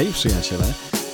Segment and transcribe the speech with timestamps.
[0.00, 0.64] Hej przyjaciele,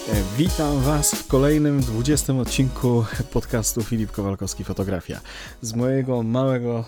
[0.09, 5.21] E, witam Was w kolejnym 20 odcinku podcastu Filip Kowalkowski Fotografia
[5.61, 6.85] z mojego małego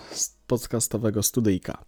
[0.47, 1.85] podcastowego studyjka.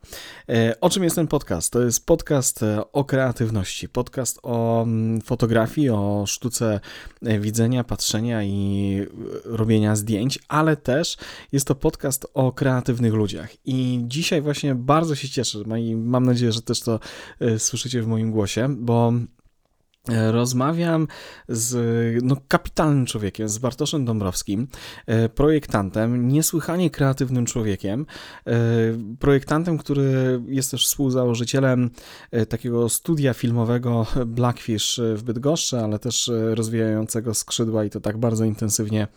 [0.50, 1.74] E, o czym jest ten podcast?
[1.74, 6.80] To jest podcast e, o kreatywności, podcast o mm, fotografii, o sztuce
[7.22, 9.00] widzenia, patrzenia i
[9.44, 11.18] robienia zdjęć, ale też
[11.52, 13.50] jest to podcast o kreatywnych ludziach.
[13.66, 17.00] I dzisiaj właśnie bardzo się cieszę i mam nadzieję, że też to
[17.58, 19.14] słyszycie w moim głosie, bo
[20.08, 21.08] rozmawiam
[21.48, 21.76] z
[22.24, 24.68] no, kapitalnym człowiekiem, z Bartoszem Dąbrowskim,
[25.06, 28.06] e, projektantem, niesłychanie kreatywnym człowiekiem,
[28.48, 28.54] e,
[29.20, 31.90] projektantem, który jest też współzałożycielem
[32.50, 39.08] takiego studia filmowego Blackfish w Bydgoszczy, ale też rozwijającego skrzydła i to tak bardzo intensywnie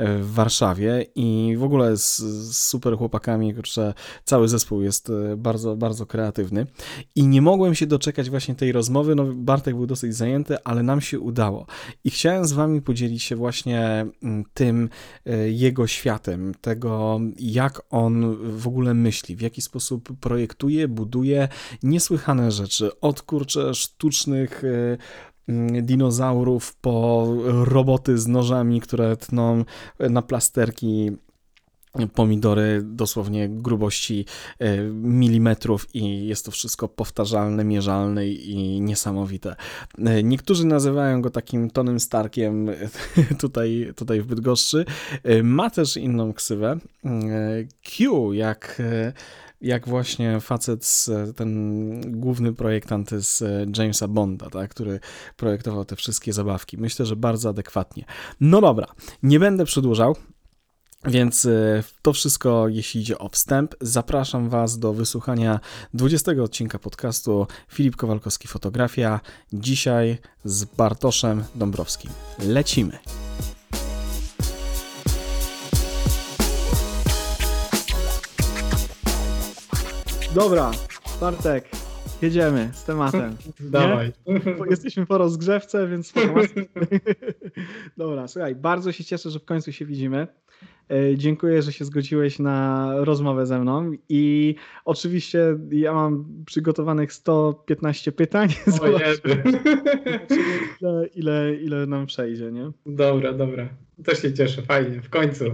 [0.00, 5.76] w Warszawie i w ogóle z, z super chłopakami, kurczę, cały zespół jest e, bardzo,
[5.76, 6.66] bardzo kreatywny.
[7.14, 11.00] I nie mogłem się doczekać właśnie tej rozmowy, no Bartek był dosyć zajęty, ale nam
[11.00, 11.66] się udało.
[12.04, 14.88] I chciałem z wami podzielić się właśnie mm, tym
[15.26, 21.48] e, jego światem, tego jak on w ogóle myśli, w jaki sposób projektuje, buduje
[21.82, 25.29] niesłychane rzeczy, od kurczę sztucznych e,
[25.82, 29.64] dinozaurów po roboty z nożami, które tną
[29.98, 31.10] na plasterki
[32.14, 34.24] pomidory dosłownie grubości
[34.58, 39.56] e, milimetrów i jest to wszystko powtarzalne, mierzalne i niesamowite.
[39.98, 42.70] E, niektórzy nazywają go takim Tonym Starkiem
[43.40, 44.84] tutaj, tutaj w Bydgoszczy.
[45.22, 46.78] E, ma też inną ksywę.
[47.82, 48.82] Q jak
[49.60, 53.42] jak właśnie facet, z, ten główny projektant z
[53.78, 55.00] Jamesa Bonda, tak, który
[55.36, 56.78] projektował te wszystkie zabawki.
[56.78, 58.04] Myślę, że bardzo adekwatnie.
[58.40, 58.86] No dobra,
[59.22, 60.16] nie będę przedłużał.
[61.04, 63.74] Więc e, to wszystko, jeśli idzie o wstęp.
[63.80, 65.60] Zapraszam Was do wysłuchania
[65.94, 69.20] 20 odcinka podcastu Filip Kowalkowski Fotografia.
[69.52, 72.10] Dzisiaj z Bartoszem Dąbrowskim.
[72.38, 72.98] Lecimy.
[80.34, 80.70] Dobra,
[81.20, 81.68] Bartek,
[82.22, 83.36] jedziemy z tematem.
[83.60, 84.12] Dawaj.
[84.70, 86.12] Jesteśmy po rozgrzewce, więc
[87.96, 90.26] Dobra, słuchaj, bardzo się cieszę, że w końcu się widzimy.
[90.90, 94.54] E, dziękuję, że się zgodziłeś na rozmowę ze mną i
[94.84, 98.48] oczywiście ja mam przygotowanych 115 pytań.
[98.66, 99.42] Zobaczymy,
[100.80, 102.70] ile, ile, ile nam przejdzie, nie?
[102.86, 103.68] Dobra, dobra.
[104.04, 105.44] To się cieszę, fajnie, w końcu.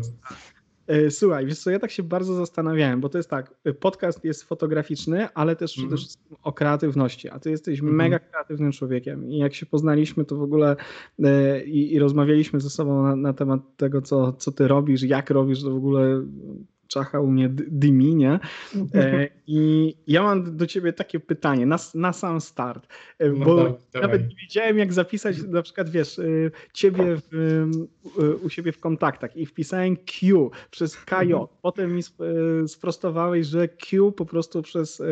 [0.87, 4.25] E, słuchaj, wiesz co, ja tak się bardzo zastanawiałem, bo to jest tak, e, podcast
[4.25, 5.99] jest fotograficzny, ale też przede mm.
[5.99, 7.95] wszystkim o kreatywności, a ty jesteś mm.
[7.95, 10.77] mega kreatywnym człowiekiem i jak się poznaliśmy, to w ogóle
[11.25, 15.31] e, i, i rozmawialiśmy ze sobą na, na, temat tego, co, co ty robisz, jak
[15.31, 16.23] robisz, to w ogóle
[16.89, 18.39] czacha u mnie dymi, nie?
[18.95, 22.87] E, I ja mam do ciebie takie pytanie na, na sam start,
[23.19, 26.23] e, no bo nawet nie wiedziałem jak zapisać na przykład, wiesz, e,
[26.73, 27.67] ciebie w,
[28.43, 31.47] u siebie w kontaktach i wpisałem Q przez KJ, mhm.
[31.63, 32.03] potem mi
[32.67, 35.03] sprostowałeś, że Q po prostu przez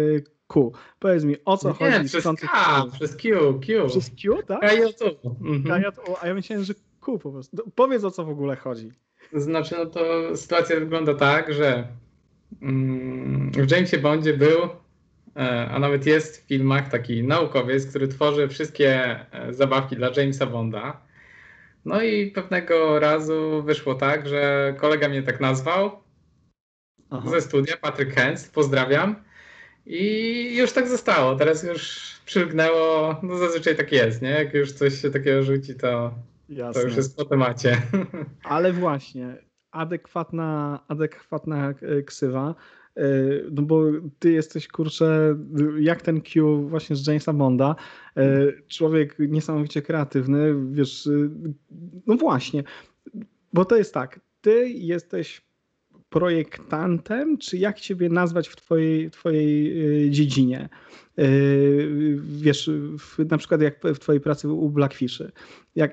[0.49, 0.73] Q.
[0.99, 2.09] Powiedz mi, o co nie, chodzi?
[2.09, 3.87] przez K, przez Q, Q.
[3.89, 4.61] Przez Q, tak?
[4.61, 5.85] KJ, mhm.
[6.21, 7.57] a ja myślałem, że Q po prostu.
[7.75, 8.93] Powiedz o co w ogóle chodzi.
[9.33, 11.89] Znaczy, no to sytuacja wygląda tak, że
[12.63, 14.63] mm, w Jamesie Bondzie był,
[15.37, 20.47] e, a nawet jest w filmach taki naukowiec, który tworzy wszystkie e, zabawki dla Jamesa
[20.47, 21.01] Bonda.
[21.85, 25.91] No i pewnego razu wyszło tak, że kolega mnie tak nazwał
[27.11, 27.31] Aha.
[27.31, 29.25] ze studia, Patrick Hens, pozdrawiam.
[29.87, 31.37] I już tak zostało.
[31.37, 34.29] Teraz już przylgnęło, no zazwyczaj tak jest, nie?
[34.29, 36.15] Jak już coś się takiego rzuci, to
[36.49, 36.83] Jasne.
[36.83, 37.83] To już jest po temacie.
[38.45, 39.37] Ale właśnie,
[39.71, 42.55] adekwatna, adekwatna e, ksywa,
[42.97, 43.03] e,
[43.51, 43.83] no bo
[44.19, 45.37] ty jesteś, kurczę,
[45.79, 47.77] jak ten Q właśnie z Jamesa Bonda,
[48.17, 51.09] e, człowiek niesamowicie kreatywny, wiesz,
[52.07, 52.65] no właśnie,
[53.53, 55.43] bo to jest tak, ty jesteś
[56.09, 60.69] projektantem, czy jak ciebie nazwać w twojej, twojej dziedzinie?
[62.19, 65.33] Wiesz, w, na przykład jak w twojej pracy u Blackfishy.
[65.75, 65.93] Jak,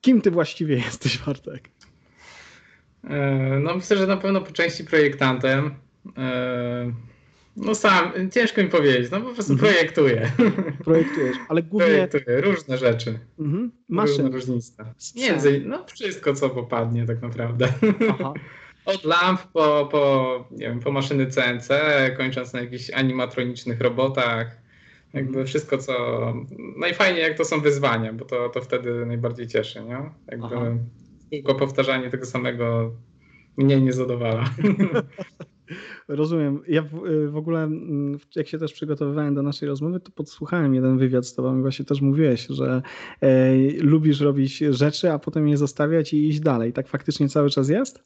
[0.00, 1.70] kim ty właściwie jesteś, Bartek?
[3.04, 5.74] E, no myślę, że na pewno po części projektantem.
[6.16, 6.92] E,
[7.56, 9.72] no sam, ciężko mi powiedzieć, no po prostu mhm.
[9.72, 10.32] projektuję.
[10.84, 12.08] Projektujesz, ale głównie...
[12.08, 13.18] Projektuję różne rzeczy.
[13.38, 13.72] Mhm.
[13.90, 14.84] Różne różnice.
[15.16, 17.68] Między, no wszystko, co popadnie tak naprawdę.
[18.10, 18.32] Aha.
[18.88, 21.68] Od lamp po, po, nie wiem, po maszyny CNC,
[22.16, 24.68] kończąc na jakichś animatronicznych robotach
[25.14, 25.92] jakby wszystko, co.
[26.76, 29.98] Najfajniej, jak to są wyzwania, bo to, to wtedy najbardziej cieszy, nie?
[30.30, 30.78] Jakby
[31.30, 32.92] tylko powtarzanie tego samego
[33.56, 34.44] mnie nie zadowala.
[36.08, 36.62] Rozumiem.
[36.68, 36.90] Ja w,
[37.30, 41.34] w, ogóle, mm, jak się też przygotowywałem do naszej rozmowy, to podsłuchałem jeden wywiad z
[41.34, 42.82] tobą i właśnie też mówiłeś, że
[43.20, 46.72] e, lubisz robić rzeczy, a potem je zostawiać i iść dalej.
[46.72, 48.04] Tak faktycznie cały czas jest?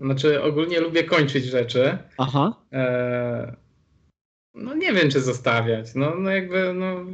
[0.00, 1.98] Znaczy, ogólnie lubię kończyć rzeczy.
[2.18, 2.54] Aha.
[2.72, 3.56] E,
[4.54, 5.94] no nie wiem, czy zostawiać.
[5.94, 7.04] No, no jakby, no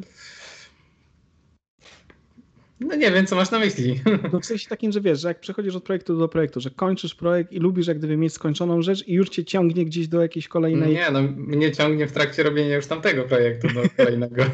[2.81, 4.01] no nie wiem, co masz na myśli.
[4.33, 7.15] No w sensie takim, że wiesz, że jak przechodzisz od projektu do projektu, że kończysz
[7.15, 10.49] projekt i lubisz jak gdyby mieć skończoną rzecz i już cię ciągnie gdzieś do jakiejś
[10.49, 10.95] kolejnej...
[10.95, 14.45] Nie, no mnie ciągnie w trakcie robienia już tamtego projektu do kolejnego.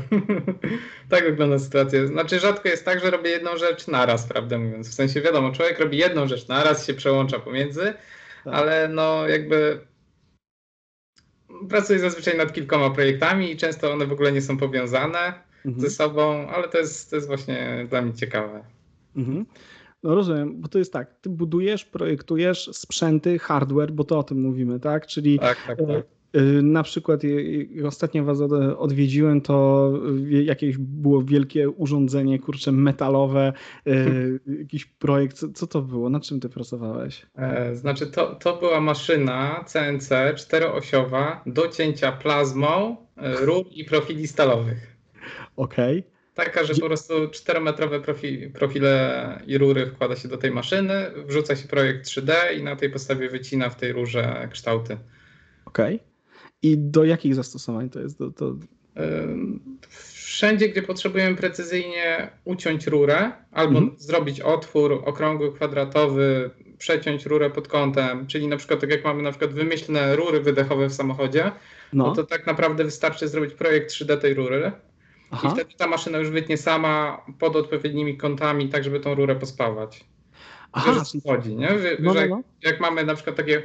[1.08, 2.06] tak wygląda sytuacja.
[2.06, 4.88] Znaczy rzadko jest tak, że robię jedną rzecz naraz, prawdę mówiąc.
[4.88, 7.94] W sensie wiadomo, człowiek robi jedną rzecz naraz, się przełącza pomiędzy,
[8.44, 8.54] tak.
[8.54, 9.80] ale no jakby
[11.68, 15.32] pracuję zazwyczaj nad kilkoma projektami i często one w ogóle nie są powiązane
[15.64, 15.80] mhm.
[15.80, 18.64] ze sobą, ale to jest, to jest właśnie dla mnie ciekawe.
[19.16, 19.46] Mhm.
[20.02, 24.40] No rozumiem, bo to jest tak, ty budujesz, projektujesz sprzęty, hardware, bo to o tym
[24.40, 25.06] mówimy, tak?
[25.06, 26.06] Czyli tak, tak, tak.
[26.36, 27.20] Y, na przykład
[27.84, 28.40] ostatnio was
[28.78, 29.92] odwiedziłem, to
[30.28, 33.52] jakieś było wielkie urządzenie, kurczę, metalowe,
[33.86, 35.44] y, jakiś projekt.
[35.54, 36.10] Co to było?
[36.10, 37.26] Na czym ty pracowałeś?
[37.36, 44.96] E, znaczy, to, to była maszyna CNC czteroosiowa do cięcia plazmą rur i profili stalowych.
[45.56, 45.98] Okej.
[45.98, 46.12] Okay.
[46.34, 48.00] Taka, że po prostu 4-metrowe
[48.52, 52.90] profile i rury wkłada się do tej maszyny, wrzuca się projekt 3D i na tej
[52.90, 54.96] podstawie wycina w tej rurze kształty.
[55.64, 55.96] Okej.
[55.96, 56.11] Okay.
[56.62, 58.18] I do jakich zastosowań to jest?
[58.18, 58.56] Do, to...
[60.32, 64.00] Wszędzie, gdzie potrzebujemy precyzyjnie uciąć rurę albo mhm.
[64.00, 69.30] zrobić otwór okrągły, kwadratowy, przeciąć rurę pod kątem, czyli na przykład tak jak mamy na
[69.30, 71.52] przykład wymyślne rury wydechowe w samochodzie,
[71.92, 72.06] no.
[72.06, 74.72] no to tak naprawdę wystarczy zrobić projekt 3D tej rury
[75.30, 75.48] Aha.
[75.48, 80.04] i wtedy ta maszyna już wytnie sama pod odpowiednimi kątami, tak żeby tą rurę pospawać.
[80.72, 80.92] Aha.
[80.98, 81.68] Wiesz, chodzi, nie?
[81.78, 82.36] Że, no, no, no.
[82.36, 83.62] Jak, jak mamy na przykład takie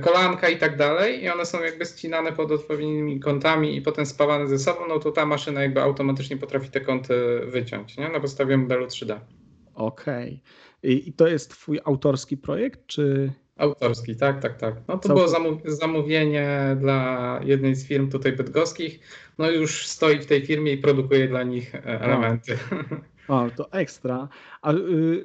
[0.00, 4.48] kolanka i tak dalej i one są jakby ścinane pod odpowiednimi kątami i potem spawane
[4.48, 7.14] ze sobą, no to ta maszyna jakby automatycznie potrafi te kąty
[7.46, 8.08] wyciąć, nie?
[8.08, 9.20] Na podstawie modelu 3D.
[9.74, 10.40] Okej.
[10.82, 10.92] Okay.
[10.92, 13.32] I to jest twój autorski projekt, czy...
[13.56, 14.74] Autorski, tak, tak, tak.
[14.88, 15.28] No to było
[15.64, 19.00] zamówienie dla jednej z firm tutaj bydgoskich.
[19.38, 22.58] No już stoi w tej firmie i produkuje dla nich e, elementy.
[23.28, 24.28] O, to ekstra.
[24.62, 25.24] A y,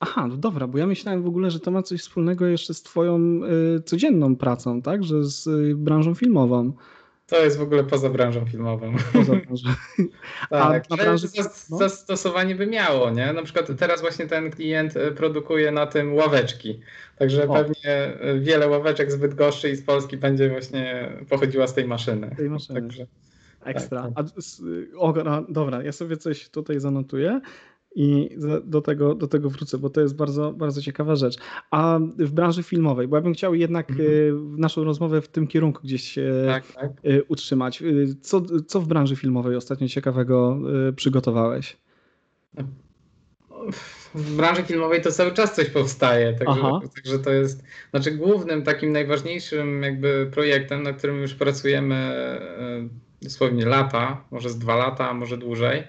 [0.00, 2.82] Aha, no dobra, bo ja myślałem w ogóle, że to ma coś wspólnego jeszcze z
[2.82, 3.40] twoją
[3.76, 5.04] y, codzienną pracą, tak?
[5.04, 6.72] Że z y, branżą filmową.
[7.26, 8.94] To jest w ogóle poza branżą filmową.
[9.12, 9.68] Poza branżą.
[10.50, 11.28] tak, A branży...
[11.70, 11.78] No?
[11.78, 13.32] zastosowanie by miało, nie?
[13.32, 16.80] Na przykład teraz właśnie ten klient y, produkuje na tym ławeczki.
[17.18, 17.54] Także o.
[17.54, 22.34] pewnie y, wiele ławeczek z Bydgoszczy i z Polski będzie właśnie pochodziła z tej maszyny.
[22.36, 22.80] Tej maszyny.
[22.80, 23.06] Także,
[23.64, 24.02] Ekstra.
[24.02, 24.34] Tak, tak.
[24.94, 27.40] A, o, no, dobra, ja sobie coś tutaj zanotuję
[27.94, 31.36] i do tego, do tego wrócę, bo to jest bardzo, bardzo ciekawa rzecz.
[31.70, 34.60] A w branży filmowej, bo ja bym chciał jednak mhm.
[34.60, 36.14] naszą rozmowę w tym kierunku gdzieś
[36.46, 36.92] tak, tak.
[37.04, 37.82] E, utrzymać.
[37.82, 37.84] E,
[38.20, 40.58] co, co w branży filmowej ostatnio ciekawego
[40.88, 41.76] e, przygotowałeś?
[44.14, 46.62] W branży filmowej to cały czas coś powstaje, także,
[46.94, 52.14] także to jest, znaczy głównym takim najważniejszym jakby projektem, na którym już pracujemy
[53.22, 55.84] dosłownie lata, może z dwa lata, może dłużej, E,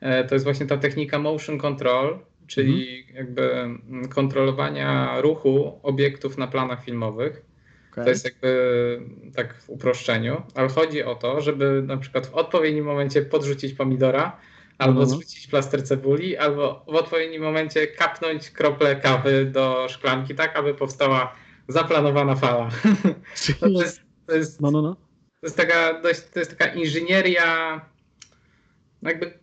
[0.00, 3.16] to jest właśnie ta technika motion control, czyli mhm.
[3.16, 7.42] jakby mm, kontrolowania ruchu obiektów na planach filmowych.
[7.92, 8.04] Okay.
[8.04, 9.00] To jest jakby
[9.36, 14.36] tak w uproszczeniu, ale chodzi o to, żeby na przykład w odpowiednim momencie podrzucić pomidora,
[14.78, 15.06] albo no.
[15.06, 21.36] zrzucić plaster cebuli, albo w odpowiednim momencie kapnąć krople kawy do szklanki, tak aby powstała
[21.68, 22.68] zaplanowana fala.
[23.60, 24.94] To, jest, to, jest, no, no, no.
[25.40, 27.80] to jest taka dość, to jest taka inżynieria
[29.02, 29.38] jakby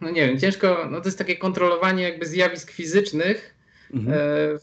[0.00, 3.54] no nie wiem, ciężko, no to jest takie kontrolowanie jakby zjawisk fizycznych
[3.94, 4.18] mhm.
[4.18, 4.58] e,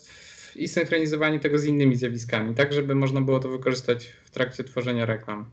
[0.56, 5.06] i synchronizowanie tego z innymi zjawiskami, tak żeby można było to wykorzystać w trakcie tworzenia
[5.06, 5.46] reklam.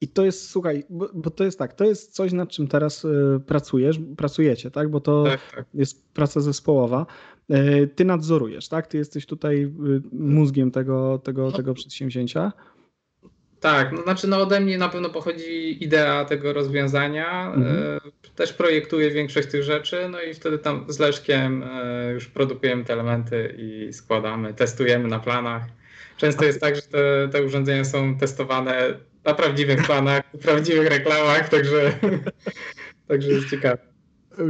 [0.00, 3.04] I to jest, słuchaj, bo, bo, to jest tak, to jest coś, nad czym teraz
[3.04, 4.90] y, pracujesz, pracujecie, tak?
[4.90, 5.64] Bo to tak, tak.
[5.74, 7.06] jest praca zespołowa.
[7.50, 8.86] Y, ty nadzorujesz, tak?
[8.86, 9.70] Ty jesteś tutaj y,
[10.12, 11.52] mózgiem tego, tego, no.
[11.52, 12.52] tego przedsięwzięcia.
[13.60, 17.52] Tak, no znaczy no ode mnie na pewno pochodzi idea tego rozwiązania.
[17.54, 17.76] Mhm.
[17.76, 22.84] E, też projektuję większość tych rzeczy, no i wtedy tam z Leszkiem e, już produkujemy
[22.84, 25.62] te elementy i składamy, testujemy na planach.
[26.16, 31.48] Często jest tak, że te, te urządzenia są testowane na prawdziwych planach, w prawdziwych reklamach,
[31.48, 31.92] także,
[33.08, 33.89] także jest ciekawe.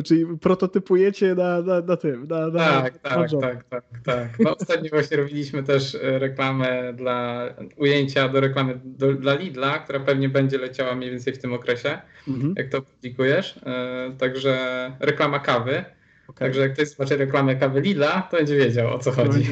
[0.04, 2.26] Czyli prototypujecie na, na, na tym.
[2.28, 4.38] Na, na, tak, tak, tak, tak, tak.
[4.38, 10.00] No, ostatnio właśnie robiliśmy też e, reklamę dla ujęcia do reklamy do, dla Lidla, która
[10.00, 12.54] pewnie będzie leciała mniej więcej w tym okresie, mhm.
[12.56, 13.60] jak to publikujesz.
[13.66, 14.56] E, także
[15.00, 15.84] reklama kawy.
[16.28, 16.48] Okay.
[16.48, 19.44] Także jak ktoś zobaczy reklamę kawy Lidla, to będzie wiedział o co chodzi.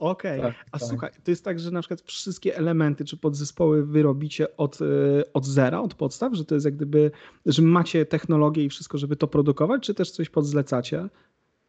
[0.00, 0.52] Okej, okay.
[0.52, 0.88] tak, a tak.
[0.88, 4.84] słuchaj, to jest tak, że na przykład wszystkie elementy czy podzespoły wy robicie od, e,
[5.32, 7.10] od zera, od podstaw, że to jest jak gdyby,
[7.46, 11.08] że macie technologię i wszystko, żeby to produkować, czy też coś podzlecacie?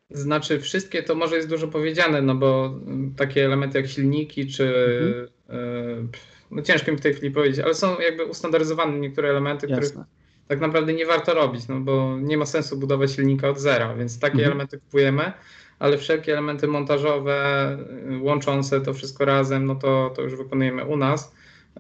[0.10, 2.80] Znaczy wszystkie to może jest dużo powiedziane, no bo
[3.18, 4.74] takie elementy jak silniki czy
[5.48, 6.10] mhm.
[6.52, 9.88] no ciężko mi w tej chwili powiedzieć, ale są jakby ustandaryzowane niektóre elementy, Jasne.
[9.88, 10.06] których
[10.48, 14.20] tak naprawdę nie warto robić, no bo nie ma sensu budować silnika od zera, więc
[14.20, 14.48] takie mhm.
[14.48, 15.34] elementy kupujemy,
[15.82, 17.78] ale wszelkie elementy montażowe,
[18.12, 21.34] y, łączące to wszystko razem, no to, to już wykonujemy u nas
[21.76, 21.80] y,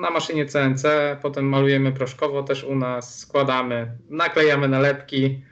[0.00, 0.84] na maszynie CNC,
[1.22, 5.42] potem malujemy proszkowo też u nas, składamy, naklejamy nalepki.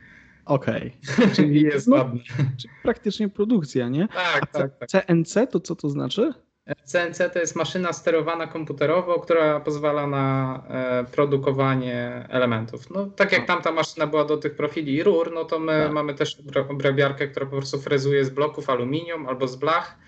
[0.44, 0.96] Okej.
[1.14, 1.28] Okay.
[1.36, 2.10] Czyli jest no,
[2.56, 4.08] czyli praktycznie produkcja, nie?
[4.08, 4.88] Tak, tak, tak.
[4.88, 6.32] CNC to co to znaczy?
[6.74, 12.90] CNC to jest maszyna sterowana komputerowo, która pozwala na e, produkowanie elementów.
[12.90, 15.92] No, tak jak tamta maszyna była do tych profili i rur, no to my tak.
[15.92, 16.36] mamy też
[16.68, 19.98] obrabiarkę, która po prostu frezuje z bloków aluminium albo z blach,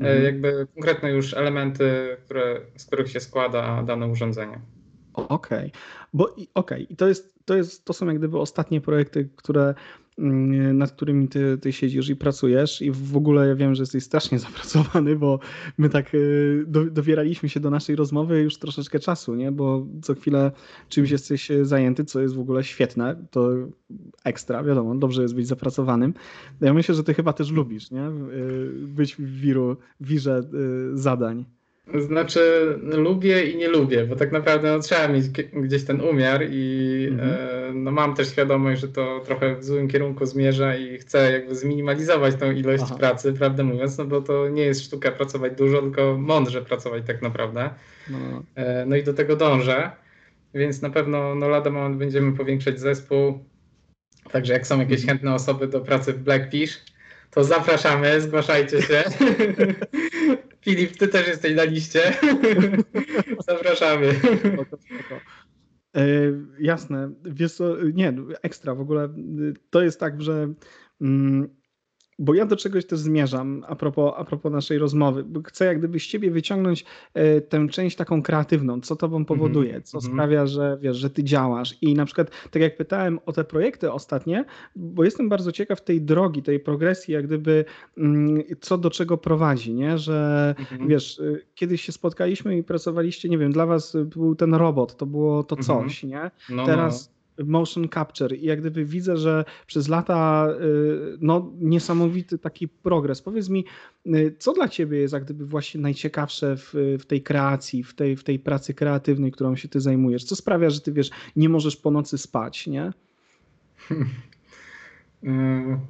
[0.00, 0.24] e, mhm.
[0.24, 4.60] jakby konkretne już elementy, które, z których się składa dane urządzenie.
[5.12, 5.70] Okej, okay.
[6.12, 6.80] bo okej, okay.
[6.80, 9.74] i to jest, to jest, to są jak gdyby ostatnie projekty, które
[10.74, 14.38] nad którymi ty, ty siedzisz i pracujesz i w ogóle ja wiem, że jesteś strasznie
[14.48, 15.40] zapracowany, bo
[15.78, 19.52] my tak y, do, dowieraliśmy się do naszej rozmowy już troszeczkę czasu, nie?
[19.52, 20.52] bo co chwilę
[20.88, 23.50] czymś jesteś zajęty, co jest w ogóle świetne, to
[24.24, 26.14] ekstra, wiadomo, dobrze jest być zapracowanym.
[26.60, 28.08] Ja myślę, że ty chyba też lubisz, nie?
[28.08, 30.40] Y, być w wiru, wirze
[30.94, 31.57] y, zadań.
[31.94, 32.40] Znaczy,
[32.82, 37.30] lubię i nie lubię, bo tak naprawdę no, trzeba mieć gdzieś ten umiar i mhm.
[37.30, 41.54] e, no, mam też świadomość, że to trochę w złym kierunku zmierza i chcę jakby
[41.54, 42.96] zminimalizować tą ilość Aha.
[42.98, 47.22] pracy, prawdę mówiąc, no bo to nie jest sztuka pracować dużo, tylko mądrze pracować tak
[47.22, 47.70] naprawdę.
[48.10, 49.90] No, e, no i do tego dążę,
[50.54, 53.44] więc na pewno no, lada moment będziemy powiększać zespół,
[54.32, 55.08] także jak są jakieś mhm.
[55.08, 56.84] chętne osoby do pracy w Blackfish,
[57.30, 59.04] to zapraszamy, zgłaszajcie się.
[60.68, 62.00] Filip, ty też jesteś na liście.
[63.48, 64.14] Zapraszamy.
[65.96, 66.04] E,
[66.60, 67.10] jasne.
[67.24, 68.74] Wiesz co, nie, ekstra.
[68.74, 69.08] W ogóle
[69.70, 70.54] to jest tak, że
[71.00, 71.48] mm,
[72.18, 75.24] bo ja do czegoś też zmierzam a propos, a propos naszej rozmowy.
[75.46, 76.84] Chcę jak gdyby z ciebie wyciągnąć
[77.14, 79.86] e, tę część taką kreatywną, co tobą powoduje, mm -hmm.
[79.86, 80.12] co mm -hmm.
[80.12, 81.74] sprawia, że wiesz, że ty działasz.
[81.82, 84.44] I na przykład, tak jak pytałem o te projekty ostatnie,
[84.76, 87.64] bo jestem bardzo ciekaw tej drogi, tej progresji, jak gdyby
[87.98, 89.98] mm, co do czego prowadzi, nie?
[89.98, 90.88] Że mm -hmm.
[90.88, 95.06] wiesz, e, kiedyś się spotkaliśmy i pracowaliście, nie wiem, dla was był ten robot, to
[95.06, 95.88] było to mhm.
[95.88, 96.30] coś, nie?
[96.50, 102.38] No, Teraz no motion capture i jak gdyby widzę, że przez lata y, no, niesamowity
[102.38, 103.22] taki progres.
[103.22, 103.64] Powiedz mi,
[104.06, 108.16] y, co dla ciebie jest jak gdyby właśnie najciekawsze w, w tej kreacji, w tej,
[108.16, 110.24] w tej pracy kreatywnej, którą się ty zajmujesz?
[110.24, 112.92] Co sprawia, że ty wiesz, nie możesz po nocy spać, nie?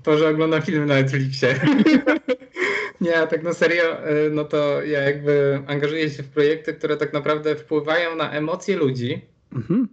[0.02, 1.55] To, że oglądam filmy na Netflixie.
[3.00, 7.12] Nie, tak na serio, y, no to ja jakby angażuję się w projekty, które tak
[7.12, 9.21] naprawdę wpływają na emocje ludzi.
[9.52, 9.88] Mhm.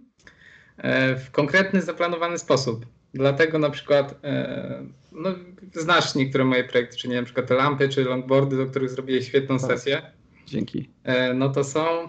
[0.78, 2.86] E, w konkretny, zaplanowany sposób.
[3.14, 5.30] Dlatego na przykład, e, no,
[5.74, 9.58] znasz niektóre moje projekty, czyli na przykład te lampy czy longboardy, do których zrobiłeś świetną
[9.58, 9.70] tak.
[9.70, 10.02] sesję.
[10.46, 10.90] Dzięki.
[11.04, 12.08] E, no to są,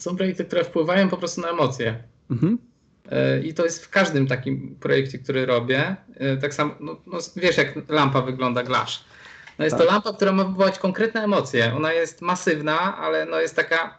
[0.00, 2.02] są projekty, które wpływają po prostu na emocje.
[2.30, 2.58] Mhm.
[3.44, 5.96] I to jest w każdym takim projekcie, który robię.
[6.40, 9.04] Tak samo, no, no wiesz jak lampa wygląda, glasz.
[9.58, 9.86] No jest tak.
[9.86, 11.74] to lampa, która ma wywołać konkretne emocje.
[11.76, 13.98] Ona jest masywna, ale no jest taka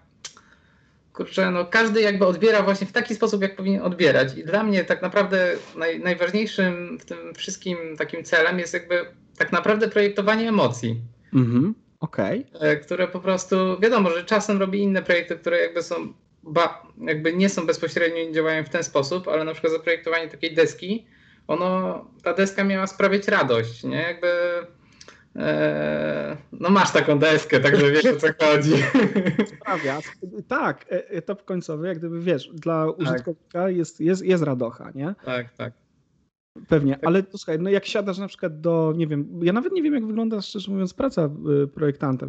[1.18, 4.38] kurczę, no każdy jakby odbiera właśnie w taki sposób, jak powinien odbierać.
[4.38, 9.06] I dla mnie tak naprawdę naj, najważniejszym w tym wszystkim takim celem jest jakby
[9.38, 11.02] tak naprawdę projektowanie emocji.
[11.34, 12.46] Mhm, okej.
[12.54, 12.70] Okay.
[12.70, 17.34] E, które po prostu, wiadomo, że czasem robi inne projekty, które jakby są, ba, jakby
[17.34, 21.06] nie są bezpośrednio i działają w ten sposób, ale na przykład zaprojektowanie takiej deski,
[21.48, 24.02] ono, ta deska miała sprawiać radość, nie?
[24.02, 24.28] Jakby
[26.52, 28.72] no masz taką deskę, także wiesz o co chodzi.
[29.58, 30.00] Sprawia.
[30.48, 33.00] Tak, e, etap końcowy, jak gdyby wiesz, dla tak.
[33.00, 35.16] użytkownika jest, jest, jest radocha, nie?
[35.26, 35.74] Tak, tak.
[36.68, 37.04] Pewnie, tak.
[37.06, 39.94] ale to słuchaj, no jak siadasz na przykład do, nie wiem, ja nawet nie wiem,
[39.94, 41.30] jak wygląda, szczerze mówiąc, praca
[41.64, 42.28] y, projektanta.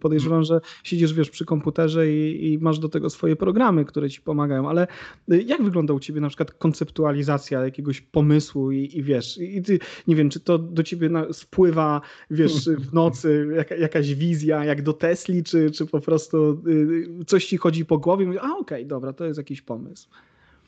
[0.00, 4.20] Podejrzewam, że siedzisz, wiesz, przy komputerze i, i, masz do tego swoje programy, które ci
[4.20, 4.86] pomagają, ale
[5.32, 9.78] y, jak wygląda u ciebie na przykład konceptualizacja jakiegoś pomysłu i, i wiesz, i ty,
[10.06, 14.82] nie wiem, czy to do ciebie na, spływa, wiesz, w nocy jaka, jakaś wizja, jak
[14.82, 18.52] do Tesli, czy, czy po prostu y, coś ci chodzi po głowie i mówisz, a
[18.52, 20.08] okej, okay, dobra, to jest jakiś pomysł.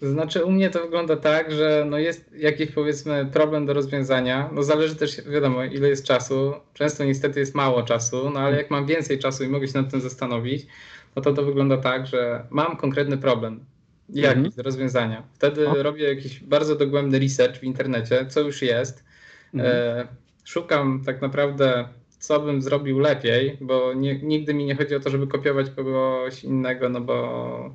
[0.00, 4.50] To znaczy u mnie to wygląda tak, że no jest jakiś powiedzmy problem do rozwiązania.
[4.52, 6.52] No zależy też, wiadomo, ile jest czasu.
[6.74, 9.90] Często niestety jest mało czasu, no ale jak mam więcej czasu i mogę się nad
[9.90, 10.66] tym zastanowić,
[11.16, 13.64] no to to wygląda tak, że mam konkretny problem.
[14.08, 14.54] Jakiś mhm.
[14.56, 15.22] do rozwiązania.
[15.34, 15.82] Wtedy o.
[15.82, 19.04] robię jakiś bardzo dogłębny research w internecie, co już jest.
[19.54, 19.74] Mhm.
[19.74, 20.08] E,
[20.44, 21.88] szukam tak naprawdę
[22.20, 26.44] co bym zrobił lepiej, bo nie, nigdy mi nie chodzi o to, żeby kopiować kogoś
[26.44, 27.74] innego, no bo,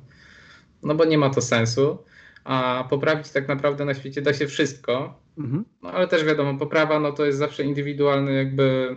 [0.82, 1.98] no bo nie ma to sensu.
[2.46, 5.20] A poprawić tak naprawdę na świecie da się wszystko.
[5.38, 5.64] Mhm.
[5.82, 8.96] No ale też wiadomo, poprawa no to jest zawsze indywidualny, jakby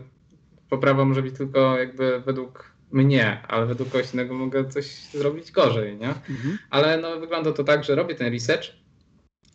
[0.70, 5.98] poprawa może być tylko jakby według mnie, ale według kogoś innego mogę coś zrobić gorzej,
[5.98, 6.10] nie?
[6.10, 6.58] Mhm.
[6.70, 8.66] Ale no wygląda to tak, że robię ten research,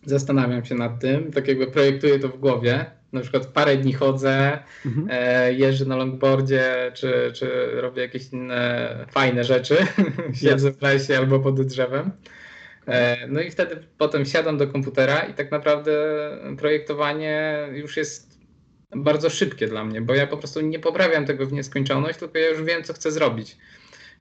[0.07, 4.59] zastanawiam się nad tym, tak jakby projektuję to w głowie, na przykład parę dni chodzę,
[4.87, 5.09] mhm.
[5.11, 7.49] e, jeżdżę na longboardzie, czy, czy
[7.81, 9.77] robię jakieś inne fajne rzeczy,
[10.43, 12.11] siedzę w lesie albo pod drzewem.
[12.87, 15.93] E, no i wtedy potem siadam do komputera i tak naprawdę
[16.59, 18.39] projektowanie już jest
[18.97, 22.49] bardzo szybkie dla mnie, bo ja po prostu nie poprawiam tego w nieskończoność, tylko ja
[22.49, 23.57] już wiem, co chcę zrobić.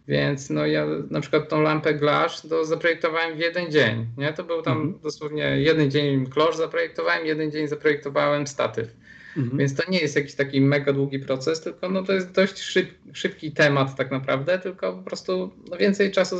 [0.07, 4.07] Więc no ja na przykład tą lampę Glash to zaprojektowałem w jeden dzień.
[4.17, 4.33] Nie?
[4.33, 4.99] To był tam mhm.
[4.99, 8.95] dosłownie jeden dzień klosz zaprojektowałem, jeden dzień zaprojektowałem statyw.
[9.37, 9.57] Mhm.
[9.57, 12.89] Więc to nie jest jakiś taki mega długi proces, tylko no to jest dość szyb,
[13.13, 16.35] szybki temat tak naprawdę, tylko po prostu no więcej czasu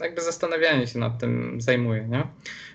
[0.00, 2.08] jakby zastanawianie się nad tym zajmuje.
[2.08, 2.26] Nie?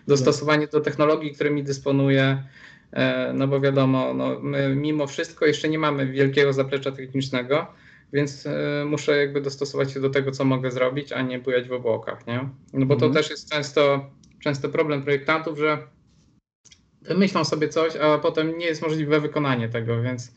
[0.08, 2.44] Dostosowanie do technologii, którymi dysponuję,
[2.92, 7.68] e, no bo wiadomo, no my mimo wszystko jeszcze nie mamy wielkiego zaplecza technicznego,
[8.14, 11.74] więc e, muszę jakby dostosować się do tego, co mogę zrobić, a nie bujać w
[11.74, 12.50] obłokach, nie?
[12.74, 13.14] No bo to mhm.
[13.14, 15.78] też jest często, często problem projektantów, że
[17.08, 20.36] wymyślą sobie coś, a potem nie jest możliwe wykonanie tego, więc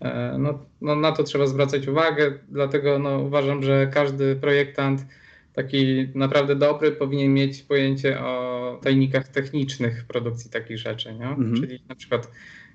[0.00, 5.06] e, no, no na to trzeba zwracać uwagę, dlatego no, uważam, że każdy projektant
[5.52, 11.26] taki naprawdę dobry powinien mieć pojęcie o tajnikach technicznych produkcji takich rzeczy, nie?
[11.26, 11.54] Mhm.
[11.54, 12.30] czyli na przykład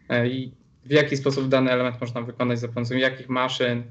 [0.10, 0.30] e,
[0.86, 3.84] w jaki sposób dany element można wykonać za pomocą jakich maszyn,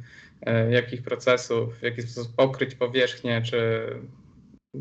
[0.43, 3.87] E, jakich procesów, w jaki sposób pokryć powierzchnię, czy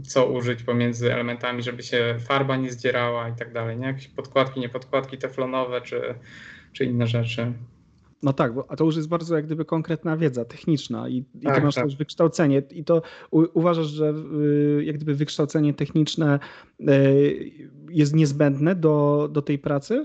[0.03, 3.87] co użyć pomiędzy elementami, żeby się farba nie zdzierała i tak dalej, nie?
[3.87, 6.15] Jakieś podkładki, nie podkładki teflonowe, czy,
[6.73, 7.53] czy inne rzeczy.
[8.23, 11.43] No tak, bo, a to już jest bardzo jak gdyby konkretna wiedza techniczna i, i
[11.43, 11.83] tak, masz tak.
[11.83, 14.13] też wykształcenie i to u, uważasz, że
[14.79, 16.39] y, jak gdyby wykształcenie techniczne
[16.89, 17.51] y,
[17.89, 20.03] jest niezbędne do, do tej pracy?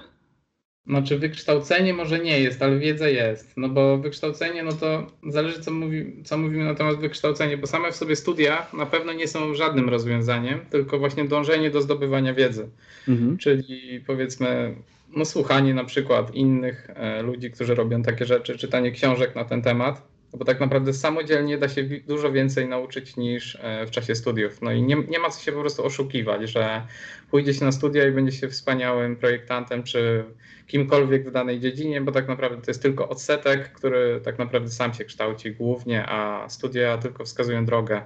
[0.86, 3.56] Znaczy wykształcenie może nie jest, ale wiedza jest.
[3.56, 7.92] No bo wykształcenie, no to zależy co, mówi, co mówimy na temat wykształcenia, bo same
[7.92, 12.68] w sobie studia na pewno nie są żadnym rozwiązaniem, tylko właśnie dążenie do zdobywania wiedzy.
[13.08, 13.38] Mhm.
[13.38, 14.74] Czyli powiedzmy,
[15.16, 19.62] no słuchanie na przykład innych e, ludzi, którzy robią takie rzeczy, czytanie książek na ten
[19.62, 24.14] temat, no bo tak naprawdę samodzielnie da się dużo więcej nauczyć niż e, w czasie
[24.14, 24.62] studiów.
[24.62, 26.86] No i nie, nie ma co się po prostu oszukiwać, że
[27.30, 30.24] pójdzie się na studia i będzie się wspaniałym projektantem czy
[30.66, 34.94] kimkolwiek w danej dziedzinie, bo tak naprawdę to jest tylko odsetek, który tak naprawdę sam
[34.94, 38.02] się kształci głównie, a studia tylko wskazują drogę,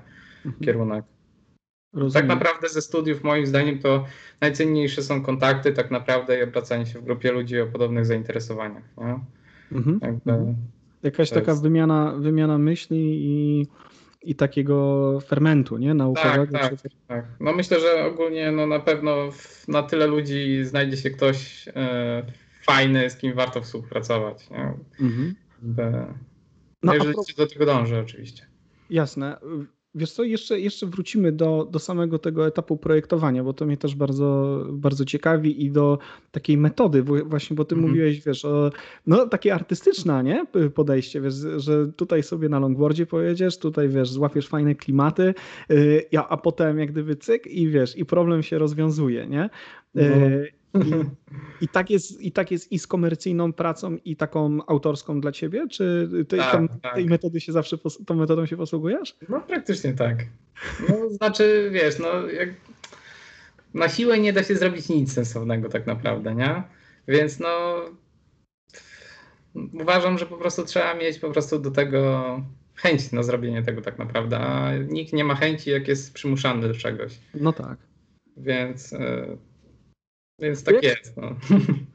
[0.47, 0.65] mhm.
[0.65, 1.05] kierunek.
[1.93, 2.13] Rozumiem.
[2.13, 4.05] Tak naprawdę ze studiów moim zdaniem to
[4.41, 8.85] najcenniejsze są kontakty tak naprawdę i obracanie się w grupie ludzi o podobnych zainteresowaniach.
[8.99, 9.19] Nie?
[9.73, 9.99] Mhm.
[10.03, 10.57] Jakby, mhm.
[11.05, 11.63] Jakaś taka jest...
[11.63, 13.67] wymiana, wymiana myśli i,
[14.23, 15.95] i takiego fermentu, nie?
[15.95, 16.59] Naukowego.
[16.59, 17.25] Tak, tak, tak.
[17.41, 19.17] No myślę, że ogólnie no na pewno
[19.69, 22.23] na tyle ludzi znajdzie się ktoś e,
[22.67, 24.51] fajny, z kim warto współpracować.
[24.51, 24.75] Nie?
[25.01, 25.35] Mhm.
[25.63, 26.07] no,
[26.83, 27.25] no, jeżeli pro...
[27.25, 28.47] się do tego dąży oczywiście.
[28.91, 29.37] Jasne.
[29.95, 33.95] Wiesz co, jeszcze, jeszcze wrócimy do, do samego tego etapu projektowania, bo to mnie też
[33.95, 35.99] bardzo, bardzo ciekawi i do
[36.33, 37.89] takiej metody właśnie, bo ty mm -hmm.
[37.89, 38.71] mówiłeś, wiesz, o,
[39.07, 44.49] no takie artystyczne, nie, podejście, wiesz, że tutaj sobie na longboardzie pojedziesz, tutaj, wiesz, złapiesz
[44.49, 45.35] fajne klimaty,
[45.69, 49.51] yy, a potem jak gdyby cyk i wiesz, i problem się rozwiązuje, nie?
[49.95, 55.21] Yy, i, I, tak jest, I tak jest i z komercyjną pracą, i taką autorską
[55.21, 55.69] dla ciebie?
[55.71, 56.95] Czy ty, tak, tam, tak.
[56.95, 59.17] tej metody się zawsze, tą metodą się posługujesz?
[59.29, 60.19] No praktycznie tak.
[60.89, 62.49] No, znaczy, wiesz, no jak
[63.75, 66.63] na siłę nie da się zrobić nic sensownego tak naprawdę, nie?
[67.09, 67.81] Więc no
[69.73, 72.41] uważam, że po prostu trzeba mieć po prostu do tego
[72.75, 76.75] chęć na zrobienie tego tak naprawdę, a nikt nie ma chęci, jak jest przymuszany do
[76.75, 77.19] czegoś.
[77.35, 77.79] No tak.
[78.37, 78.99] Więc y,
[80.39, 81.17] więc tak jak, jest.
[81.17, 81.37] No.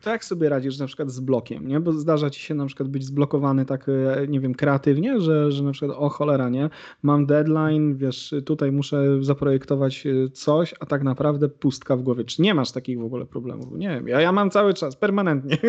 [0.02, 1.80] To jak sobie radzisz na przykład z blokiem, nie?
[1.80, 5.64] Bo zdarza ci się na przykład być zblokowany tak, e, nie wiem, kreatywnie, że, że
[5.64, 6.70] na przykład o cholera, nie?
[7.04, 12.24] Mam deadline, wiesz, tutaj muszę zaprojektować e, coś, a tak naprawdę pustka w głowie.
[12.24, 13.72] Czy nie masz takich w ogóle problemów?
[13.72, 15.58] Nie wiem, ja, ja mam cały czas, permanentnie.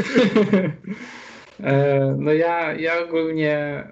[1.63, 3.85] E, no ja, ja ogólnie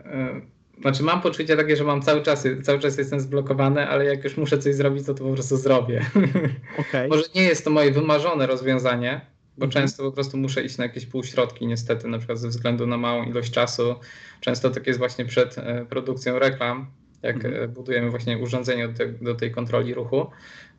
[0.81, 4.37] znaczy mam poczucie takie, że mam cały czas, cały czas jestem zblokowany, ale jak już
[4.37, 6.05] muszę coś zrobić, to to po prostu zrobię.
[6.79, 7.09] Okay.
[7.09, 9.21] Może nie jest to moje wymarzone rozwiązanie,
[9.57, 9.71] bo mhm.
[9.71, 13.25] często po prostu muszę iść na jakieś półśrodki niestety, na przykład ze względu na małą
[13.25, 13.95] ilość czasu.
[14.41, 16.87] Często tak jest właśnie przed e, produkcją reklam,
[17.23, 17.65] jak mhm.
[17.65, 20.31] E, budujemy właśnie urządzenie do, te, do, tej kontroli ruchu,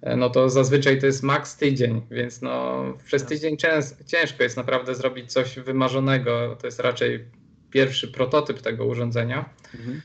[0.01, 3.57] e, no to zazwyczaj to jest maks tydzień, więc no przez tydzień
[4.05, 6.57] ciężko jest naprawdę zrobić coś wymarzonego.
[6.62, 7.25] To jest raczej
[7.71, 9.49] pierwszy prototyp tego urządzenia.
[9.79, 10.01] Mhm.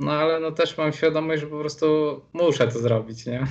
[0.00, 1.86] No ale no też mam świadomość, że po prostu
[2.32, 3.46] muszę to zrobić, nie?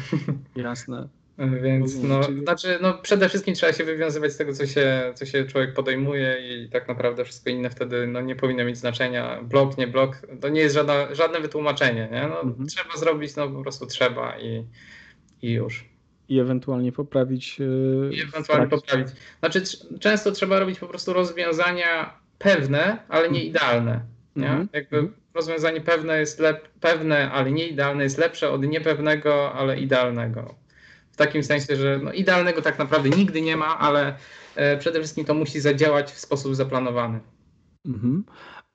[0.55, 1.09] Jasne.
[1.37, 5.45] Więc no, znaczy, no przede wszystkim trzeba się wywiązywać z tego, co się, co się
[5.45, 9.41] człowiek podejmuje i tak naprawdę wszystko inne wtedy no, nie powinno mieć znaczenia.
[9.43, 12.09] Blok, nie blok, to nie jest żadna, żadne wytłumaczenie.
[12.11, 12.27] Nie?
[12.27, 12.67] No, mhm.
[12.67, 14.65] Trzeba zrobić, no po prostu trzeba i,
[15.41, 15.85] i już.
[16.29, 17.59] I ewentualnie poprawić.
[17.59, 19.07] Yy, I ewentualnie poprawić.
[19.39, 19.61] Znaczy,
[19.99, 23.47] często trzeba robić po prostu rozwiązania pewne, ale nie mhm.
[23.47, 24.01] idealne.
[24.35, 24.47] Nie?
[24.47, 24.69] Mhm.
[24.73, 25.15] Jakby mhm.
[25.33, 30.55] rozwiązanie pewne jest lep, pewne, ale nie idealne jest lepsze od niepewnego, ale idealnego.
[31.11, 34.15] W takim sensie, że no, idealnego tak naprawdę nigdy nie ma, ale
[34.55, 37.19] e, przede wszystkim to musi zadziałać w sposób zaplanowany.
[37.85, 38.23] Mhm.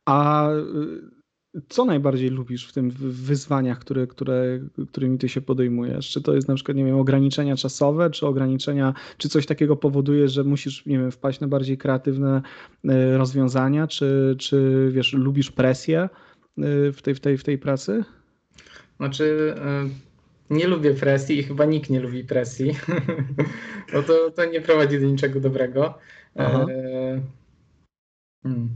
[0.04, 1.19] A y,
[1.68, 4.60] co najbardziej lubisz w tym wyzwaniach, które, które,
[4.90, 6.10] którymi ty się podejmujesz?
[6.10, 10.28] Czy to jest na przykład, nie wiem, ograniczenia czasowe, czy ograniczenia, czy coś takiego powoduje,
[10.28, 12.42] że musisz, nie wiem, wpaść na bardziej kreatywne
[12.88, 16.08] e, rozwiązania, czy, czy wiesz, lubisz presję e,
[16.92, 18.04] w tej, w tej, w tej pracy?
[18.96, 19.54] Znaczy,
[20.50, 22.76] nie lubię presji i chyba nikt nie lubi presji,
[23.92, 25.98] bo to, to nie prowadzi do niczego dobrego.
[26.36, 27.20] E,
[28.42, 28.70] hmm.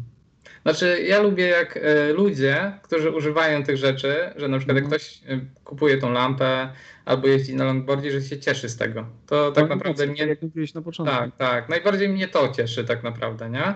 [0.64, 5.00] Znaczy, ja lubię jak e, ludzie, którzy używają tych rzeczy, że na przykład jak mhm.
[5.00, 6.72] ktoś e, kupuje tą lampę
[7.04, 9.06] albo jeździ na longboardzie, że się cieszy z tego.
[9.26, 10.26] To tak no, naprawdę mnie.
[10.26, 11.16] Jak mówiłeś na początku.
[11.16, 11.68] Tak, tak.
[11.68, 13.74] Najbardziej mnie to cieszy tak naprawdę, nie?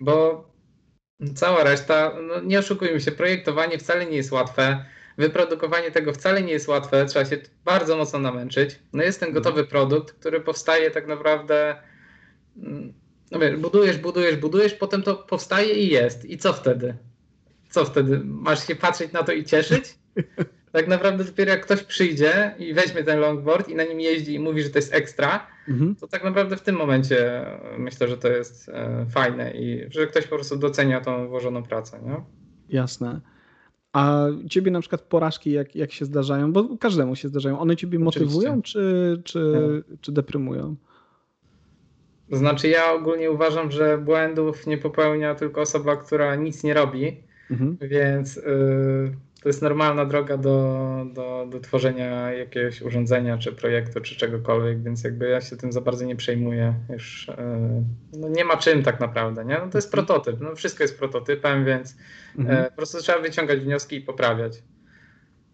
[0.00, 0.44] Bo
[1.34, 4.84] cała reszta, no nie oszukujmy się, projektowanie wcale nie jest łatwe
[5.20, 8.80] Wyprodukowanie tego wcale nie jest łatwe, trzeba się bardzo mocno namęczyć.
[8.92, 9.44] No jest ten mhm.
[9.44, 11.76] gotowy produkt, który powstaje tak naprawdę.
[13.30, 16.24] No wiesz, budujesz, budujesz, budujesz, potem to powstaje i jest.
[16.24, 16.94] I co wtedy?
[17.70, 18.20] Co wtedy?
[18.24, 19.84] Masz się patrzeć na to i cieszyć?
[20.72, 24.38] Tak naprawdę dopiero jak ktoś przyjdzie i weźmie ten longboard i na nim jeździ i
[24.38, 25.96] mówi, że to jest ekstra, mhm.
[25.96, 27.46] to tak naprawdę w tym momencie
[27.78, 32.00] myślę, że to jest e, fajne i że ktoś po prostu docenia tą włożoną pracę.
[32.06, 32.16] Nie?
[32.68, 33.20] Jasne.
[33.92, 37.98] A ciebie na przykład porażki, jak, jak się zdarzają, bo każdemu się zdarzają, one ciebie
[37.98, 39.54] motywują czy, czy,
[40.00, 40.76] czy deprymują?
[42.30, 47.76] Znaczy, ja ogólnie uważam, że błędów nie popełnia tylko osoba, która nic nie robi, mhm.
[47.80, 48.36] więc.
[48.36, 54.82] Yy to jest normalna droga do, do, do tworzenia jakiegoś urządzenia, czy projektu, czy czegokolwiek,
[54.82, 56.74] więc jakby ja się tym za bardzo nie przejmuję.
[56.92, 59.54] Już e, no nie ma czym tak naprawdę, nie?
[59.54, 60.06] No to jest mhm.
[60.06, 61.96] prototyp, no wszystko jest prototypem, więc
[62.38, 62.64] e, mhm.
[62.64, 64.62] po prostu trzeba wyciągać wnioski i poprawiać.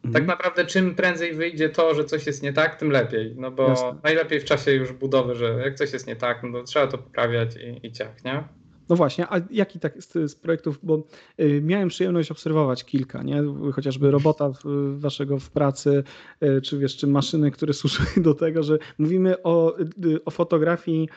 [0.07, 0.13] Mhm.
[0.13, 3.69] Tak naprawdę czym prędzej wyjdzie to, że coś jest nie tak, tym lepiej, no bo
[3.69, 3.99] Jasne.
[4.03, 6.99] najlepiej w czasie już budowy, że jak coś jest nie tak, no to trzeba to
[6.99, 8.45] poprawiać i, i ciach, nie?
[8.89, 11.03] No właśnie, a jaki tak z, z projektów, bo
[11.41, 13.43] y, miałem przyjemność obserwować kilka, nie?
[13.73, 14.63] chociażby robota w,
[14.99, 16.05] waszego w pracy,
[16.43, 21.09] y, czy wiesz, czy maszyny, które służyły do tego, że mówimy o, y, o fotografii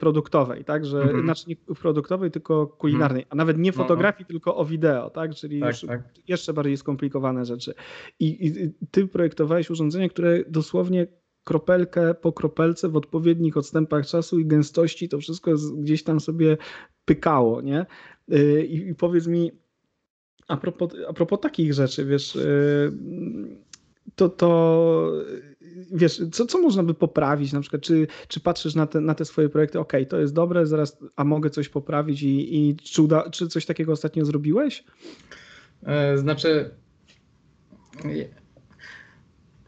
[0.00, 1.24] produktowej, tak, że mhm.
[1.24, 3.82] znaczy nie produktowej, tylko kulinarnej, a nawet nie no, no.
[3.82, 4.32] fotografii, no.
[4.32, 6.02] tylko o wideo, tak, czyli tak, tak.
[6.28, 7.74] jeszcze bardziej skomplikowane rzeczy.
[8.20, 11.06] I, I ty projektowałeś urządzenie, które dosłownie
[11.44, 16.56] kropelkę po kropelce w odpowiednich odstępach czasu i gęstości to wszystko gdzieś tam sobie
[17.04, 17.86] pykało, nie?
[18.32, 19.52] Y, I, i powiedz mi,
[20.48, 22.92] a propos, a propos takich rzeczy, wiesz, y,
[24.14, 25.12] to, to
[25.92, 27.52] wiesz, co, co można by poprawić?
[27.52, 30.66] Na przykład, czy, czy patrzysz na te, na te swoje projekty, ok, to jest dobre,
[30.66, 34.84] zaraz, a mogę coś poprawić i, i czy, uda, czy coś takiego ostatnio zrobiłeś?
[35.82, 36.70] E, znaczy,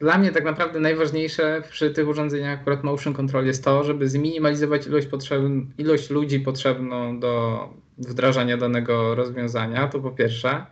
[0.05, 4.87] dla mnie tak naprawdę najważniejsze przy tych urządzeniach akurat motion control jest to, żeby zminimalizować
[4.87, 10.67] ilość, potrzebn, ilość ludzi potrzebną do wdrażania danego rozwiązania, to po pierwsze.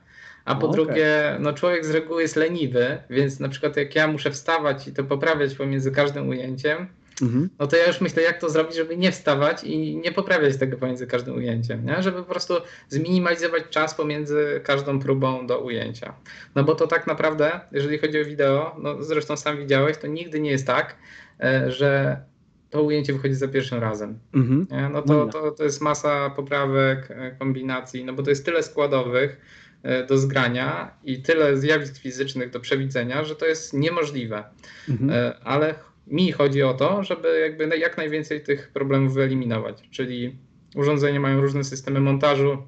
[0.45, 0.77] A po okay.
[0.77, 4.93] drugie, no człowiek z reguły jest leniwy, więc na przykład jak ja muszę wstawać i
[4.93, 6.87] to poprawiać pomiędzy każdym ujęciem,
[7.23, 7.51] mhm.
[7.59, 10.77] no to ja już myślę, jak to zrobić, żeby nie wstawać i nie poprawiać tego
[10.77, 12.03] pomiędzy każdym ujęciem, nie?
[12.03, 12.55] żeby po prostu
[12.89, 16.15] zminimalizować czas pomiędzy każdą próbą do ujęcia.
[16.55, 20.41] No bo to tak naprawdę, jeżeli chodzi o wideo, no zresztą sam widziałeś, to nigdy
[20.41, 20.97] nie jest tak,
[21.41, 22.23] e, że
[22.71, 24.19] to ujęcie wychodzi za pierwszym razem.
[24.35, 24.67] Mhm.
[24.93, 29.41] No to, to, to jest masa poprawek, e, kombinacji, no bo to jest tyle składowych
[29.83, 34.45] e, do zgrania i tyle zjawisk fizycznych do przewidzenia, że to jest niemożliwe.
[34.89, 35.33] Mhm.
[35.45, 35.75] Ale
[36.07, 39.89] mi chodzi o to, żeby jakby jak najwięcej tych problemów wyeliminować.
[39.91, 40.37] Czyli
[40.77, 42.59] urządzenia mają różne systemy montażu,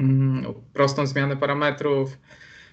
[0.00, 2.18] mm, prostą zmianę parametrów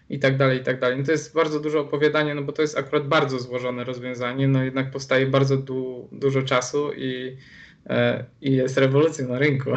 [0.10, 0.98] i tak dalej, i tak dalej.
[0.98, 4.64] No to jest bardzo dużo opowiadania, no bo to jest akurat bardzo złożone rozwiązanie, no
[4.64, 7.38] jednak powstaje bardzo du dużo czasu i,
[7.86, 9.70] e, i jest rewolucja na rynku.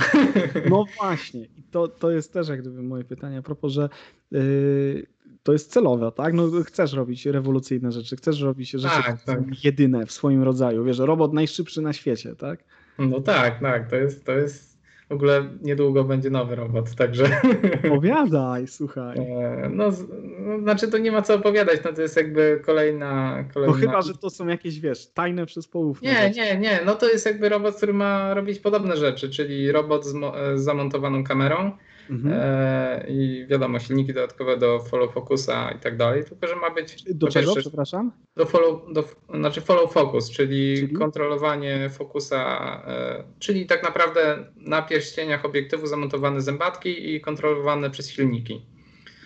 [0.71, 3.89] No właśnie, i to, to jest też jak gdyby moje pytanie a propos, że
[4.31, 5.07] yy,
[5.43, 6.35] to jest celowe, tak?
[6.35, 9.65] No chcesz robić rewolucyjne rzeczy, chcesz robić rzeczy tak, tak.
[9.65, 10.85] jedyne w swoim rodzaju.
[10.85, 12.65] Wiesz, robot najszybszy na świecie, tak?
[12.99, 14.79] No tak, tak, to jest, to jest
[15.09, 17.25] W ogóle niedługo będzie nowy robot, także.
[17.87, 19.19] Opowiadaj, słuchaj.
[19.19, 19.91] E, no,
[20.39, 23.45] no, znaczy to nie ma co opowiadać, no to jest jakby kolejna.
[23.55, 23.75] kolejna...
[23.75, 26.13] No chyba, że to są jakieś, wiesz, tajne przyspołówne.
[26.13, 26.81] Nie, nie, nie.
[26.87, 30.15] No to jest jakby robot, który ma robić podobne rzeczy, czyli robot z,
[30.55, 31.71] z zamontowaną kamerą
[32.11, 32.33] Mhm.
[32.37, 37.05] E, I wiadomo, silniki dodatkowe do follow focusa i tak dalej, tylko że ma być.
[37.15, 38.13] Do czego, przepraszam?
[38.37, 40.93] Do follow, do, znaczy follow focus, czyli, czyli?
[40.93, 48.63] kontrolowanie fokusa, e, czyli tak naprawdę na pierścieniach obiektywu zamontowane zębatki i kontrolowane przez silniki.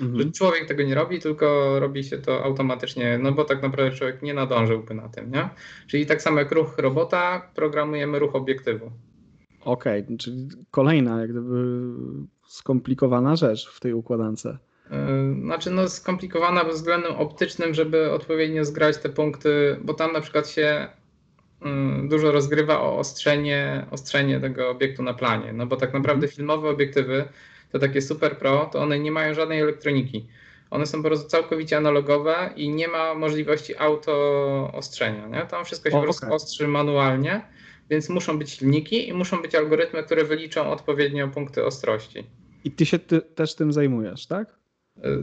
[0.01, 0.33] Mhm.
[0.33, 4.35] Człowiek tego nie robi, tylko robi się to automatycznie, no bo tak naprawdę człowiek nie
[4.35, 5.49] nadążyłby na tym, nie?
[5.87, 8.91] Czyli tak samo jak ruch robota, programujemy ruch obiektywu.
[9.67, 11.93] Okej, okay, czyli kolejna jak gdyby
[12.47, 14.47] skomplikowana rzecz w tej układance.
[14.47, 14.57] E,
[15.43, 20.49] znaczy, no skomplikowana pod względem optycznym, żeby odpowiednio zgrać te punkty, bo tam na przykład
[20.49, 20.87] się
[21.63, 25.53] mm, dużo rozgrywa o ostrzenie, ostrzenie tego obiektu na planie.
[25.53, 26.33] No bo tak naprawdę mhm.
[26.33, 27.25] filmowe obiektywy,
[27.73, 30.27] to takie Super Pro, to one nie mają żadnej elektroniki.
[30.71, 34.13] One są po prostu całkowicie analogowe i nie ma możliwości auto
[34.73, 35.29] ostrzenia.
[35.29, 35.47] Nie?
[35.47, 36.37] Tam wszystko się o, po prostu okay.
[36.37, 37.56] ostrzy manualnie
[37.91, 42.25] więc muszą być silniki i muszą być algorytmy, które wyliczą odpowiednio punkty ostrości.
[42.65, 44.57] I ty się ty też tym zajmujesz, tak?
[45.05, 45.19] E,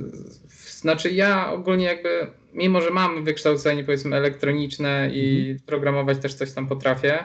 [0.67, 5.59] znaczy ja ogólnie jakby, mimo że mam wykształcenie powiedzmy elektroniczne i mhm.
[5.65, 7.19] programować też coś tam potrafię,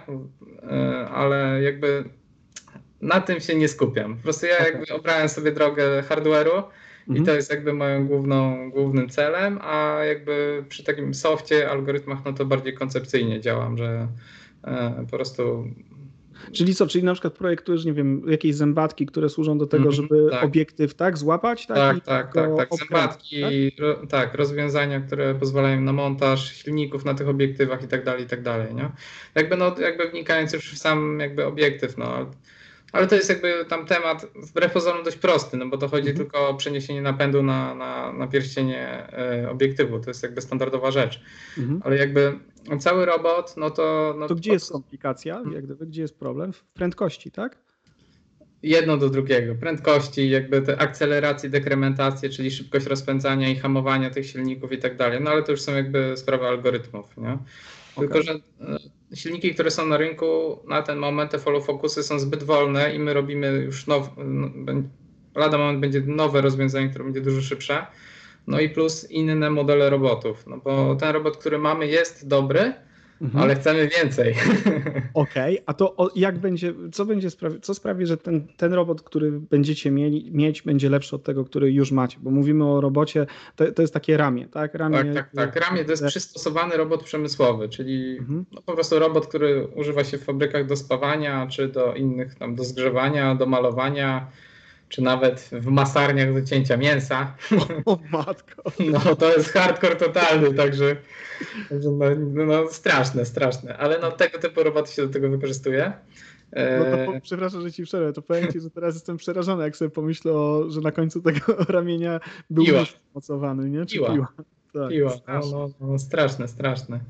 [0.63, 2.05] e, ale jakby
[3.01, 4.17] na tym się nie skupiam.
[4.17, 4.67] Po prostu ja okay.
[4.67, 6.63] jakby obrałem sobie drogę hardware'u
[7.07, 7.27] i mhm.
[7.27, 12.45] to jest jakby moim główną, głównym celem, a jakby przy takim softie, algorytmach, no to
[12.45, 14.09] bardziej koncepcyjnie działam, że
[15.11, 15.65] po prostu
[16.53, 19.93] Czyli co, czyli na przykład projektujesz, nie wiem, jakieś zębatki, które służą do tego, mm,
[19.93, 20.45] żeby tak.
[20.45, 21.67] obiektyw tak złapać?
[21.67, 22.79] Tak, tak, tak, tak, tak.
[22.79, 23.53] Zębatki, tak?
[23.79, 24.35] Ro, tak?
[24.35, 28.75] rozwiązania, które pozwalają na montaż silników na tych obiektywach i tak dalej, i tak dalej,
[28.75, 28.91] nie?
[29.35, 32.31] Jakby, no, jakby wnikając już w sam jakby obiektyw, no,
[32.93, 36.17] ale to jest jakby tam temat wbrew pozorom dość prosty, no bo to chodzi mhm.
[36.17, 39.09] tylko o przeniesienie napędu na, na, na pierścienie
[39.45, 40.01] y, obiektywu.
[40.01, 41.21] To jest jakby standardowa rzecz.
[41.59, 41.81] Mhm.
[41.85, 42.39] Ale jakby
[42.79, 44.15] cały robot, no to.
[44.19, 45.43] No to gdzie jest komplikacja?
[45.53, 46.53] Jak gdyby, gdzie jest problem?
[46.53, 47.59] W prędkości, tak?
[48.63, 49.55] Jedno do drugiego.
[49.55, 55.21] Prędkości, jakby te akceleracje, dekrementacje, czyli szybkość rozpędzania i hamowania tych silników i tak dalej.
[55.21, 57.39] No ale to już są jakby sprawy algorytmów, nie?
[57.99, 62.19] Tylko, że e, silniki, które są na rynku na ten moment, te follow focusy są
[62.19, 64.51] zbyt wolne i my robimy już now, no,
[65.35, 67.87] lada moment będzie nowe rozwiązanie, które będzie dużo szybsze.
[68.47, 72.75] No i plus inne modele robotów, no bo ten robot, który mamy jest dobry,
[73.23, 73.43] Mhm.
[73.43, 74.35] Ale chcemy więcej.
[75.15, 75.65] Okej, okay.
[75.67, 79.91] a to jak będzie, co będzie sprawi, co sprawi, że ten, ten robot, który będziecie
[79.91, 82.19] mieli, mieć, będzie lepszy od tego, który już macie?
[82.21, 83.27] Bo mówimy o robocie,
[83.57, 84.75] to, to jest takie ramię, tak?
[84.75, 85.69] Ramię, tak, tak, tak.
[85.69, 88.45] Ramię to jest przystosowany robot przemysłowy, czyli mhm.
[88.53, 92.55] no, po prostu robot, który używa się w fabrykach do spawania, czy do innych tam,
[92.55, 94.27] do zgrzewania, do malowania
[94.89, 97.35] czy nawet w masarniach do cięcia mięsa.
[97.85, 98.63] O, matko.
[98.93, 100.97] No to jest hardcore totalny, także,
[101.71, 102.07] no,
[102.47, 103.77] no, straszne, straszne.
[103.77, 105.93] Ale no tego typu roboty się do tego wykorzystuje.
[106.53, 109.65] No to po, e, przepraszam, że ci przerwę, to powiem ci, że teraz jestem przerażony,
[109.65, 112.21] jak sobie pomyślę, o, że na końcu tego ramienia
[112.51, 112.85] był piła.
[113.15, 113.87] mocowany, nie?
[113.87, 114.09] Czy piła.
[114.13, 114.29] Piła,
[114.73, 115.13] tak, piła.
[115.29, 117.01] No, no, no, straszne, straszne.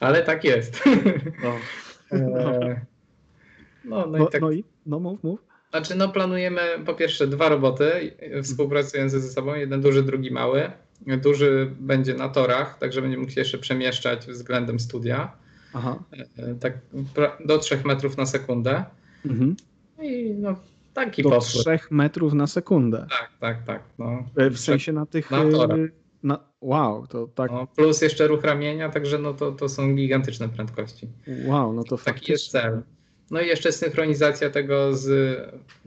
[0.00, 0.84] Ale tak jest.
[1.42, 1.52] No.
[2.12, 2.80] E,
[3.84, 4.40] no, no, i tak...
[4.40, 4.64] no i?
[4.86, 5.45] No mów, mów.
[5.76, 10.70] Znaczy, no planujemy po pierwsze dwa roboty współpracujące ze sobą, jeden duży, drugi mały.
[11.22, 15.32] Duży będzie na torach, także będzie mógł się jeszcze przemieszczać względem studia.
[15.74, 15.98] Aha.
[16.38, 16.78] E, tak
[17.44, 18.84] do 3 metrów na sekundę.
[19.26, 19.56] Mhm.
[20.02, 20.56] I no,
[20.94, 21.78] taki do posły.
[21.78, 23.06] 3 metrów na sekundę.
[23.10, 23.82] Tak, tak, tak.
[23.98, 24.24] No.
[24.36, 25.30] E, w sensie na tych.
[25.30, 25.78] Na torach.
[26.22, 27.50] Na, wow, to tak.
[27.50, 31.08] No, plus jeszcze ruch ramienia, także no to, to są gigantyczne prędkości.
[31.46, 32.32] Wow, no to Taki faktycznie.
[32.32, 32.82] jest cel.
[33.30, 35.38] No i jeszcze synchronizacja tego z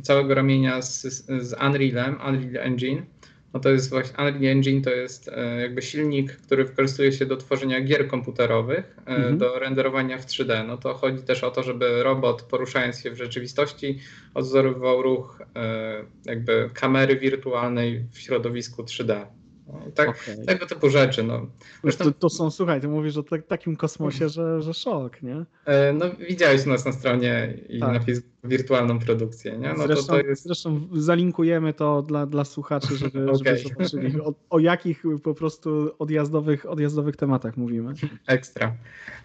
[0.01, 3.05] całego ramienia z, z Unrealem, Unreal Engine.
[3.53, 7.37] No to jest właśnie Unreal Engine to jest e, jakby silnik, który wykorzystuje się do
[7.37, 9.37] tworzenia gier komputerowych, e, mhm.
[9.37, 10.67] do renderowania w 3D.
[10.67, 13.99] No to chodzi też o to, żeby robot poruszając się w rzeczywistości
[14.33, 19.25] odwzorowywał ruch e, jakby kamery wirtualnej w środowisku 3D.
[19.73, 20.45] No, tak, okay.
[20.45, 21.23] Tego typu rzeczy.
[21.23, 21.47] No.
[21.83, 25.45] Zresztą, to, to, są, słuchaj, ty mówisz o tak, takim kosmosie, że, że szok, nie?
[25.65, 27.93] E, no widziałeś nas na stronie i tak.
[27.93, 29.73] na Facebooku wirtualną produkcję, nie?
[29.77, 30.43] No zresztą, to, to jest...
[30.43, 33.57] zresztą zalinkujemy to dla, dla słuchaczy, żeby, okay.
[33.57, 37.93] żeby zobaczyli o, o, jakich po prostu odjazdowych, odjazdowych tematach mówimy.
[38.27, 38.75] Ekstra.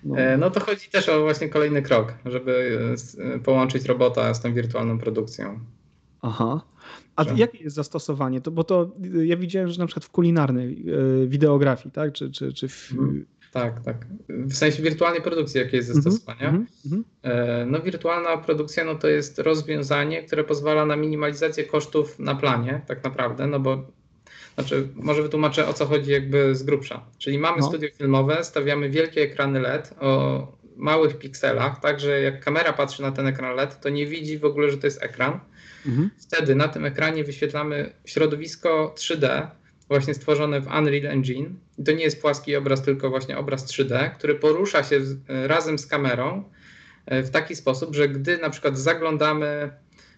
[0.04, 0.18] No.
[0.18, 2.78] E, no to chodzi też o właśnie kolejny krok, żeby
[3.18, 5.61] e, połączyć robota z tą wirtualną produkcją.
[6.22, 6.61] Aha.
[7.16, 7.35] A że...
[7.37, 8.40] jakie jest zastosowanie?
[8.40, 8.90] To, bo to
[9.24, 10.85] ja widziałem, że na przykład w kulinarnej
[11.22, 12.12] e, wideografii, tak?
[12.12, 13.27] czy, czy, czy w, hmm.
[13.53, 14.07] Tak, tak.
[14.29, 16.48] W sensie wirtualnej produkcji, jakie jest zastosowanie.
[16.48, 17.03] Mm -hmm.
[17.66, 23.05] No wirtualna produkcja no to jest rozwiązanie, które pozwala na minimalizację kosztów na planie tak
[23.05, 23.87] naprawdę, no bo
[24.55, 27.05] znaczy, może wytłumaczę o co chodzi jakby z grubsza.
[27.18, 27.66] Czyli mamy no.
[27.68, 33.12] studio filmowe, stawiamy wielkie ekrany LED o małych pikselach, tak że jak kamera patrzy na
[33.12, 35.40] ten ekran LED, to nie widzi w ogóle, że to jest ekran.
[35.86, 36.10] Mhm.
[36.18, 39.46] Wtedy na tym ekranie wyświetlamy środowisko 3D,
[39.88, 41.54] właśnie stworzone w Unreal Engine.
[41.78, 45.86] I to nie jest płaski obraz, tylko właśnie obraz 3D, który porusza się razem z
[45.86, 46.44] kamerą
[47.06, 49.70] e, w taki sposób, że gdy na przykład zaglądamy,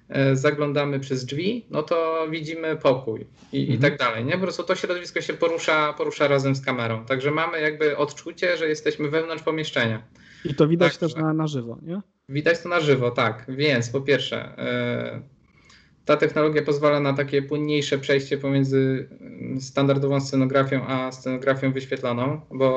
[0.09, 3.79] e, zaglądamy przez drzwi, no to widzimy pokój i, mhm.
[3.79, 4.24] i tak dalej.
[4.24, 4.33] Nie?
[4.33, 7.05] Po prostu to środowisko się porusza, porusza razem z kamerą.
[7.05, 10.02] Także mamy jakby odczucie, że jesteśmy wewnątrz pomieszczenia.
[10.44, 12.00] I to widać Także, też na, na żywo, nie?
[12.29, 13.46] Widać to na żywo, tak.
[13.48, 14.57] Więc po pierwsze,
[16.07, 22.71] ta technologia pozwala na takie płynniejsze przejście pomiędzy mm, standardową scenografią a scenografią wyświetloną, bo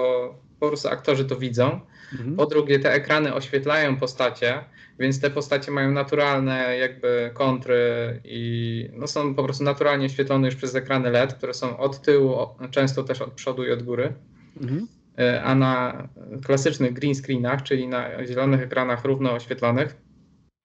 [0.59, 1.79] po prostu aktorzy to widzą.
[2.11, 2.35] Mhm.
[2.35, 4.63] Po drugie, te ekrany oświetlają postacie,
[4.99, 7.79] więc te postacie mają naturalne jakby kontry
[8.23, 12.37] i no są po prostu naturalnie oświetlone już przez ekrany LED, które są od tyłu,
[12.71, 14.13] często też od przodu i od góry.
[14.61, 14.87] Mhm.
[15.19, 16.07] E, a na
[16.45, 19.95] klasycznych green screenach, czyli na zielonych ekranach równo oświetlonych,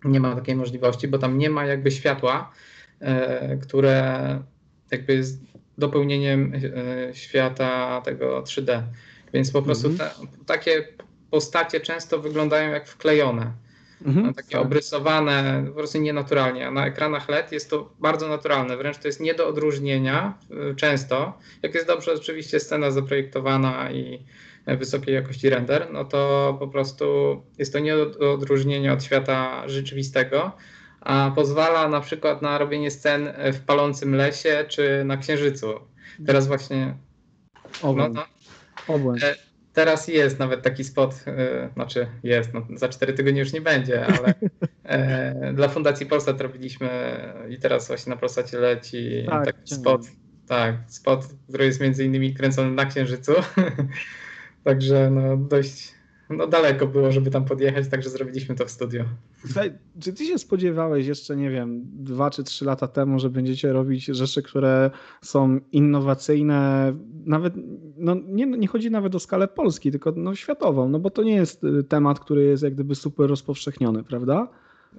[0.04, 2.52] nie ma takiej możliwości, bo tam nie ma jakby światła,
[3.00, 4.38] e, które
[4.90, 5.40] jakby jest
[5.78, 8.82] dopełnieniem e, świata tego 3D.
[9.32, 10.10] Więc po prostu mhm.
[10.10, 10.88] te, takie
[11.30, 13.52] postacie często wyglądają jak wklejone.
[14.06, 14.62] Mhm, no, takie tak.
[14.62, 16.66] obrysowane, po prostu nienaturalnie.
[16.66, 20.38] A na ekranach LED jest to bardzo naturalne, wręcz to jest nie do odróżnienia
[20.70, 21.38] e, często.
[21.62, 24.24] Jak jest dobrze oczywiście scena zaprojektowana i
[24.66, 27.04] wysokiej jakości render, no to po prostu
[27.58, 30.52] jest to nie do odróżnienia od świata rzeczywistego,
[31.00, 35.74] a pozwala na przykład na robienie scen w palącym lesie czy na księżycu.
[36.26, 36.94] Teraz właśnie.
[37.82, 38.14] Obłęd.
[38.14, 38.24] No,
[38.88, 39.24] no, Obłęd.
[39.24, 39.34] E,
[39.72, 44.06] teraz jest nawet taki spot, e, znaczy jest, no, za cztery tygodnie już nie będzie,
[44.06, 44.34] ale
[44.84, 46.88] e, dla Fundacji Polsat robiliśmy
[47.50, 50.06] i teraz właśnie na Polsacie leci tak, taki spot,
[50.48, 53.32] tak, spot, który jest między innymi kręcony na Księżycu.
[54.64, 55.94] Także no dość
[56.30, 59.04] no daleko było, żeby tam podjechać, także zrobiliśmy to w studio.
[60.00, 64.04] Czy ty się spodziewałeś jeszcze, nie wiem, dwa czy trzy lata temu, że będziecie robić
[64.04, 64.90] rzeczy, które
[65.22, 66.92] są innowacyjne,
[67.24, 67.54] nawet,
[67.96, 71.34] no nie, nie chodzi nawet o skalę Polski, tylko no światową, no bo to nie
[71.34, 74.48] jest y, temat, który jest jak gdyby super rozpowszechniony, prawda?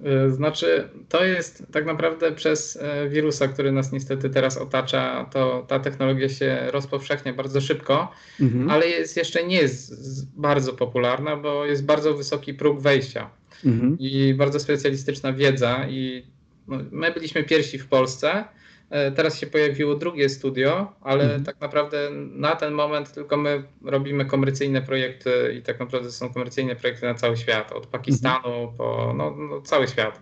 [0.04, 5.64] E, znaczy, to jest tak naprawdę przez e, wirusa, który nas niestety teraz otacza, to
[5.68, 8.70] ta technologia się rozpowszechnia bardzo szybko, mhm.
[8.70, 9.94] ale jest jeszcze nie jest
[10.36, 13.30] bardzo popularna, bo jest bardzo wysoki próg wejścia
[13.64, 13.96] mhm.
[14.00, 15.86] i bardzo specjalistyczna wiedza.
[15.88, 16.26] I
[16.68, 18.44] no, my byliśmy pierwsi w Polsce,
[18.90, 21.44] teraz się pojawiło drugie studio, ale mhm.
[21.44, 26.76] tak naprawdę na ten moment tylko my robimy komercyjne projekty i tak naprawdę są komercyjne
[26.76, 28.76] projekty na cały świat, od Pakistanu mhm.
[28.76, 30.20] po no, no, cały świat.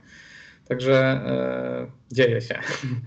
[0.68, 2.58] Także e, dzieje się.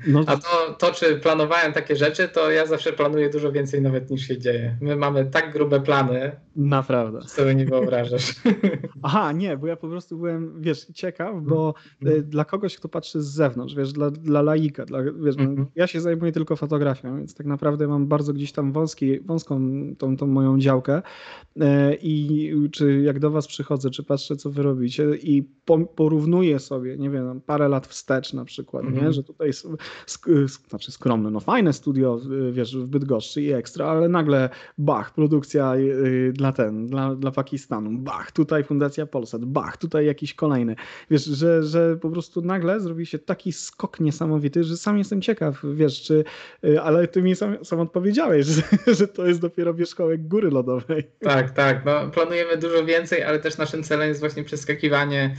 [0.08, 0.24] No.
[0.28, 4.28] A to, to, czy planowałem takie rzeczy, to ja zawsze planuję dużo więcej nawet niż
[4.28, 4.78] się dzieje.
[4.82, 6.32] My mamy tak grube plany.
[6.56, 7.22] Naprawdę.
[7.22, 8.36] Sobie nie wyobrażasz.
[9.04, 12.24] Aha, nie, bo ja po prostu byłem, wiesz, ciekaw, bo mm.
[12.24, 16.02] dla kogoś, kto patrzy z zewnątrz, wiesz, dla, dla laika, dla, wiesz, mm ja się
[16.02, 19.62] zajmuję tylko fotografią, więc tak naprawdę mam bardzo gdzieś tam wąski, wąską
[19.98, 21.02] tą, tą moją działkę
[21.60, 25.44] e, i czy jak do was przychodzę, czy patrzę, co wy robicie i
[25.96, 29.02] porównuję sobie, nie wiem, parę lat wstecz na przykład, mm -hmm.
[29.02, 29.08] nie?
[29.08, 29.14] Mhm.
[29.14, 29.54] że tutaj
[30.06, 30.30] sk
[30.70, 32.22] znaczy skromne, no fajne studio,
[32.52, 38.00] wiesz, w Bydgoszczy i ekstra, ale nagle bach, produkcja y, dla ten, dla, dla Pakistanu,
[38.00, 40.76] bach, tutaj Fundacja Polsat, bach, tutaj jakiś kolejny.
[41.12, 45.62] Wiesz, że, że po prostu nagle zrobi się taki skok niesamowity, że sam jestem ciekaw,
[45.74, 46.24] wiesz, czy,
[46.66, 48.62] y, ale ty mi sam, sam odpowiedziałeś, że,
[49.00, 51.04] że to jest dopiero wierzchołek góry lodowej.
[51.20, 55.36] Tak, tak, no planujemy dużo więcej, ale też naszym celem jest właśnie przeskakiwanie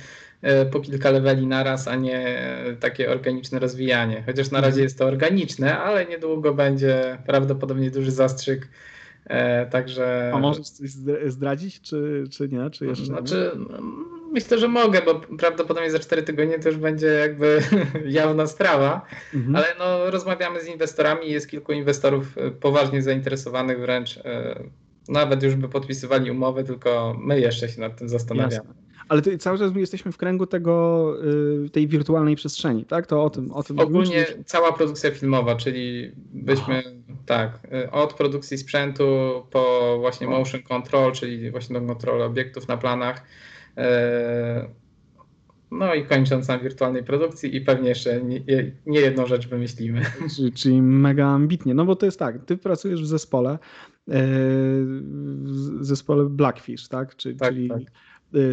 [0.73, 2.37] po kilka leveli naraz, a nie
[2.81, 4.23] takie organiczne rozwijanie.
[4.27, 4.83] Chociaż na razie mhm.
[4.83, 8.69] jest to organiczne, ale niedługo będzie prawdopodobnie duży zastrzyk.
[9.29, 10.31] E, także.
[10.35, 10.91] A możesz coś
[11.27, 12.71] zdradzić, czy, czy nie?
[12.71, 13.51] Czy jeszcze znaczy,
[14.33, 17.63] myślę, że mogę, bo prawdopodobnie za 4 tygodnie to już będzie jakby
[18.21, 19.57] jawna sprawa, mhm.
[19.57, 24.19] ale no, rozmawiamy z inwestorami, jest kilku inwestorów e, poważnie zainteresowanych wręcz.
[25.09, 28.55] Nawet już by podpisywali umowę, tylko my jeszcze się nad tym zastanawiamy.
[28.55, 28.88] Jasne.
[29.09, 31.15] Ale ty, cały czas jesteśmy w kręgu tego,
[31.65, 33.07] y, tej wirtualnej przestrzeni, tak?
[33.07, 36.83] To o tym, o tym Ogólnie cała produkcja filmowa, czyli byśmy
[37.27, 39.05] tak, y, od produkcji sprzętu
[39.51, 43.23] po właśnie motion control, czyli właśnie do kontroli obiektów na planach.
[43.79, 43.83] Y,
[45.71, 48.41] no i kończąc na wirtualnej produkcji i pewnie jeszcze nie,
[48.87, 50.03] nie jedną rzecz wymyślimy.
[50.37, 53.59] Czyli, czyli, mega ambitnie, no bo to jest tak, ty pracujesz w zespole,
[54.07, 57.17] w zespole Blackfish, tak?
[57.17, 57.83] Czy, tak czyli tak.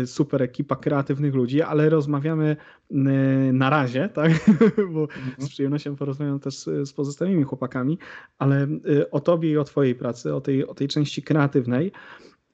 [0.06, 2.56] Super ekipa kreatywnych ludzi, ale rozmawiamy
[3.54, 4.32] na razie, tak?
[4.94, 5.36] Bo mhm.
[5.40, 7.98] z przyjemnością porozmawiam też z pozostałymi chłopakami,
[8.38, 8.68] ale
[9.12, 11.92] o tobie i o twojej pracy, o tej, o tej części kreatywnej.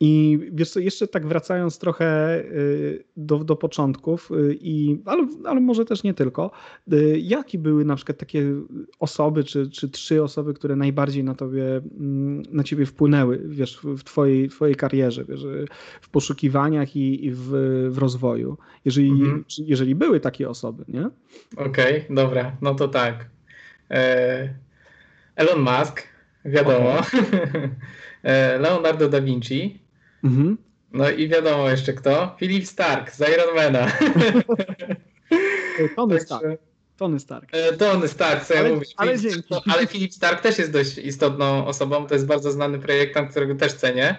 [0.04, 5.60] I wiesz co, jeszcze tak wracając trochę y, do, do początków, y, i, ale, ale
[5.60, 6.52] może też nie tylko,
[6.94, 8.46] y, jakie były na przykład takie
[9.00, 11.64] osoby, czy, czy trzy osoby, które najbardziej na tobie,
[12.00, 15.46] mm, na ciebie wpłynęły, wiesz, w twojej, twojej karierze, wiesz,
[16.02, 17.50] w poszukiwaniach i, i w,
[17.90, 19.46] w rozwoju, jeżeli, mhm.
[19.58, 21.10] jeżeli były takie osoby, nie?
[21.58, 23.30] Okej, okay, dobra, no to tak.
[23.92, 24.54] E,
[25.36, 26.04] Elon Musk,
[26.46, 27.00] wiadomo.
[27.00, 27.70] Okay.
[28.24, 29.81] E, Leonardo da Vinci,
[30.24, 30.58] Mhm.
[30.94, 32.36] No i wiadomo jeszcze kto?
[32.40, 33.92] Philip Stark z Ironmana.
[35.96, 36.62] Tony Stark.
[36.98, 37.50] Tony Stark.
[37.52, 38.88] E, Tony Stark, co ale, ja mówię.
[38.98, 39.44] Ale, dzięki.
[39.50, 43.56] No, ale Philip Stark też jest dość istotną osobą, to jest bardzo znany projektant, którego
[43.56, 44.16] też cenię.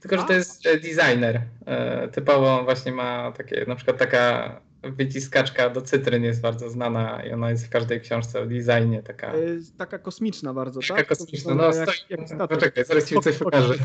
[0.00, 1.42] Tylko, że to jest e, designer.
[1.66, 7.32] E, typowo właśnie ma takie, na przykład taka wyciskaczka do cytryn jest bardzo znana i
[7.32, 9.02] ona jest w każdej książce o designie.
[9.02, 9.32] Taka,
[9.78, 11.06] taka kosmiczna bardzo, taka tak?
[11.06, 13.74] kosmiczna, no jak, stoi, jak Poczekaj, zaraz ci coś pokażę.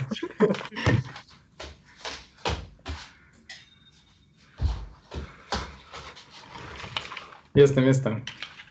[7.55, 8.21] Jestem, jestem.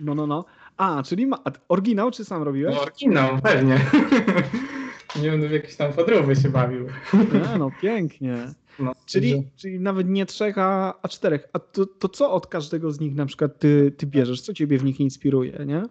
[0.00, 0.44] No, no, no.
[0.76, 1.38] A, czyli ma...
[1.68, 2.74] oryginał czy sam robiłeś?
[2.74, 3.80] No, oryginał, pewnie.
[5.22, 6.86] nie będę w jakieś tam podróby się bawił.
[7.14, 8.36] Nie, no pięknie.
[8.78, 11.48] No, czyli, czyli nawet nie trzech, a, a czterech.
[11.52, 14.40] A to, to co od każdego z nich na przykład ty, ty bierzesz?
[14.40, 15.82] Co ciebie w nich inspiruje, nie?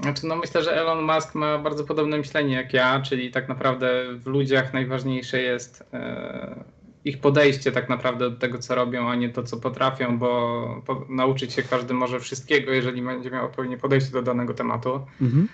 [0.00, 4.04] Znaczy, no myślę, że Elon Musk ma bardzo podobne myślenie jak ja, czyli tak naprawdę
[4.18, 6.64] w ludziach najważniejsze jest e,
[7.04, 11.06] ich podejście tak naprawdę do tego, co robią, a nie to, co potrafią, bo po,
[11.08, 15.06] nauczyć się każdy może wszystkiego, jeżeli będzie miał odpowiednie podejście do danego tematu.
[15.20, 15.48] Mhm.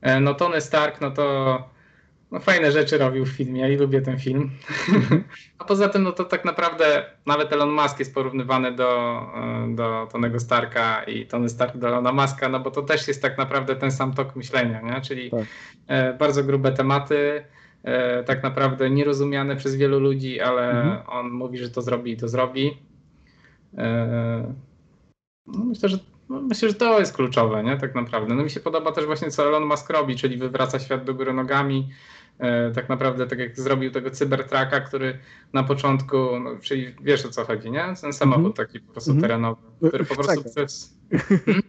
[0.00, 1.64] E, no Tony Stark, no to
[2.30, 4.50] no, fajne rzeczy robił w filmie i lubię ten film.
[4.94, 5.24] Mhm.
[5.58, 10.08] a poza tym, no to tak naprawdę nawet Elon Musk jest porównywany do, e, do
[10.12, 13.76] Tonego Starka i Tony Stark do Elona Muska, no bo to też jest tak naprawdę
[13.76, 15.00] ten sam tok myślenia, nie?
[15.00, 15.44] czyli tak.
[15.86, 17.44] E, bardzo grube tematy,
[18.26, 20.98] tak naprawdę nierozumiane przez wielu ludzi, ale mhm.
[21.06, 22.78] on mówi, że to zrobi i to zrobi.
[23.78, 24.54] E,
[25.46, 27.76] no myślę, że no myślę, że to jest kluczowe, nie?
[27.76, 28.34] Tak naprawdę.
[28.34, 31.32] No mi się podoba też właśnie, co Elon Musk robi, czyli wywraca świat do góry
[31.32, 31.88] nogami.
[32.38, 35.18] E, tak naprawdę, tak jak zrobił tego cybertraka, który
[35.52, 37.84] na początku, no, czyli wiesz o co chodzi, nie?
[38.00, 38.56] Ten samochód -hmm.
[38.56, 39.20] taki po prostu -hmm.
[39.20, 40.98] terenowy, który po prostu przez...
[41.44, 41.62] Hmm?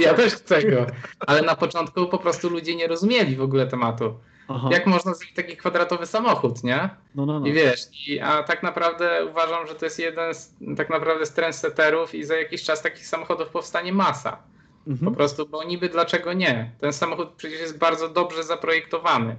[0.00, 0.86] Ja też chcę go,
[1.26, 4.14] ale na początku po prostu ludzie nie rozumieli w ogóle tematu.
[4.48, 4.68] Aha.
[4.72, 6.90] Jak można zrobić taki kwadratowy samochód, nie?
[7.14, 7.46] No, no, no.
[7.46, 11.32] I wiesz, i, a tak naprawdę uważam, że to jest jeden z, tak naprawdę z
[11.32, 14.38] trendsetterów i za jakiś czas takich samochodów powstanie masa.
[14.86, 15.12] Mhm.
[15.12, 16.70] Po prostu, bo niby dlaczego nie?
[16.80, 19.36] Ten samochód przecież jest bardzo dobrze zaprojektowany.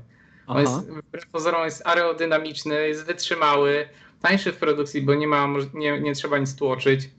[0.48, 3.90] On jest, wbrew pozorom jest aerodynamiczny, jest wytrzymały,
[4.22, 7.10] tańszy w produkcji, bo nie ma, nie, nie trzeba nic tłoczyć.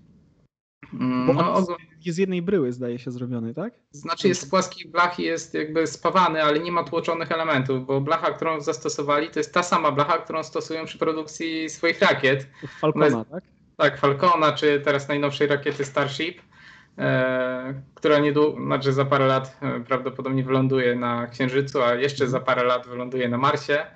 [0.94, 1.70] Mm, no, jest
[2.06, 3.74] z jednej bryły, zdaje się, zrobiony, tak?
[3.90, 8.30] Znaczy jest z płaskiej blachy, jest jakby spawany, ale nie ma tłoczonych elementów, bo blacha,
[8.30, 12.46] którą zastosowali, to jest ta sama blacha, którą stosują przy produkcji swoich rakiet.
[12.80, 13.44] Falcona, jest, tak?
[13.76, 16.42] Tak, Falcona, czy teraz najnowszej rakiety Starship,
[16.98, 22.40] e, która niedługo, znaczy za parę lat e, prawdopodobnie wyląduje na Księżycu, a jeszcze za
[22.40, 23.86] parę lat wyląduje na Marsie.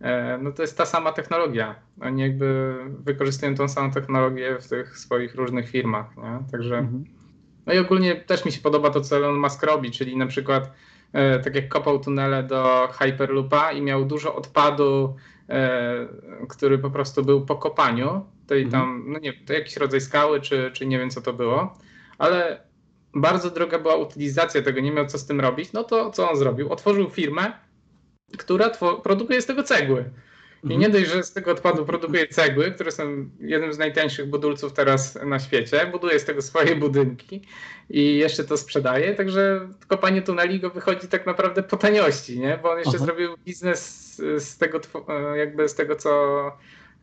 [0.00, 1.74] E, no to jest ta sama technologia.
[2.00, 6.50] Oni jakby wykorzystują tą samą technologię w tych swoich różnych firmach, nie?
[6.52, 6.78] Także...
[6.78, 7.19] Mhm
[7.70, 10.72] no i ogólnie też mi się podoba to, co Elon Musk robi, czyli na przykład
[11.12, 15.16] e, tak jak kopał tunele do Hyperloopa i miał dużo odpadu,
[15.48, 16.08] e,
[16.48, 18.82] który po prostu był po kopaniu, tej mhm.
[18.82, 21.78] tam, no nie to jakiś rodzaj skały, czy, czy nie wiem co to było,
[22.18, 22.62] ale
[23.14, 26.36] bardzo droga była utylizacja tego, nie miał co z tym robić, no to co on
[26.36, 26.72] zrobił?
[26.72, 27.52] Otworzył firmę,
[28.38, 28.70] która
[29.02, 30.04] produkuje z tego cegły.
[30.64, 34.72] I nie dość, że z tego odpadu produkuje cegły, które są jednym z najtańszych budulców
[34.72, 37.42] teraz na świecie, buduje z tego swoje budynki
[37.90, 42.58] i jeszcze to sprzedaje, także kopanie tuneli go wychodzi tak naprawdę po taniości, nie?
[42.62, 43.04] bo on jeszcze Aha.
[43.04, 44.80] zrobił biznes z tego,
[45.36, 46.42] jakby z tego co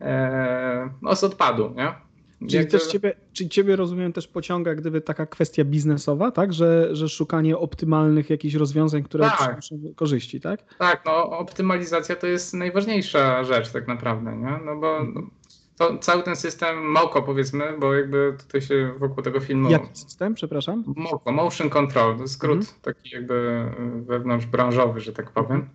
[0.02, 1.74] e, no, z odpadu.
[1.76, 2.07] Nie?
[2.50, 6.54] Czyli też ciebie, czyli ciebie rozumiem też pociąga gdyby taka kwestia biznesowa, tak?
[6.54, 9.60] Że, że szukanie optymalnych jakichś rozwiązań, które tak.
[9.60, 10.76] przynoszą korzyści, tak?
[10.80, 14.60] Tak, no optymalizacja to jest najważniejsza rzecz tak naprawdę, nie?
[14.66, 15.30] No bo mhm.
[15.78, 19.70] to, cały ten system MOCO powiedzmy, bo jakby tutaj się wokół tego filmu...
[19.70, 20.84] Jaki system, przepraszam?
[20.96, 22.78] MOCO, Motion Control, to skrót mhm.
[22.82, 23.66] taki jakby
[24.06, 25.70] wewnątrzbranżowy, że tak powiem.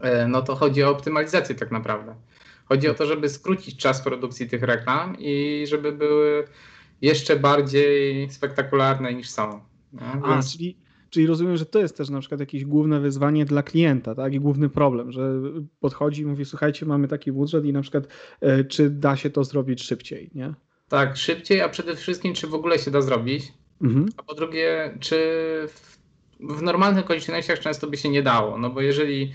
[0.00, 2.14] E, no to chodzi o optymalizację tak naprawdę.
[2.68, 6.44] Chodzi o to, żeby skrócić czas produkcji tych reklam i żeby były
[7.02, 9.60] jeszcze bardziej spektakularne niż są.
[10.00, 10.52] A, więc...
[10.52, 10.76] czyli,
[11.10, 14.34] Czyli rozumiem, że to jest też na przykład jakieś główne wyzwanie dla klienta, tak?
[14.34, 15.32] I główny problem, że
[15.80, 18.04] podchodzi i mówi, słuchajcie, mamy taki budżet i na przykład
[18.40, 20.54] e, czy da się to zrobić szybciej, nie?
[20.88, 23.52] Tak, szybciej, a przede wszystkim, czy w ogóle się da zrobić.
[23.82, 24.06] Mhm.
[24.16, 25.16] A po drugie, czy
[25.68, 25.98] w,
[26.40, 28.58] w normalnych okolicznościach często by się nie dało.
[28.58, 29.32] No bo jeżeli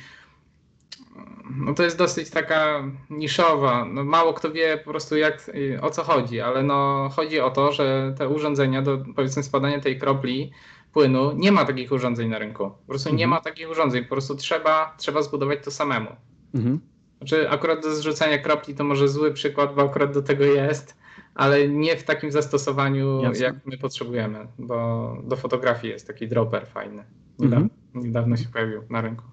[1.56, 3.86] no to jest dosyć taka niszowa.
[3.86, 5.52] No mało kto wie po prostu jak,
[5.82, 10.00] o co chodzi, ale no chodzi o to, że te urządzenia do powiedzmy spadania tej
[10.00, 10.52] kropli
[10.94, 12.70] płynu, nie ma takich urządzeń na rynku.
[12.70, 13.18] Po prostu mhm.
[13.18, 16.10] nie ma takich urządzeń, po prostu trzeba, trzeba zbudować to samemu.
[16.56, 16.80] Mhm.
[17.18, 20.98] Znaczy akurat do zrzucania kropli to może zły przykład, bo akurat do tego jest,
[21.36, 23.46] ale nie w takim zastosowaniu, Jasne.
[23.46, 27.04] jak my potrzebujemy, bo do fotografii jest taki dropper fajny.
[27.40, 28.06] Niedawno, mhm.
[28.06, 29.24] niedawno się pojawił na rynku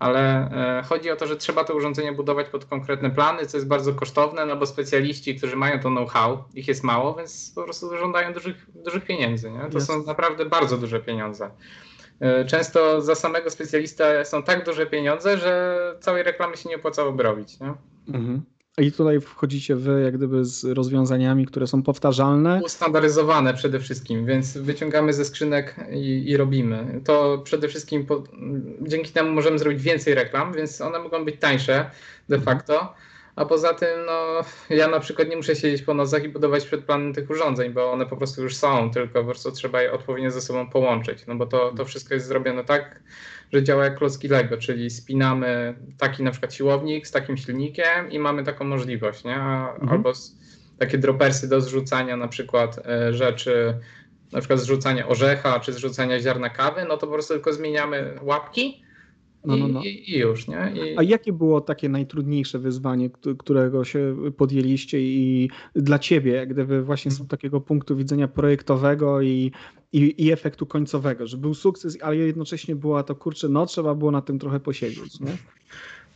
[0.00, 3.68] ale e, chodzi o to, że trzeba to urządzenie budować pod konkretne plany, co jest
[3.68, 7.98] bardzo kosztowne, no bo specjaliści, którzy mają to know-how, ich jest mało, więc po prostu
[7.98, 9.50] żądają dużych, dużych pieniędzy.
[9.50, 9.58] Nie?
[9.58, 9.86] To jest.
[9.86, 11.50] są naprawdę bardzo duże pieniądze.
[12.20, 17.22] E, często za samego specjalista są tak duże pieniądze, że całej reklamy się nie opłacałoby
[17.22, 17.60] robić.
[17.60, 17.74] Nie?
[18.08, 18.42] Mhm.
[18.78, 22.60] I tutaj wchodzicie wy jak gdyby z rozwiązaniami, które są powtarzalne.
[22.64, 27.00] Ustandaryzowane przede wszystkim, więc wyciągamy ze skrzynek i, i robimy.
[27.04, 28.22] To przede wszystkim po,
[28.82, 31.90] dzięki temu możemy zrobić więcej reklam, więc one mogą być tańsze
[32.28, 32.58] de mhm.
[33.36, 34.40] A poza tym, no,
[34.76, 38.06] ja na przykład nie muszę siedzieć po nocach i budować przedplany tych urządzeń, bo one
[38.06, 41.26] po prostu już są, tylko po prostu trzeba je odpowiednio ze sobą połączyć.
[41.26, 43.00] No bo to, to wszystko jest zrobione tak,
[43.52, 48.18] że działa jak klocki Lego, czyli spinamy taki na przykład siłownik z takim silnikiem i
[48.18, 49.34] mamy taką możliwość, nie?
[49.34, 49.88] Mhm.
[49.88, 50.36] Albo z,
[50.78, 53.78] takie dropersy do zrzucania na przykład e, rzeczy,
[54.32, 58.82] na przykład zrzucania orzecha czy zrzucania ziarna kawy, no to po prostu tylko zmieniamy łapki
[59.44, 59.82] no, no, no.
[59.82, 60.72] I, I, już, nie?
[60.74, 60.98] I...
[60.98, 67.10] A jakie było takie najtrudniejsze wyzwanie, którego się podjęliście i dla ciebie, jak gdyby właśnie
[67.10, 67.28] z mhm.
[67.28, 69.52] takiego punktu widzenia projektowego i,
[69.92, 74.10] i, i efektu końcowego, że był sukces, ale jednocześnie była to, kurczę, no trzeba było
[74.10, 75.36] na tym trochę posiedzieć, nie?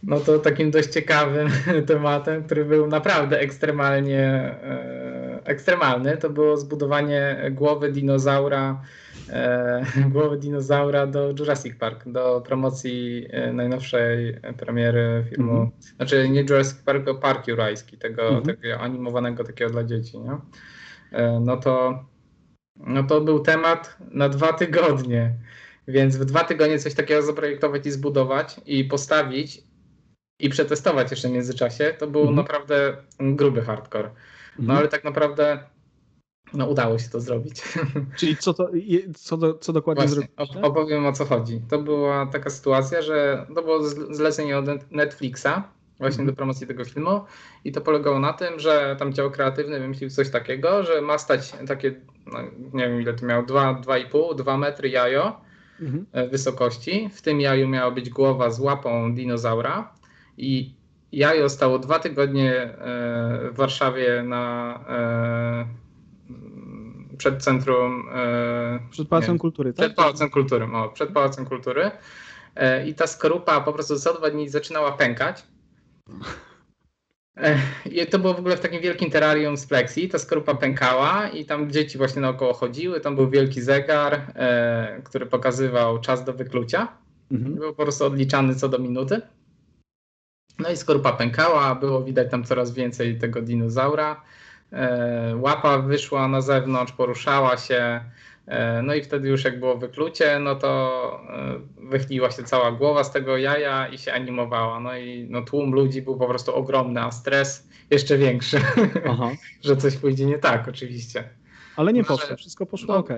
[0.02, 1.48] No to takim dość ciekawym
[1.86, 5.03] tematem, który był naprawdę ekstremalnie e,
[5.44, 8.82] ekstremalny, to było zbudowanie głowy dinozaura
[9.28, 15.52] e, głowy dinozaura do Jurassic Park, do promocji e, najnowszej premiery filmu.
[15.52, 15.96] Mm -hmm.
[15.96, 18.46] Znaczy nie Jurassic Park, tylko Park Jurajski, tego, mm -hmm.
[18.46, 20.18] takiego animowanego takiego dla dzieci.
[20.18, 20.36] Nie?
[21.12, 22.04] E, no to
[22.76, 25.34] no to był temat na dwa tygodnie.
[25.88, 29.62] Więc w dwa tygodnie coś takiego zaprojektować i zbudować i postawić
[30.38, 34.10] i przetestować jeszcze w międzyczasie, to był mm naprawdę gruby hardcore.
[34.58, 34.78] No mhm.
[34.78, 35.58] ale tak naprawdę
[36.54, 37.62] no udało się to zrobić.
[38.18, 38.70] Czyli co, to,
[39.16, 40.56] co, do, co dokładnie Właśnie, zrobić?
[40.64, 41.60] Opowiem o co chodzi.
[41.70, 45.48] To była taka sytuacja, że to było zlecenie od Netflixa
[45.98, 46.32] właśnie mm.
[46.32, 47.24] do promocji tego filmu
[47.64, 51.52] i to polegało na tym, że tam dział kreatywny wymyślił coś takiego, że ma stać
[51.68, 52.00] takie,
[52.32, 52.38] no,
[52.72, 55.40] nie wiem ile to miało, 2,5, 2 metry jajo
[55.80, 56.06] mm.
[56.30, 57.10] wysokości.
[57.14, 59.92] W tym jaju miała być głowa z łapą dinozaura
[60.36, 60.74] i
[61.16, 65.66] jajo stało dwa tygodnie e, w Warszawie na e,
[67.16, 68.08] przed centrum.
[68.14, 69.86] E, przed Pałacem Kultury, tak?
[69.86, 71.90] Przed Pałacem Kultury, o, przed Pałacem Kultury.
[72.86, 75.42] I ta skorupa po prostu co dwa dni zaczynała pękać.
[77.90, 80.08] I to było w ogóle w takim wielkim terrarium z plexi.
[80.08, 83.00] Ta skorupa pękała i tam dzieci właśnie naokoło chodziły.
[83.00, 84.32] Tam był wielki zegar,
[85.04, 86.88] który pokazywał czas do wyklucia.
[87.32, 87.54] Mhm.
[87.54, 89.20] Był po prostu odliczany co do minuty.
[90.58, 94.22] No i skorupa pękała, było widać tam coraz więcej tego dinozaura.
[94.72, 98.00] E, łapa wyszła na zewnątrz, poruszała się,
[98.46, 103.04] e, no i wtedy już jak było wyklucie, no to e, wychyliła się cała głowa
[103.04, 104.80] z tego jaja i się animowała.
[104.80, 108.60] No i no, tłum ludzi był po prostu ogromny, a stres jeszcze większy,
[109.64, 111.28] że coś pójdzie nie tak oczywiście.
[111.76, 113.08] Ale nie poszło, wszystko poszło no, ok.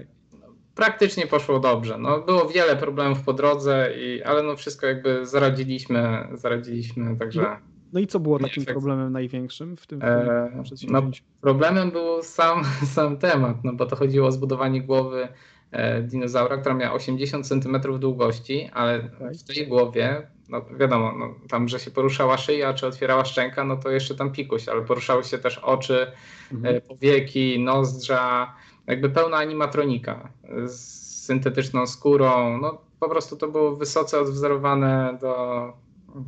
[0.76, 1.98] Praktycznie poszło dobrze.
[1.98, 7.42] No, było wiele problemów po drodze, i, ale no wszystko jakby zaradziliśmy, zaradziliśmy, także...
[7.42, 10.50] No no i co było takim problemem największym w tym e,
[10.88, 11.10] no,
[11.40, 12.64] Problemem był sam,
[12.94, 15.28] sam temat, no bo to chodziło o zbudowanie głowy
[15.70, 21.68] e, dinozaura, która miała 80 cm długości, ale w tej głowie, no wiadomo, no, tam,
[21.68, 25.38] że się poruszała szyja, czy otwierała szczęka, no to jeszcze tam pikuś, ale poruszały się
[25.38, 26.12] też oczy,
[26.52, 26.76] mhm.
[26.76, 28.54] e, powieki, nozdrza,
[28.86, 30.28] jakby pełna animatronika
[30.66, 35.72] z syntetyczną skórą, no po prostu to było wysoce odwzorowane do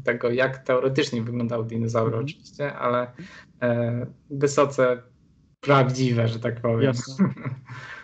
[0.04, 2.24] tego, jak teoretycznie wyglądał dinozaury mm.
[2.24, 3.12] oczywiście, ale
[3.62, 5.02] e, wysoce
[5.60, 6.82] prawdziwe, że tak powiem.
[6.82, 7.28] Jasne.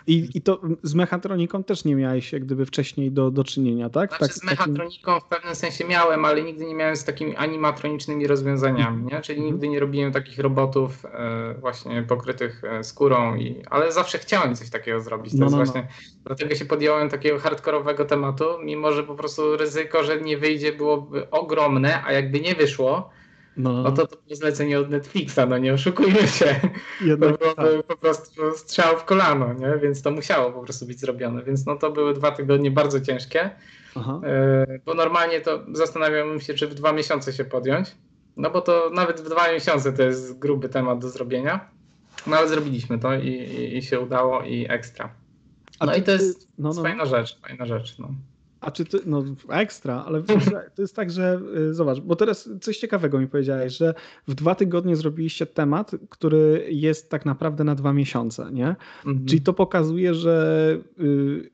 [0.07, 4.09] I, I to z mechatroniką też nie miałeś jak gdyby wcześniej do, do czynienia, tak?
[4.09, 8.27] Znaczy tak, z mechatroniką w pewnym sensie miałem, ale nigdy nie miałem z takimi animatronicznymi
[8.27, 9.21] rozwiązaniami, nie?
[9.21, 9.53] Czyli mhm.
[9.53, 14.69] nigdy nie robiłem takich robotów e, właśnie pokrytych e, skórą, i, ale zawsze chciałem coś
[14.69, 15.33] takiego zrobić.
[15.33, 15.57] To no, no, no.
[15.57, 16.21] właśnie, no.
[16.25, 21.29] Dlatego się podjąłem takiego hardkorowego tematu, mimo że po prostu ryzyko, że nie wyjdzie byłoby
[21.29, 23.09] ogromne, a jakby nie wyszło,
[23.57, 23.83] no.
[23.83, 26.59] no to to było zlecenie od Netflixa, no nie oszukujmy się.
[27.01, 27.87] Jednak to byłoby tak.
[27.87, 29.77] po prostu strzał w kolano, nie?
[29.81, 31.43] więc to musiało po prostu być zrobione.
[31.43, 33.49] Więc no to były dwa tygodnie bardzo ciężkie,
[33.95, 34.21] Aha.
[34.23, 37.95] E, bo normalnie to zastanawiałbym się, czy w dwa miesiące się podjąć,
[38.37, 41.69] no bo to nawet w dwa miesiące to jest gruby temat do zrobienia,
[42.27, 45.09] no ale zrobiliśmy to i, i, i się udało i ekstra.
[45.81, 47.99] No i to jest no, no, fajna rzecz, fajna rzecz.
[47.99, 48.09] No.
[48.65, 50.23] A czy ty, no ekstra, ale
[50.75, 53.93] to jest tak, że y, zobacz, bo teraz coś ciekawego mi powiedziałeś, że
[54.27, 58.75] w dwa tygodnie zrobiliście temat, który jest tak naprawdę na dwa miesiące, nie?
[59.05, 59.25] Mhm.
[59.25, 61.51] Czyli to pokazuje, że y,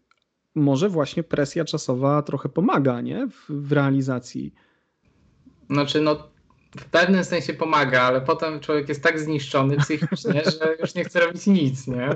[0.56, 3.28] może właśnie presja czasowa trochę pomaga, nie?
[3.28, 4.54] W, w realizacji.
[5.70, 6.31] Znaczy, no
[6.80, 11.20] w pewnym sensie pomaga, ale potem człowiek jest tak zniszczony psychicznie, że już nie chce
[11.20, 12.10] robić nic, nie?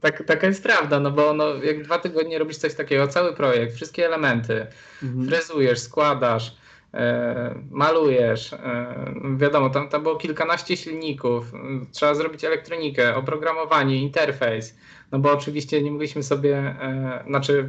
[0.00, 3.74] Tak, taka jest prawda, no bo no, jak dwa tygodnie robisz coś takiego, cały projekt,
[3.74, 4.66] wszystkie elementy,
[5.02, 5.28] mhm.
[5.28, 6.56] frezujesz, składasz,
[6.94, 8.94] e, malujesz, e,
[9.36, 11.52] wiadomo, tam, tam było kilkanaście silników,
[11.92, 14.74] trzeba zrobić elektronikę, oprogramowanie, interfejs,
[15.12, 17.68] no bo oczywiście nie mogliśmy sobie, e, znaczy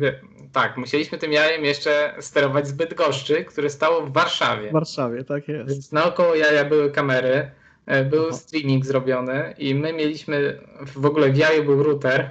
[0.51, 4.69] tak, musieliśmy tym jajem jeszcze sterować z Bydgoszczy, które stało w Warszawie.
[4.69, 5.69] W Warszawie, tak jest.
[5.69, 7.51] Więc naokoło jaja były kamery,
[7.85, 8.37] e, był Aha.
[8.37, 10.59] streaming zrobiony i my mieliśmy,
[10.95, 12.29] w ogóle w jaju był router,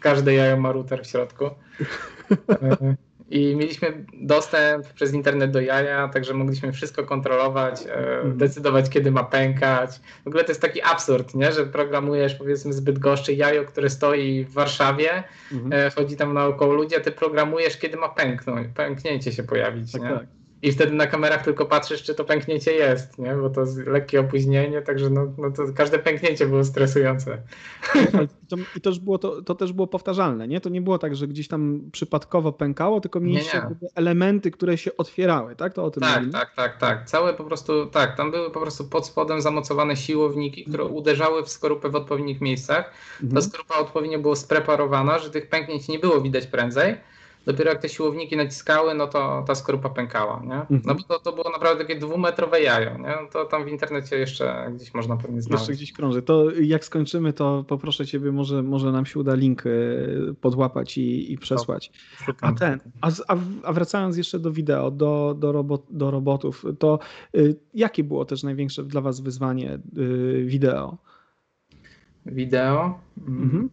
[0.00, 1.44] każde jajo ma router w środku.
[3.30, 8.38] I mieliśmy dostęp przez internet do jaja, także mogliśmy wszystko kontrolować, e, mhm.
[8.38, 10.00] decydować kiedy ma pękać.
[10.24, 11.52] W ogóle to jest taki absurd, nie?
[11.52, 15.72] że programujesz powiedzmy zbyt goszczy jajo, które stoi w Warszawie, mhm.
[15.72, 19.92] E, chodzi tam naokoło ludzi, a ty programujesz kiedy ma pęknąć, pęknięcie się pojawić.
[19.92, 20.08] Tak, nie?
[20.08, 23.34] Tak i wtedy na kamerach tylko patrzysz, czy to pęknięcie jest, nie?
[23.34, 27.42] bo to jest lekkie opóźnienie, także no, no to każde pęknięcie było stresujące.
[27.94, 28.06] I
[28.48, 30.60] to, i to, było, to, to, też było powtarzalne, nie?
[30.60, 33.88] To nie było tak, że gdzieś tam przypadkowo pękało, tylko mieliście nie, nie.
[33.94, 35.74] elementy, które się otwierały, tak?
[35.74, 36.32] To o tym Tak, mówimy?
[36.32, 37.08] tak, tak, tak.
[37.08, 40.96] Całe po prostu, tak, tam były po prostu pod spodem zamocowane siłowniki, które mhm.
[40.98, 42.92] uderzały w skorupę w odpowiednich miejscach.
[43.22, 43.34] Mhm.
[43.34, 46.96] Ta skorupa odpowiednio była spreparowana, że tych pęknięć nie było widać prędzej.
[47.48, 50.54] Dopiero jak te siłowniki naciskały, no to ta skorupa pękała, nie?
[50.54, 50.82] Mhm.
[50.84, 53.16] No bo to, to było naprawdę takie dwumetrowe jajo, nie?
[53.22, 55.68] No to tam w internecie jeszcze gdzieś można pewnie znaleźć.
[55.68, 56.22] Jeszcze gdzieś krąży.
[56.22, 59.70] To jak skończymy, to poproszę Ciebie, może, może nam się uda link e,
[60.40, 61.92] podłapać i, i przesłać.
[62.40, 63.10] A ten, a,
[63.62, 66.98] a wracając jeszcze do wideo, do, do, robot, do robotów, to
[67.36, 70.96] y, jakie było też największe dla Was wyzwanie y, wideo?
[72.26, 72.98] Wideo?
[73.28, 73.70] Mhm.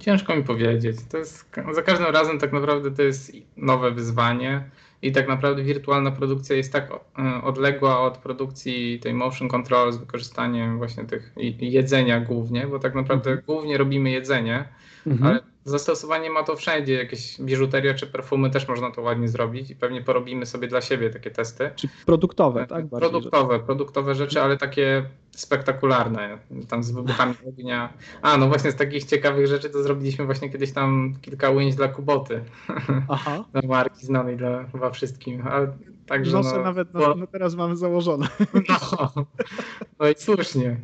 [0.00, 0.96] Ciężko mi powiedzieć.
[1.10, 4.70] To jest, za każdym razem tak naprawdę to jest nowe wyzwanie
[5.02, 9.96] i tak naprawdę wirtualna produkcja jest tak e, odległa od produkcji tej motion control z
[9.96, 13.46] wykorzystaniem właśnie tych jedzenia głównie, bo tak naprawdę mhm.
[13.46, 14.64] głównie robimy jedzenie,
[15.06, 15.30] mhm.
[15.30, 19.76] ale Zastosowanie ma to wszędzie, jakieś biżuteria czy perfumy też można to ładnie zrobić i
[19.76, 21.70] pewnie porobimy sobie dla siebie takie testy.
[21.76, 22.86] Czy produktowe, tak?
[22.86, 23.66] Bardziej produktowe, rzeczy.
[23.66, 26.38] produktowe rzeczy, ale takie spektakularne,
[26.68, 27.92] tam z wybuchami ognia.
[28.22, 31.88] A, no właśnie z takich ciekawych rzeczy to zrobiliśmy właśnie kiedyś tam kilka ujęć dla
[31.88, 32.44] Kuboty.
[33.08, 33.44] Aha.
[33.52, 35.42] dla marki znanej dla chyba wszystkim.
[35.48, 35.72] Ale
[36.06, 37.14] także Noszę no, nawet bo...
[37.14, 38.26] no, teraz mamy założone.
[38.68, 39.26] No,
[40.00, 40.76] no i słusznie.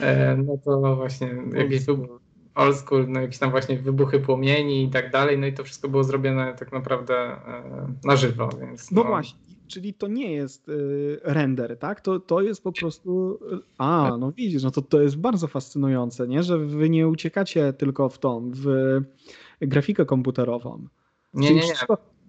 [0.00, 1.84] E, no to właśnie jakieś
[2.58, 5.88] old school, no jakieś tam właśnie wybuchy płomieni i tak dalej, no i to wszystko
[5.88, 8.90] było zrobione tak naprawdę e, na żywo, więc...
[8.90, 12.00] No, no właśnie, czyli to nie jest y, render, tak?
[12.00, 13.40] To, to jest po prostu...
[13.78, 16.42] A, no widzisz, no to, to jest bardzo fascynujące, nie?
[16.42, 18.66] Że wy nie uciekacie tylko w tą, w
[19.60, 20.86] grafikę komputerową.
[21.34, 21.74] Nie, nie, nie.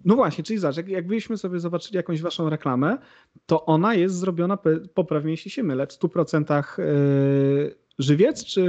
[0.04, 2.98] No właśnie, czyli zobacz, jak, jakbyśmy sobie zobaczyli jakąś waszą reklamę,
[3.46, 4.58] to ona jest zrobiona,
[4.94, 6.64] poprawnie jeśli się mylę, w 100%
[8.02, 8.64] żywiec, czy...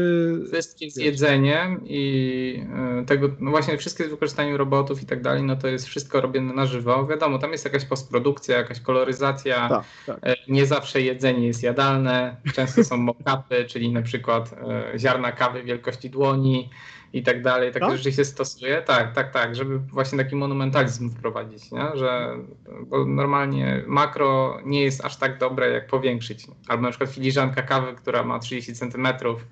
[0.52, 2.64] Wszystkie z jedzeniem i
[3.02, 6.22] e, tego, no właśnie wszystkie z wykorzystaniem robotów i tak dalej, no to jest wszystko
[6.22, 7.08] robione na żywo.
[7.08, 10.20] Wiadomo, tam jest jakaś postprodukcja, jakaś koloryzacja, tak, tak.
[10.24, 15.64] E, nie zawsze jedzenie jest jadalne, często są mock-upy, czyli na przykład e, ziarna kawy
[15.64, 16.70] wielkości dłoni,
[17.14, 17.72] i tak dalej.
[17.72, 17.98] Takie tak?
[17.98, 18.82] rzeczy się stosuje.
[18.82, 21.88] Tak, tak, tak, żeby właśnie taki monumentalizm wprowadzić, nie?
[21.94, 22.38] że
[22.86, 26.48] bo normalnie makro nie jest aż tak dobre, jak powiększyć.
[26.68, 29.46] Albo na przykład filiżanka kawy, która ma 30 centymetrów.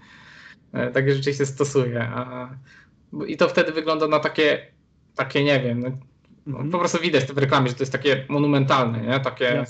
[0.73, 2.09] E, takie rzeczy się stosuje.
[2.13, 2.49] A,
[3.27, 4.65] I to wtedy wygląda na takie,
[5.15, 5.91] takie nie wiem, no,
[6.47, 6.71] mhm.
[6.71, 9.19] po prostu widać w reklamie, że to jest takie monumentalne, nie?
[9.19, 9.65] Takie,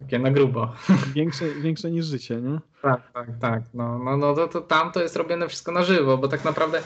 [0.00, 0.72] takie na grubo.
[1.14, 2.58] Większe, większe niż życie, nie?
[2.82, 3.62] Tak, tak, tak.
[3.74, 6.82] No, no, no to, to tam to jest robione wszystko na żywo, bo tak naprawdę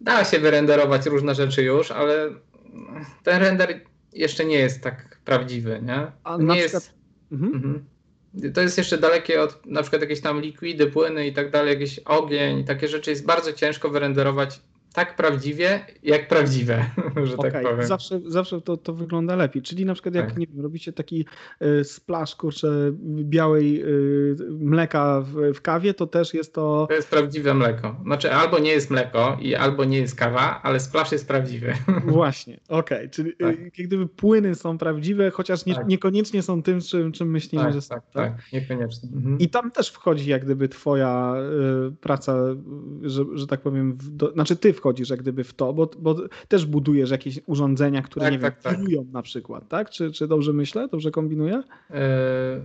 [0.00, 2.30] da się wyrenderować różne rzeczy już, ale
[3.22, 3.80] ten render
[4.12, 6.12] jeszcze nie jest tak prawdziwy, nie?
[6.24, 6.74] A nie jest...
[6.74, 6.98] przykład...
[7.32, 7.54] Mhm.
[7.54, 7.84] Mhm.
[8.54, 11.98] To jest jeszcze dalekie od na przykład jakieś tam likwidy, płyny i tak dalej, jakiś
[11.98, 14.60] ogień, takie rzeczy jest bardzo ciężko wyrenderować
[14.92, 16.84] tak prawdziwie, jak prawdziwe,
[17.24, 17.86] że Okej, tak powiem.
[17.86, 19.62] zawsze, zawsze to, to wygląda lepiej.
[19.62, 20.38] Czyli na przykład jak, Tak.
[20.38, 21.26] nie wiem, robicie taki
[21.80, 26.86] y, splash, kurczę, białej y, mleka w, w kawie, to też jest to...
[26.88, 27.96] To jest prawdziwe mleko.
[28.02, 31.72] Znaczy albo nie jest mleko i albo nie jest kawa, ale splash jest prawdziwy.
[32.06, 33.56] Właśnie, okej, czyli Tak.
[33.58, 35.86] y, gdyby płyny są prawdziwe, chociaż nie, Tak.
[35.88, 37.94] niekoniecznie są tym, czym, czym myślimy, Tak, że są.
[37.94, 39.08] tak, tak, niekoniecznie.
[39.14, 39.38] Mhm.
[39.38, 41.34] I tam też wchodzi jak gdyby twoja
[41.88, 42.36] y, praca,
[43.04, 45.90] y, że, że tak powiem, w do, znaczy ty wchodzisz jak gdyby w to, bo,
[45.98, 46.16] bo
[46.48, 48.78] też budujesz jakieś urządzenia, które Tak, nie tak, wiem, tak.
[48.78, 49.90] wirują na przykład, tak?
[49.90, 50.88] Czy, czy dobrze myślę?
[50.88, 51.62] Dobrze kombinuję?
[51.90, 52.60] E,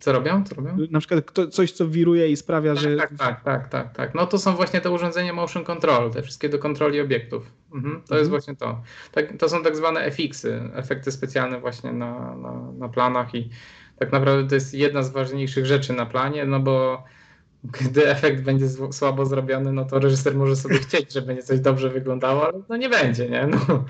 [0.00, 0.44] Co robią?
[0.44, 0.76] Co robią?
[0.90, 2.96] Na przykład kto, coś, co wiruje i sprawia, że...
[2.96, 4.14] Tak, tak, tak, tak, tak.
[4.14, 7.52] No to są właśnie te urządzenia motion control, te wszystkie do kontroli obiektów.
[7.74, 8.28] Mhm, to jest Mhm.
[8.30, 8.80] właśnie to.
[9.12, 13.50] Tak, to są tak zwane FX-y, efekty specjalne właśnie na, na, na planach i
[13.98, 17.04] tak naprawdę to jest jedna z ważniejszych rzeczy na planie, no bo
[17.64, 21.90] gdy efekt będzie słabo zrobiony, no to reżyser może sobie chcieć, żeby będzie coś dobrze
[21.90, 23.46] wyglądało, ale no nie będzie, nie?
[23.46, 23.84] No.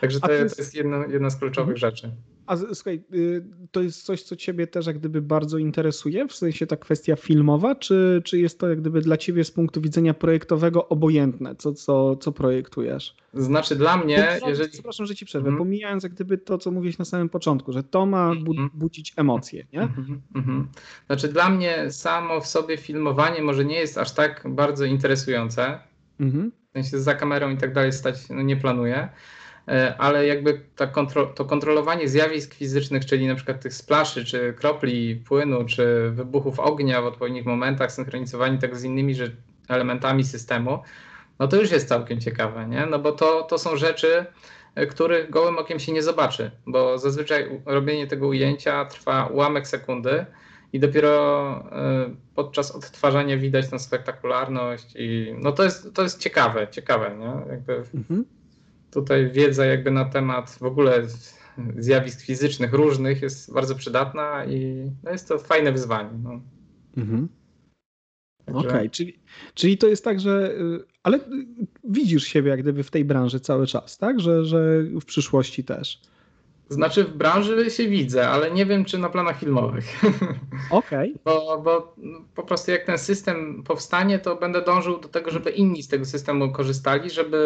[0.00, 2.10] Także to, to to jest- jest jedna, jedna z kluczowych rzeczy.
[2.46, 6.66] A słuchaj, y, to jest coś, co ciebie też jak gdyby bardzo interesuje, w sensie
[6.66, 10.88] ta kwestia filmowa, czy, czy jest to jak gdyby dla ciebie z punktu widzenia projektowego
[10.88, 13.16] obojętne, co, co, co projektujesz?
[13.34, 14.70] Znaczy dla mnie, Bo- jeżeli...
[14.70, 15.58] Przepraszam, że ci przerwę, Mhm.
[15.58, 18.70] pomijając jak gdyby to, co mówiłeś na samym początku, że to ma bu- Mhm.
[18.74, 19.80] budzić emocje, nie?
[19.82, 20.68] Mhm, mhm.
[21.06, 25.78] Znaczy dla mnie samo w sobie filmowanie może nie jest aż tak bardzo interesujące.
[26.20, 26.52] Mhm.
[26.70, 29.08] W sensie za kamerą i tak dalej stać no nie planuję.
[29.68, 30.60] E, Ale jakby
[30.92, 36.60] kontro to kontrolowanie zjawisk fizycznych, czyli na przykład tych splaszy, czy kropli płynu, czy wybuchów
[36.60, 39.14] ognia w odpowiednich momentach, synchronizowanie tego z innymi
[39.68, 40.78] elementami systemu,
[41.38, 42.86] no to już jest całkiem ciekawe, nie?
[42.86, 44.26] No bo to, to są rzeczy,
[44.74, 50.26] e, których gołym okiem się nie zobaczy, bo zazwyczaj robienie tego ujęcia trwa ułamek sekundy
[50.72, 56.68] i dopiero e, podczas odtwarzania widać tę spektakularność i no to jest, to jest ciekawe,
[56.70, 57.52] ciekawe, nie?
[57.52, 58.24] Jakby Mhm.
[58.96, 61.02] Tutaj wiedza jakby na temat w ogóle
[61.78, 66.10] zjawisk fizycznych różnych jest bardzo przydatna i no jest to fajne wyzwanie.
[66.22, 66.40] No.
[66.96, 67.28] Mhm.
[68.54, 69.18] Okej, czyli,
[69.54, 70.50] czyli to jest tak, że.
[70.52, 71.20] y, Ale
[71.84, 74.20] widzisz siebie jak gdyby w tej branży cały czas, tak?
[74.20, 76.00] Że, że w przyszłości też.
[76.68, 79.84] Znaczy w branży się widzę, ale nie wiem czy na planach filmowych.
[80.70, 81.14] Okej.
[81.24, 81.94] Bo, bo
[82.34, 86.04] po prostu jak ten system powstanie, to będę dążył do tego, żeby inni z tego
[86.04, 87.38] systemu korzystali, żeby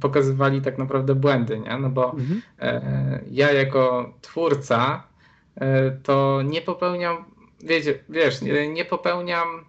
[0.00, 1.78] pokazywali tak naprawdę błędy, nie?
[1.78, 2.42] No bo Mhm.
[2.58, 5.02] e, ja jako twórca
[5.54, 7.24] e, to nie popełniam,
[7.64, 9.64] wiecie, wiesz, nie, nie popełniam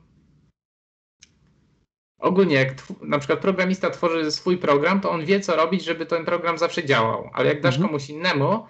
[2.20, 6.26] ogólnie jak na przykład programista tworzy swój program, to on wie co robić, żeby ten
[6.26, 7.90] program zawsze działał, ale jak dasz Mhm.
[7.90, 8.66] komuś innemu,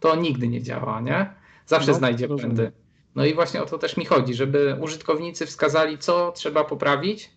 [0.00, 1.30] to nigdy nie działa, nie?
[1.66, 2.56] Zawsze No, znajdzie rozumiem.
[2.56, 2.72] błędy.
[3.14, 7.30] No i właśnie o to też mi chodzi, żeby użytkownicy wskazali, co trzeba poprawić,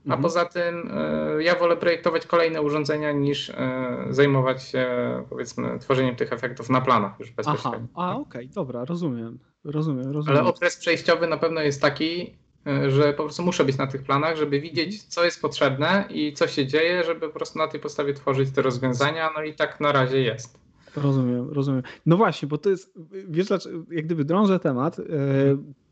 [0.00, 0.22] a Mhm.
[0.22, 0.90] poza tym
[1.38, 4.86] e, ja wolę projektować kolejne urządzenia niż e, zajmować się
[5.30, 7.88] powiedzmy tworzeniem tych efektów na planach już Aha, bezpośrednio.
[7.94, 9.38] a okej, dobra, rozumiem.
[9.64, 10.38] Rozumiem, rozumiem.
[10.40, 12.36] Ale okres przejściowy na pewno jest taki,
[12.66, 16.32] e, że po prostu muszę być na tych planach, żeby widzieć, co jest potrzebne i
[16.32, 19.30] co się dzieje, żeby po prostu na tej podstawie tworzyć te rozwiązania.
[19.36, 20.60] No i tak na razie jest.
[20.96, 21.82] Rozumiem, rozumiem.
[22.06, 22.94] No właśnie, bo to jest,
[23.28, 23.48] wiesz,
[23.90, 25.02] jak gdyby drążę temat, e,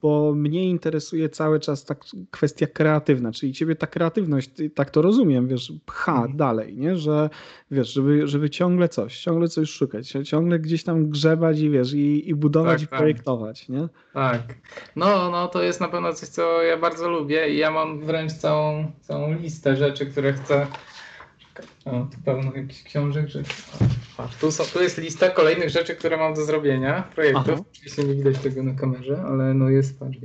[0.03, 1.95] bo mnie interesuje cały czas ta
[2.31, 6.37] kwestia kreatywna, czyli ciebie ta kreatywność, ty- tak to rozumiem, wiesz, pcha Mhm.
[6.37, 7.31] dalej, nie, że
[7.71, 12.29] wiesz, żeby, żeby ciągle coś, ciągle coś szukać, ciągle gdzieś tam grzebać i wiesz, i,
[12.31, 12.99] i budować Tak, i tak.
[12.99, 13.89] projektować, nie?
[14.15, 14.41] Tak.
[14.97, 18.33] No, no to jest na pewno coś, co ja bardzo lubię i ja mam wręcz
[18.33, 20.67] całą, całą listę rzeczy, które chcę.
[21.85, 23.43] O, tu pełno jakichś książek, że.
[24.17, 27.49] Patrz, tu, są, tu jest lista kolejnych rzeczy, które mam do zrobienia, projektów.
[27.53, 27.63] Aha.
[27.73, 30.19] Oczywiście nie widać tego na kamerze, ale no jest, patrz.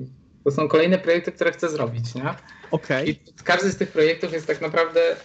[0.44, 2.24] To są kolejne projekty, które chcę zrobić, nie?
[2.72, 5.16] Okej, I każdy z tych projektów jest tak naprawdę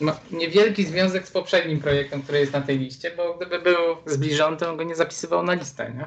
[0.00, 3.76] ma niewielki związek z poprzednim projektem, który jest na tej liście, bo gdyby był
[4.06, 6.04] zbliżony, to on go nie zapisywał na listę, nie?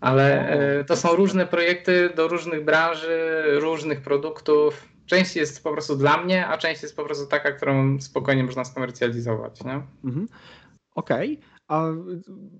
[0.00, 4.93] Ale e, to są różne projekty do różnych branży, różnych produktów.
[5.06, 8.64] Część jest po prostu dla mnie, a część jest po prostu taka, którą spokojnie można
[8.64, 9.82] skomercjalizować, nie?
[10.04, 10.28] mhm.
[10.94, 11.40] okej.
[11.68, 11.88] A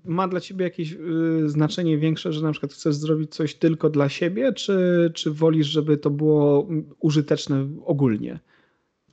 [0.05, 4.09] ma dla ciebie jakieś y, znaczenie większe, że na przykład chcesz zrobić coś tylko dla
[4.09, 6.67] siebie, czy, czy wolisz, żeby to było
[6.99, 8.39] użyteczne ogólnie?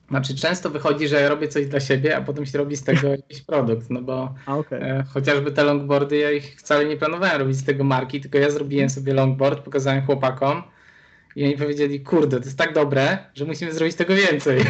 [0.09, 3.07] Znaczy często wychodzi, że ja robię coś dla siebie, a potem się robi z tego
[3.17, 4.79] jakiś produkt, no bo okay.
[4.79, 8.49] e, chociażby te longboardy, ja ich wcale nie planowałem robić z tego marki, tylko ja
[8.49, 10.63] zrobiłem sobie longboard, pokazałem chłopakom
[11.35, 14.59] i oni powiedzieli, kurde, to jest tak dobre, że musimy zrobić tego więcej.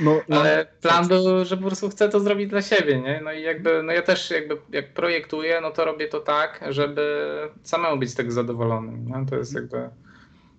[0.00, 3.20] No, no, Ale plan był, że po prostu chcę to zrobić dla siebie, nie?
[3.24, 7.28] No i jakby, no ja też jakby jak projektuję, no to robię to tak, żeby
[7.62, 9.26] samemu być tego zadowolonym, nie?
[9.26, 9.88] To jest jakby...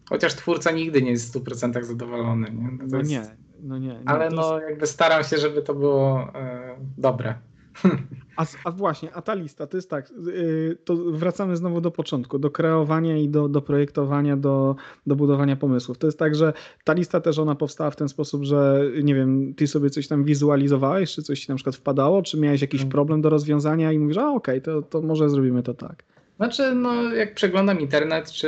[0.10, 2.70] Chociaż twórca nigdy nie jest w 100% zadowolony, nie?
[2.88, 3.12] No, jest...
[3.12, 3.24] nie,
[3.64, 3.88] no nie.
[3.88, 7.36] nie Ale no jakby staram się, żeby to było e, dobre.
[8.40, 12.40] A, a, właśnie, a ta lista, to jest tak, yy, to wracamy znowu do początku,
[12.40, 14.76] do kreowania i do, do projektowania, do,
[15.08, 15.98] do budowania pomysłów.
[15.98, 16.54] To jest tak, że
[16.84, 20.24] ta lista też ona powstała w ten sposób, że nie wiem, ty sobie coś tam
[20.24, 22.92] wizualizowałeś, czy coś ci na przykład wpadało, czy miałeś jakiś hmm.
[22.92, 26.04] problem do rozwiązania i mówisz, a okej, okay, to, to może zrobimy to tak.
[26.40, 28.48] Znaczy, no jak przeglądam internet, czy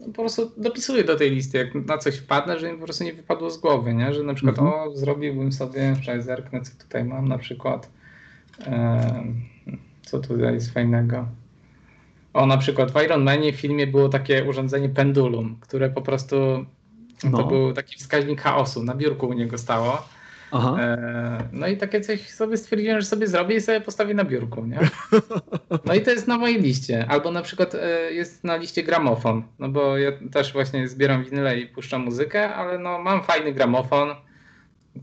[0.00, 3.04] yy, po prostu dopisuję do tej listy, jak na coś wpadnę, że mi po prostu
[3.04, 4.14] nie wypadło z głowy, nie?
[4.14, 4.88] że na przykład mhm.
[4.88, 7.90] o, zrobiłbym sobie, wczoraj zerknę, co tutaj mam na przykład,
[8.58, 11.26] yy, co tutaj jest fajnego.
[12.34, 16.36] O, na przykład w Iron Manie w filmie było takie urządzenie pendulum, które po prostu
[17.24, 17.38] no.
[17.38, 20.08] to był taki wskaźnik chaosu, na biurku u niego stało
[20.52, 20.76] Aha.
[20.80, 24.66] E, no i takie coś sobie stwierdziłem, że sobie zrobię i sobie postawię na biurku,
[24.66, 24.78] nie?
[25.84, 27.06] No i to jest na mojej liście.
[27.08, 31.58] Albo na przykład e, jest na liście gramofon, no bo ja też właśnie zbieram winyle
[31.58, 34.14] i puszczam muzykę, ale no mam fajny gramofon,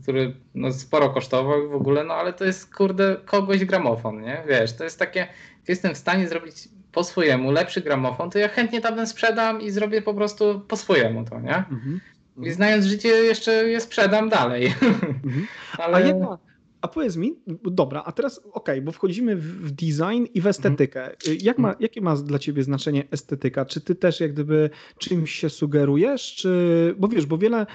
[0.02, 4.42] który no sporo kosztował w ogóle, no ale to jest kurde kogoś gramofon, nie?
[4.48, 5.26] Wiesz, to jest takie,
[5.68, 10.02] jestem w stanie zrobić po swojemu lepszy gramofon, to ja chętnie tam sprzedam i zrobię
[10.02, 11.56] po prostu po swojemu to, nie?
[11.56, 12.00] Mhm.
[12.36, 12.54] I mhm.
[12.54, 14.66] znając życie, jeszcze je sprzedam dalej.
[14.66, 15.46] Mhm.
[15.78, 15.96] Ale...
[15.96, 16.38] A, jedna,
[16.80, 21.04] a powiedz mi, dobra, a teraz okej, okay, bo wchodzimy w design i w estetykę.
[21.04, 21.38] Mhm.
[21.40, 23.64] Jak ma, jakie ma dla ciebie znaczenie estetyka?
[23.64, 27.66] Czy ty też jak gdyby czymś się sugerujesz, czy, bo wiesz, bo wiele,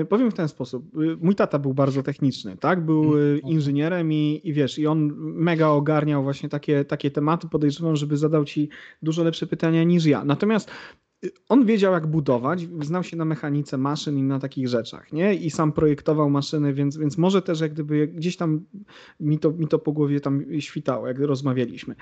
[0.00, 4.12] y, powiem w ten sposób, y, mój tata był bardzo techniczny, tak, był y, inżynierem
[4.12, 8.68] i, i wiesz, i on mega ogarniał właśnie takie, takie tematy, podejrzewam, żeby zadał ci
[9.02, 10.24] dużo lepsze pytania niż ja.
[10.24, 10.70] Natomiast
[11.48, 15.34] on wiedział, jak budować, znał się na mechanice maszyn i na takich rzeczach, nie?
[15.34, 18.60] I sam projektował maszyny, więc, więc może też jak gdyby gdzieś tam
[19.20, 21.94] mi to, mi to po głowie tam świtało, jak rozmawialiśmy.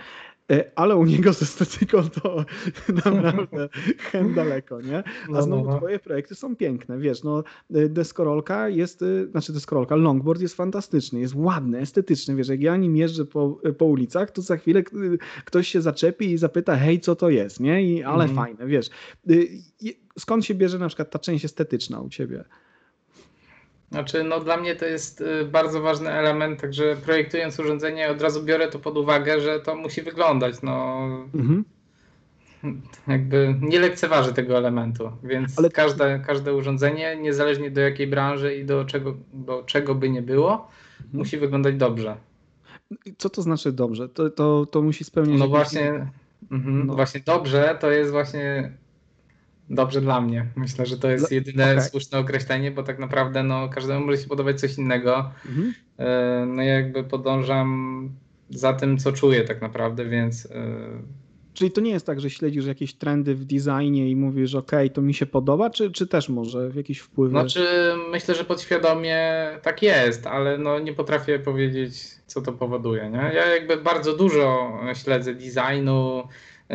[0.51, 2.45] E, ale u niego z estetyką to
[3.05, 3.68] naprawdę
[3.99, 4.99] hen daleko, nie?
[4.99, 5.77] A no, znowu no, no.
[5.77, 7.45] twoje projekty są piękne, wiesz, no
[7.75, 12.77] e, deskorolka jest, e, znaczy deskorolka, longboard jest fantastyczny, jest ładny, estetyczny, wiesz, jak ja
[12.77, 14.83] nim jeżdżę po, po ulicach, to za chwilę
[15.45, 17.83] ktoś się zaczepi i zapyta, hej, co to jest, nie?
[17.83, 18.37] I, ale mm.
[18.37, 18.91] fajne, wiesz.
[20.19, 22.45] Skąd się bierze na przykład ta część estetyczna u ciebie?
[23.93, 28.43] Znaczy, no dla mnie to jest y, bardzo ważny element, także projektując urządzenie od razu
[28.43, 30.63] biorę to pod uwagę, że to musi wyglądać.
[30.63, 30.99] No,
[31.35, 31.65] mhm.
[33.09, 35.71] Jakby nie lekceważę tego elementu, więc Ale...
[35.71, 40.53] każde, każde urządzenie, niezależnie do jakiej branży i do czego, do czego by nie było,
[40.53, 41.19] mhm.
[41.19, 42.17] musi wyglądać dobrze.
[43.19, 44.09] Co to znaczy dobrze?
[44.09, 45.39] To, to, to musi spełniać.
[45.39, 46.07] No właśnie,
[46.51, 46.95] mhm, no.
[46.95, 48.73] właśnie dobrze to jest właśnie
[49.71, 50.47] dobrze dla mnie.
[50.57, 51.83] Myślę, że to jest jedyne okay.
[51.83, 55.31] słuszne określenie, bo tak naprawdę no, każdemu może się podobać coś innego.
[55.47, 55.75] Mhm.
[55.99, 58.11] E, no ja jakby podążam
[58.51, 60.47] za tym, co czuję tak naprawdę, więc...
[60.47, 61.23] E,
[61.55, 65.03] Czyli to nie jest tak, że śledzisz jakieś trendy w designie i mówisz, ok, to
[65.03, 67.31] mi się podoba, czy, czy też może w jakiś wpływ?
[67.31, 67.67] Znaczy,
[68.11, 71.95] myślę, że podświadomie tak jest, ale no nie potrafię powiedzieć,
[72.27, 73.11] co to powoduje.
[73.11, 73.31] Nie?
[73.35, 76.29] Ja jakby bardzo dużo śledzę designu,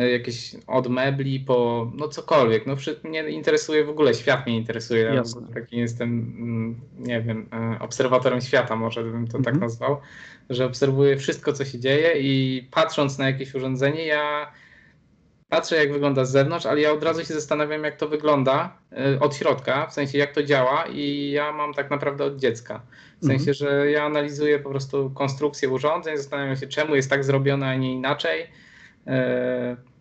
[0.06, 2.66] jakieś od mebli po no cokolwiek.
[2.66, 5.02] No mnie interesuje w ogóle, świat mnie interesuje.
[5.02, 5.22] Ja
[5.54, 9.54] taki jestem, mm, nie wiem, e, obserwatorem świata, może bym to tak mhm.
[9.54, 9.96] tak nazwał,
[10.50, 14.52] że obserwuję wszystko, co się dzieje i patrząc na jakieś urządzenie, ja
[15.48, 19.20] patrzę, jak wygląda z zewnątrz, ale ja od razu się zastanawiam, jak to wygląda e,
[19.20, 22.82] od środka, w sensie jak to działa i ja mam tak naprawdę od dziecka.
[23.22, 23.54] W sensie, mhm.
[23.54, 27.92] że ja analizuję po prostu konstrukcję urządzeń, zastanawiam się, czemu jest tak zrobione, a nie
[27.92, 28.46] inaczej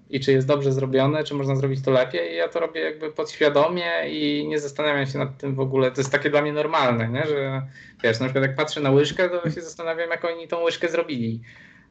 [0.10, 2.34] i czy jest dobrze zrobione, czy można zrobić to lepiej.
[2.34, 5.91] I ja to robię jakby podświadomie i nie zastanawiam się nad tym w ogóle.
[5.91, 7.28] To jest takie dla mnie normalne, nie?
[7.28, 7.62] że
[8.03, 11.41] wiesz, na przykład jak patrzę na łyżkę, to się zastanawiam, jak oni tą łyżkę zrobili.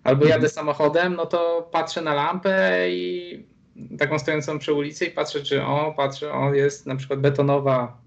[0.05, 0.53] Albo jadę mhm.
[0.53, 3.47] samochodem, no to patrzę na lampę i
[3.99, 8.01] taką stojącą przy ulicy i patrzę, czy o, patrzę, o, jest na przykład betonowa,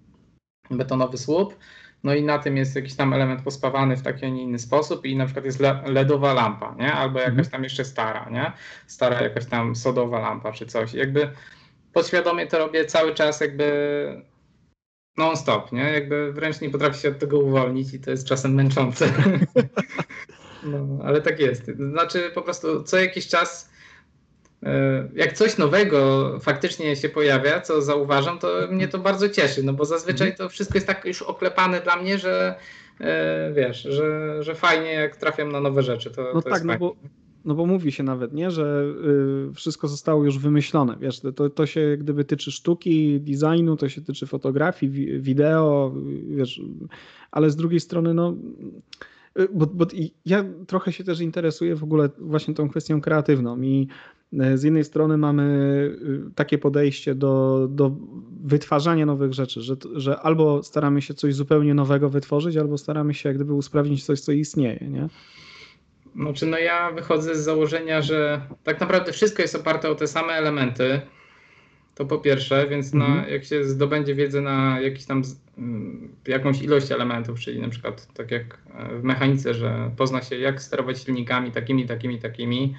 [0.71, 1.55] betonowy słup,
[2.03, 5.05] no i na tym jest jakiś tam element pospawany w taki, a nie inny sposób
[5.05, 6.93] i na przykład jest LEDowa lampa, nie?
[6.93, 7.49] Albo jakaś mhm.
[7.49, 8.51] tam jeszcze stara, nie?
[8.87, 10.93] Stara jakaś tam sodowa lampa czy coś.
[10.93, 11.29] Jakby
[11.93, 14.29] podświadomie to robię cały czas jakby
[15.17, 15.83] non-stop, nie?
[15.83, 19.05] Jakby wręcz nie potrafię się od tego uwolnić i to jest czasem męczące.
[20.63, 21.65] No, ale tak jest.
[21.65, 23.69] Znaczy po prostu co jakiś czas
[25.15, 29.85] jak coś nowego faktycznie się pojawia, co zauważam, to mnie to bardzo cieszy, no bo
[29.85, 32.55] zazwyczaj to wszystko jest tak już oklepane dla mnie, że
[33.53, 36.11] wiesz, że, że fajnie jak trafiam na nowe rzeczy.
[36.11, 36.95] To, no to tak, no bo
[37.45, 38.93] no bo mówi się nawet, nie, że
[39.49, 44.01] y, wszystko zostało już wymyślone, wiesz, to, to się gdyby tyczy sztuki, designu, to się
[44.01, 45.93] tyczy fotografii, wideo,
[46.29, 46.61] wiesz,
[47.31, 48.35] ale z drugiej strony, no,
[49.39, 49.85] y, bo, bo
[50.25, 54.83] ja trochę się też interesuję w ogóle właśnie tą kwestią kreatywną i y, z jednej
[54.83, 55.97] strony mamy
[56.35, 57.91] takie podejście do, do
[58.43, 63.29] wytwarzania nowych rzeczy, że, że albo staramy się coś zupełnie nowego wytworzyć, albo staramy się
[63.29, 65.07] jak gdyby usprawnić coś, co istnieje, nie?
[66.15, 70.33] Znaczy, no ja wychodzę z założenia, że tak naprawdę wszystko jest oparte o te same
[70.33, 71.01] elementy.
[71.95, 73.33] To po pierwsze, więc na, mhm.
[73.33, 75.21] jak się zdobędzie wiedzę na jakiś tam
[75.57, 78.57] mm, jakąś ilość elementów, czyli na przykład tak jak
[78.99, 82.75] w mechanice, że pozna się jak sterować silnikami takimi, takimi, takimi, E,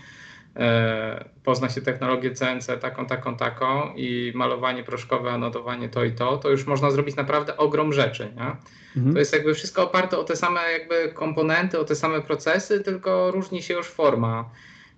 [1.45, 6.51] pozna się technologię CNC taką, taką, taką i malowanie proszkowe, anotowanie to i to, to
[6.51, 8.33] już można zrobić naprawdę ogrom rzeczy.
[8.37, 8.57] Nie?
[8.97, 9.13] Mhm.
[9.13, 13.31] To jest jakby wszystko oparte o te same jakby komponenty, o te same procesy, tylko
[13.31, 14.51] różni się już forma.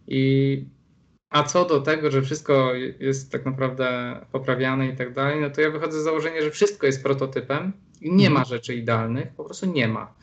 [0.09, 0.65] I
[1.31, 5.61] a co do tego, że wszystko jest tak naprawdę poprawiane i tak dalej, no to
[5.61, 8.33] ja wychodzę z założenia, że wszystko jest prototypem i nie mhm.
[8.33, 10.15] ma rzeczy idealnych, po prostu nie ma.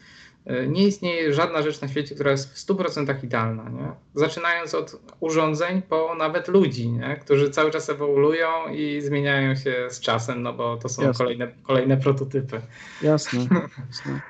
[0.50, 3.70] E, nie istnieje żadna rzecz na świecie, która jest w 100% idealna.
[3.70, 3.92] Nie?
[4.16, 7.18] Zaczynając od urządzeń po nawet ludzi, nie?
[7.22, 11.98] którzy cały czas ewoluują i zmieniają się z czasem, no bo to są kolejne, kolejne
[11.98, 12.62] prototypy.
[13.02, 13.40] Jasne,
[13.88, 14.22] jasne.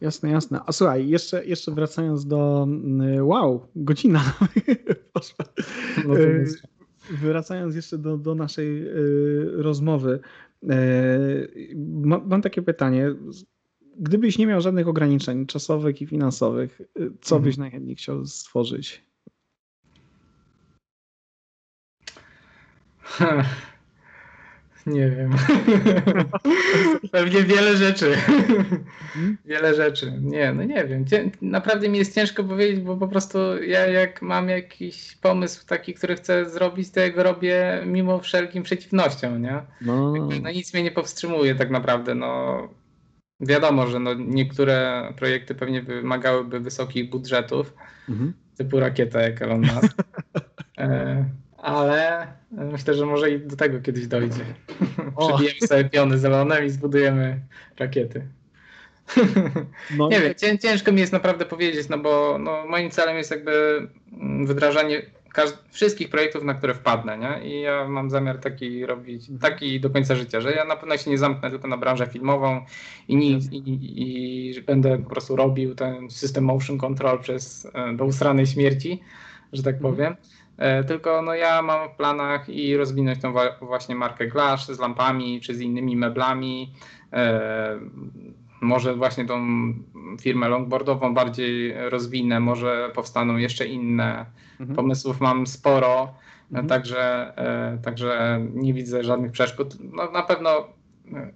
[0.00, 0.60] Jasne, jasne.
[0.66, 2.62] A słuchaj, jeszcze, jeszcze wracając do.
[2.62, 4.22] Mm, wow, godzina.
[6.06, 6.44] No e,
[7.10, 10.20] wracając jeszcze do, do naszej y, rozmowy.
[10.62, 13.14] Y, mam takie pytanie
[14.00, 16.86] gdybyś nie miał żadnych ograniczeń czasowych i finansowych, y,
[17.20, 17.42] co mhm.
[17.42, 19.02] byś najchętniej chciał stworzyć?
[24.86, 25.30] Nie wiem.
[27.12, 28.14] Pewnie wiele rzeczy.
[28.16, 29.38] Hmm?
[29.44, 30.12] Wiele rzeczy.
[30.20, 31.04] Nie, no nie wiem.
[31.42, 36.16] Naprawdę mi jest ciężko powiedzieć, bo po prostu ja jak mam jakiś pomysł taki, który
[36.16, 39.62] chcę zrobić, to ja go robię mimo wszelkim przeciwnościom, nie?
[39.80, 40.12] No.
[40.42, 42.14] no nic mnie nie powstrzymuje tak naprawdę.
[42.14, 42.68] No,
[43.40, 47.74] Wiadomo, że no niektóre projekty pewnie wymagałyby wysokich budżetów,
[48.08, 48.32] mhm.
[48.56, 50.02] typu rakieta jak Elon Musk.
[50.78, 51.24] e,
[51.58, 54.44] ale myślę, że może i do tego kiedyś dojdzie.
[55.18, 57.40] Przybijemy sobie piony z Elonem i zbudujemy
[57.78, 58.26] rakiety.
[59.96, 63.88] No nie wiem, ciężko mi jest naprawdę powiedzieć, no bo no, moim celem jest jakby
[64.46, 65.02] wdrażanie
[65.70, 67.50] wszystkich projektów, na które wpadnę, nie?
[67.50, 69.38] I ja mam zamiar taki robić, mhm.
[69.38, 72.64] taki do końca życia, że ja na pewno się nie zamknę tylko na branżę filmową
[73.08, 73.62] i, nie, i,
[74.56, 79.02] i, będę po prostu robił ten system motion control przez e, do usranej śmierci,
[79.52, 79.94] że tak mhm.
[79.94, 80.16] powiem.
[80.56, 85.40] E, tylko no ja mam w planach i rozwinąć tą właśnie markę Glass z lampami
[85.40, 86.72] czy z innymi meblami.
[87.12, 87.78] E,
[88.60, 89.46] może właśnie tą
[90.20, 94.26] firmę longboardową bardziej rozwinę, może powstaną jeszcze inne.
[94.60, 94.76] Mhm.
[94.76, 96.14] Pomysłów mam sporo,
[96.50, 96.68] mhm.
[96.68, 99.76] także, e, także nie widzę żadnych przeszkód.
[99.92, 100.50] No, na pewno
[101.14, 101.32] e,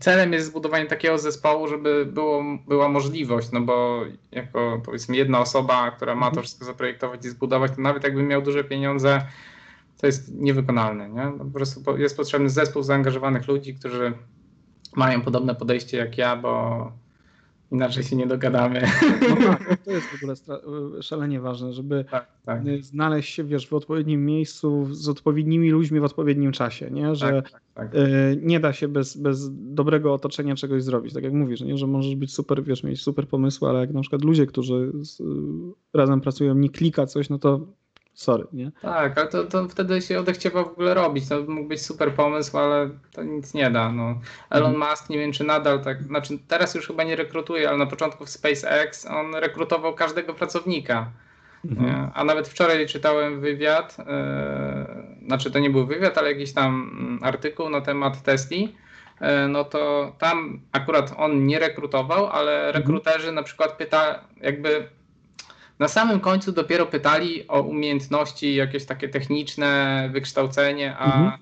[0.00, 4.00] celem jest zbudowanie takiego zespołu, żeby było, była możliwość, no bo
[4.32, 6.42] jako powiedzmy jedna osoba, która ma to mhm.
[6.42, 9.26] wszystko zaprojektować i zbudować, to nawet jakbym miał duże pieniądze,
[10.00, 11.08] to jest niewykonalne.
[11.08, 11.24] Nie?
[11.38, 14.12] No, po prostu jest potrzebny zespół zaangażowanych ludzi, którzy
[14.96, 16.92] mają podobne podejście jak ja, bo
[17.72, 18.82] inaczej się nie dogadamy.
[19.28, 20.34] No tak, to jest w ogóle
[21.02, 22.62] szalenie ważne, żeby tak, tak.
[22.80, 27.14] znaleźć się wiesz, w odpowiednim miejscu z odpowiednimi ludźmi w odpowiednim czasie, nie?
[27.14, 27.94] że tak, tak, tak.
[27.94, 31.14] E, nie da się bez, bez dobrego otoczenia czegoś zrobić.
[31.14, 31.78] Tak jak mówisz, nie?
[31.78, 34.92] że możesz być super, wiesz, mieć super pomysły, ale jak na przykład ludzie, którzy
[35.94, 37.60] razem pracują, nie klika coś, no to
[38.14, 38.70] sorry, nie?
[38.82, 41.28] Tak, ale to, to wtedy się odechciewa w ogóle robić.
[41.28, 43.92] To mógł być super pomysł, ale to nic nie da.
[43.92, 44.20] No.
[44.50, 44.90] Elon mhm.
[44.90, 48.24] Musk, nie wiem czy nadal tak, znaczy teraz już chyba nie rekrutuje, ale na początku
[48.24, 51.10] w SpaceX on rekrutował każdego pracownika.
[51.70, 52.10] Mhm.
[52.14, 57.70] A nawet wczoraj czytałem wywiad, yy, znaczy to nie był wywiad, ale jakiś tam artykuł
[57.70, 58.74] na temat Tesli,
[59.20, 62.74] e, no to tam akurat on nie rekrutował, ale mhm.
[62.74, 64.88] rekruterzy na przykład pyta, jakby
[65.78, 71.32] na samym końcu dopiero pytali o umiejętności jakieś takie techniczne, wykształcenie, a mhm.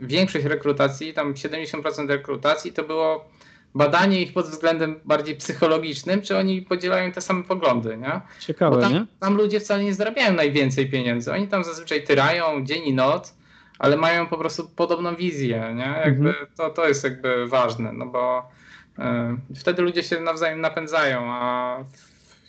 [0.00, 3.28] większość rekrutacji, tam 70% rekrutacji to było
[3.74, 8.20] badanie ich pod względem bardziej psychologicznym, czy oni podzielają te same poglądy, nie?
[8.40, 9.06] Ciekawe, Bo tam, nie?
[9.20, 11.32] Tam ludzie wcale nie zarabiają najwięcej pieniędzy.
[11.32, 13.34] Oni tam zazwyczaj tyrają dzień i noc,
[13.78, 16.00] ale mają po prostu podobną wizję, nie?
[16.04, 16.46] Jakby mhm.
[16.56, 18.50] to, to jest jakby ważne, no bo
[18.98, 21.78] y, wtedy ludzie się nawzajem napędzają, a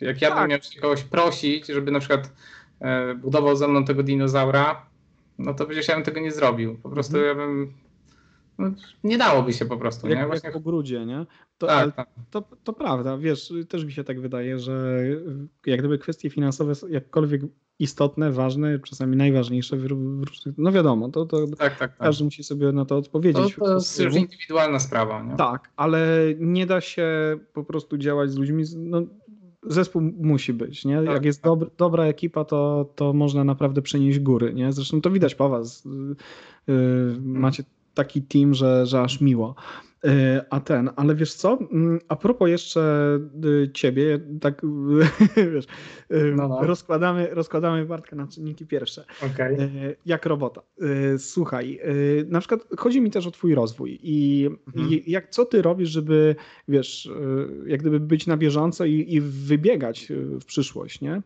[0.01, 0.39] jak ja tak.
[0.39, 2.33] bym miał kogoś prosić, żeby na przykład
[2.79, 4.85] e, budował ze mną tego dinozaura,
[5.37, 6.77] no to przecież ja bym tego nie zrobił.
[6.83, 7.37] Po prostu mhm.
[7.37, 7.73] ja bym
[8.57, 8.71] no,
[9.03, 10.07] nie dałoby się po prostu.
[10.07, 10.27] Jak, nie?
[10.27, 10.47] Właśnie...
[10.47, 11.25] jak po brudzie, nie?
[11.57, 12.09] To, tak, tak.
[12.31, 15.03] To, to prawda, wiesz, też mi się tak wydaje, że
[15.65, 17.41] jak gdyby kwestie finansowe są jakkolwiek
[17.79, 21.97] istotne, ważne, czasami najważniejsze w, różnych, no wiadomo, to, to tak, tak, tak.
[21.97, 23.55] każdy musi sobie na to odpowiedzieć.
[23.55, 25.23] To, to jest już indywidualna sprawa.
[25.23, 25.35] Nie?
[25.35, 27.07] Tak, ale nie da się
[27.53, 29.01] po prostu działać z ludźmi, no,
[29.63, 30.95] zespół musi być, nie?
[30.95, 31.51] Tak, Jak jest tak.
[31.51, 34.73] dobra, dobra ekipa, to, to można naprawdę przenieść góry, nie?
[34.73, 35.85] Zresztą to widać po was.
[36.67, 39.55] Yy, macie taki team, że, że aż miło.
[40.05, 41.59] E, a ten, ale wiesz co?
[41.71, 42.81] Mm, a propos jeszcze
[43.45, 44.61] y, ciebie, tak
[45.53, 45.65] wiesz,
[46.35, 46.63] no, no.
[46.63, 49.05] Rozkładamy, rozkładamy Bartka na czynniki pierwsze.
[49.33, 49.57] Okay.
[49.61, 49.67] E,
[50.05, 50.61] jak robota.
[50.81, 51.79] E, słuchaj,
[52.27, 54.89] na przykład chodzi mi też o twój rozwój i, mhm.
[54.89, 56.35] i jak co ty robisz, żeby
[56.67, 57.09] wiesz,
[57.65, 60.07] jak gdyby być na bieżąco i, i wybiegać
[60.41, 61.21] w przyszłość, nie?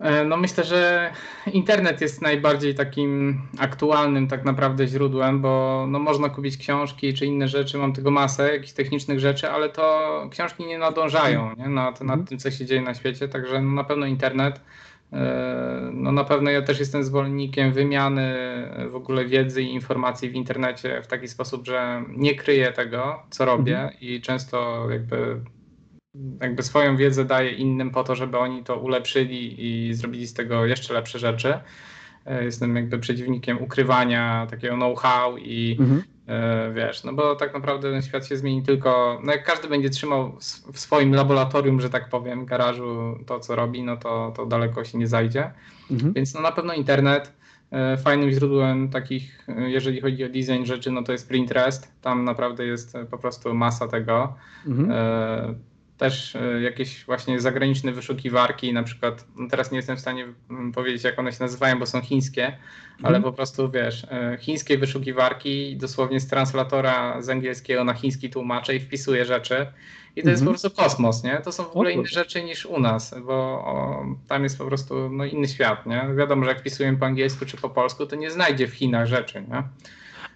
[0.00, 1.12] E, no myślę, że
[1.52, 7.48] internet jest najbardziej takim aktualnym tak naprawdę źródłem, bo no można kupić książki czy inne
[7.48, 11.68] rzeczy, mam tego masę, jakichś technicznych rzeczy, ale to książki nie nadążają nie?
[11.68, 12.26] Nad, nad mhm.
[12.26, 14.60] tym, co się dzieje na świecie, także no na pewno internet.
[15.12, 18.34] E, no na pewno ja też jestem zwolennikiem wymiany
[18.90, 23.44] w ogóle wiedzy i informacji w internecie w taki sposób, że nie kryję tego, co
[23.44, 24.00] robię mhm.
[24.00, 25.40] i często jakby
[26.40, 30.66] jakby swoją wiedzę daje innym po to, żeby oni to ulepszyli i zrobili z tego
[30.66, 31.54] jeszcze lepsze rzeczy.
[32.26, 36.02] E, jestem jakby przeciwnikiem ukrywania takiego know-how i mhm.
[36.26, 39.90] e, wiesz, no bo tak naprawdę ten świat się zmieni tylko, no jak każdy będzie
[39.90, 40.36] trzymał
[40.72, 44.98] w swoim laboratorium, że tak powiem, garażu to, co robi, no to, to daleko się
[44.98, 45.50] nie zajdzie.
[45.90, 46.12] Mhm.
[46.12, 47.32] Więc no na pewno internet,
[47.70, 51.92] e, Fajnym źródłem takich, jeżeli chodzi o design rzeczy, no to jest Pinterest.
[52.02, 54.34] Tam naprawdę jest po prostu masa tego.
[54.66, 54.90] Mhm
[55.98, 60.72] też e, jakieś właśnie zagraniczne wyszukiwarki, na przykład, no teraz nie jestem w stanie mm,
[60.72, 62.58] powiedzieć, jak one się nazywają, bo są chińskie, mhm.
[63.02, 68.76] ale po prostu wiesz, e, chińskie wyszukiwarki dosłownie z translatora z angielskiego na chiński tłumaczę
[68.76, 69.66] i wpisuję rzeczy.
[70.16, 70.60] I to jest po mhm.
[70.60, 71.40] prostu kosmos, nie?
[71.44, 75.10] To są w ogóle inne rzeczy niż u nas, bo o, tam jest po prostu
[75.10, 76.08] no, inny świat, nie?
[76.16, 79.44] Wiadomo, że jak wpisujemy po angielsku czy po polsku, to nie znajdzie w Chinach rzeczy,
[79.50, 79.62] nie?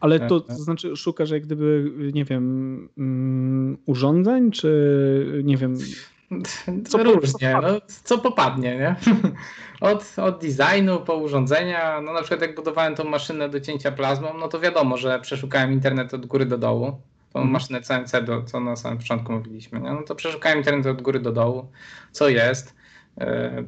[0.03, 5.76] Ale to, to znaczy szukasz jak gdyby, nie wiem, um, urządzeń, czy nie wiem...
[6.88, 7.68] Co różnie, no,
[8.05, 8.96] co popadnie, nie?
[9.90, 14.28] Od, od designu po urządzenia, no na przykład jak budowałem tą maszynę do cięcia plazmą,
[14.40, 16.86] no to wiadomo, że przeszukałem internet od góry do dołu,
[17.32, 17.50] tą mhm.
[17.50, 19.90] maszynę CNC, do, co na samym początku mówiliśmy, nie?
[19.90, 21.68] no to przeszukałem internet od góry do dołu,
[22.12, 22.74] co jest,
[23.20, 23.64] e,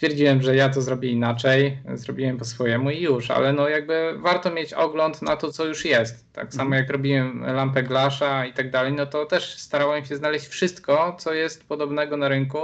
[0.00, 4.50] stwierdziłem, że ja to zrobię inaczej, zrobiłem po swojemu i już, ale no jakby warto
[4.50, 6.32] mieć ogląd na to, co już jest.
[6.32, 6.82] Tak samo mhm.
[6.82, 11.34] jak robiłem lampę Glasza i tak dalej, no to też starałem się znaleźć wszystko, co
[11.34, 12.58] jest podobnego na rynku,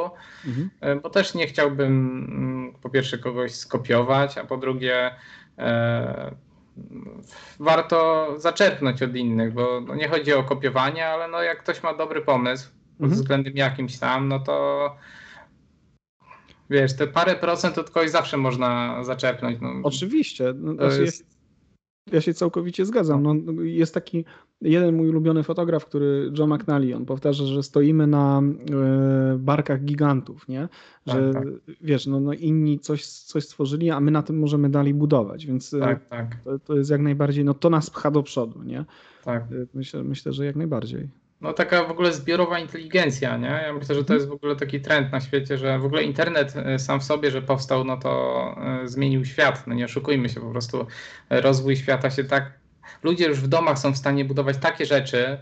[0.47, 0.71] mhm.
[0.81, 5.11] E, bo też nie chciałbym mm, po pierwsze kogoś skopiować, a po drugie
[5.59, 6.35] e,
[7.59, 11.95] warto zaczerpnąć od innych, bo no nie chodzi o kopiowanie, ale no jak ktoś ma
[11.95, 12.69] dobry pomysł
[12.99, 13.21] pod mhm.
[13.21, 14.97] względem jakimś tam, no to
[16.71, 19.59] wiesz, te parę procent od kogoś zawsze można zaczepnąć.
[19.61, 19.69] No.
[19.83, 20.55] Oczywiście.
[20.57, 21.37] No, znaczy jest...
[22.13, 23.23] Ja się całkowicie zgadzam.
[23.23, 24.25] No, jest taki
[24.61, 28.43] jeden mój ulubiony fotograf, który Joe McNally, on powtarza, że stoimy na
[29.35, 30.69] y, barkach gigantów, nie?
[31.07, 31.53] Że tak, tak.
[31.81, 35.75] wiesz, no, no inni coś, coś stworzyli, a my na tym możemy dalej budować, więc
[35.75, 36.37] e, tak, tak.
[36.45, 38.85] To, to, jest jak najbardziej, no to nas pcha do przodu, nie?
[39.25, 39.43] Tak.
[39.43, 41.09] E, myślę, myślę, że jak najbardziej
[41.41, 43.63] no taka w ogóle zbiorowa inteligencja, nie?
[43.67, 46.57] Ja myślę, że to jest w ogóle taki trend na świecie, że w ogóle internet
[46.57, 49.67] e, sam w sobie, że powstał, no to e, zmienił świat.
[49.67, 50.87] No nie oszukujmy się, po prostu
[51.31, 52.53] rozwój świata się tak...
[53.03, 55.39] Ludzie już w domach są w stanie budować takie rzeczy,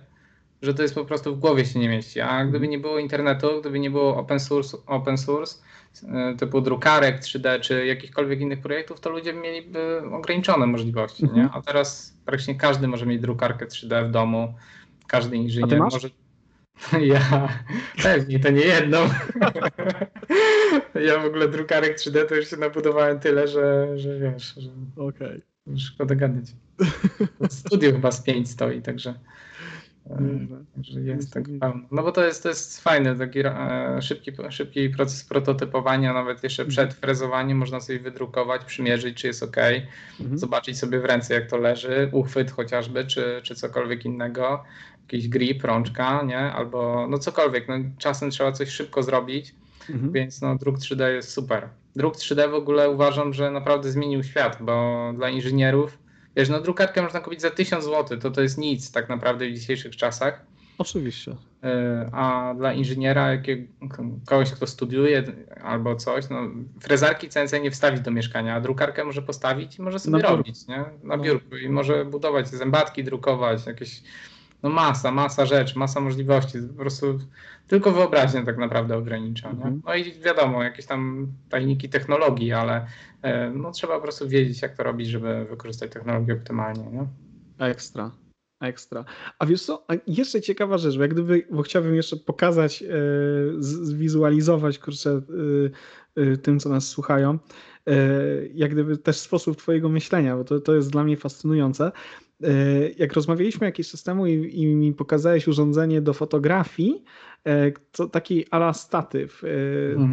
[0.62, 2.20] że to jest po prostu w głowie się nie mieści.
[2.20, 5.62] A gdyby nie było internetu, gdyby nie było open source, open source
[6.08, 11.42] e, typu drukarek 3D czy jakichkolwiek innych projektów, to ludzie mieliby ograniczone możliwości, nie?
[11.42, 11.50] Mhm.
[11.52, 14.54] A teraz praktycznie każdy może mieć drukarkę 3D w domu
[15.06, 16.08] każdy inżynier może.
[17.00, 17.48] Ja
[18.02, 18.98] pewnie to nie jedną.
[21.06, 25.40] ja w ogóle drukarek 3D to już się nabudowałem tyle, że, że wiesz, że okay.
[25.76, 26.44] szkoda gadać.
[27.48, 29.14] Studio chyba z 5 stoi, także.
[30.82, 31.80] Że jest tak pełno.
[31.90, 36.62] No bo to jest, to jest fajny, taki e, szybki, szybki proces prototypowania, nawet jeszcze
[36.62, 36.70] mhm.
[36.70, 39.56] przed frezowaniem można sobie wydrukować, przymierzyć, czy jest ok,
[40.20, 40.38] mhm.
[40.38, 44.64] zobaczyć sobie w ręce, jak to leży, uchwyt chociażby, czy, czy cokolwiek innego,
[45.12, 46.38] jakiś grip, rączka, nie?
[46.38, 47.68] Albo no cokolwiek.
[47.68, 49.54] No, czasem trzeba coś szybko zrobić,
[49.90, 50.12] mhm.
[50.12, 51.68] więc no, druk 3D jest super.
[51.96, 55.98] Druk 3D w ogóle uważam, że naprawdę zmienił świat, bo dla inżynierów,
[56.36, 59.52] wiesz, no drukarkę można kupić za 1000 zł, to to jest nic tak naprawdę w
[59.52, 60.46] dzisiejszych czasach.
[60.78, 61.36] Oczywiście.
[61.62, 63.72] E, a dla inżyniera, jakiego,
[64.26, 65.22] kogoś, kto studiuje
[65.62, 66.38] albo coś, no,
[66.80, 70.66] frezarki CNC nie wstawić do mieszkania, a drukarkę może postawić i może sobie na robić,
[70.66, 70.84] nie?
[71.02, 71.18] Na no.
[71.18, 74.02] biurku i może budować zębatki, drukować, jakieś
[74.64, 76.58] no masa, masa rzeczy, masa możliwości.
[76.68, 77.18] Po prostu
[77.66, 79.48] tylko wyobraźnia tak naprawdę ogranicza.
[79.48, 79.54] Nie?
[79.54, 79.82] Mhm.
[79.84, 82.86] No i wiadomo, jakieś tam tajniki technologii, ale
[83.22, 86.84] e, no, trzeba po prostu wiedzieć, jak to robić, żeby wykorzystać technologię optymalnie.
[86.84, 87.06] Nie?
[87.66, 88.10] Ekstra.
[88.60, 89.04] Ekstra.
[89.38, 92.86] A wiesz co, jeszcze ciekawa rzecz, bo jak gdyby, bo chciałbym jeszcze pokazać, e,
[93.58, 95.10] zwizualizować, kurczę,
[96.16, 97.38] e, e, tym, co nas słuchają,
[98.54, 101.92] jak gdyby też sposób twojego myślenia, bo to, to jest dla mnie fascynujące.
[102.98, 107.04] Jak rozmawialiśmy jakiś czas temu i, i mi pokazałeś urządzenie do fotografii,
[107.92, 109.42] to taki ala statyw.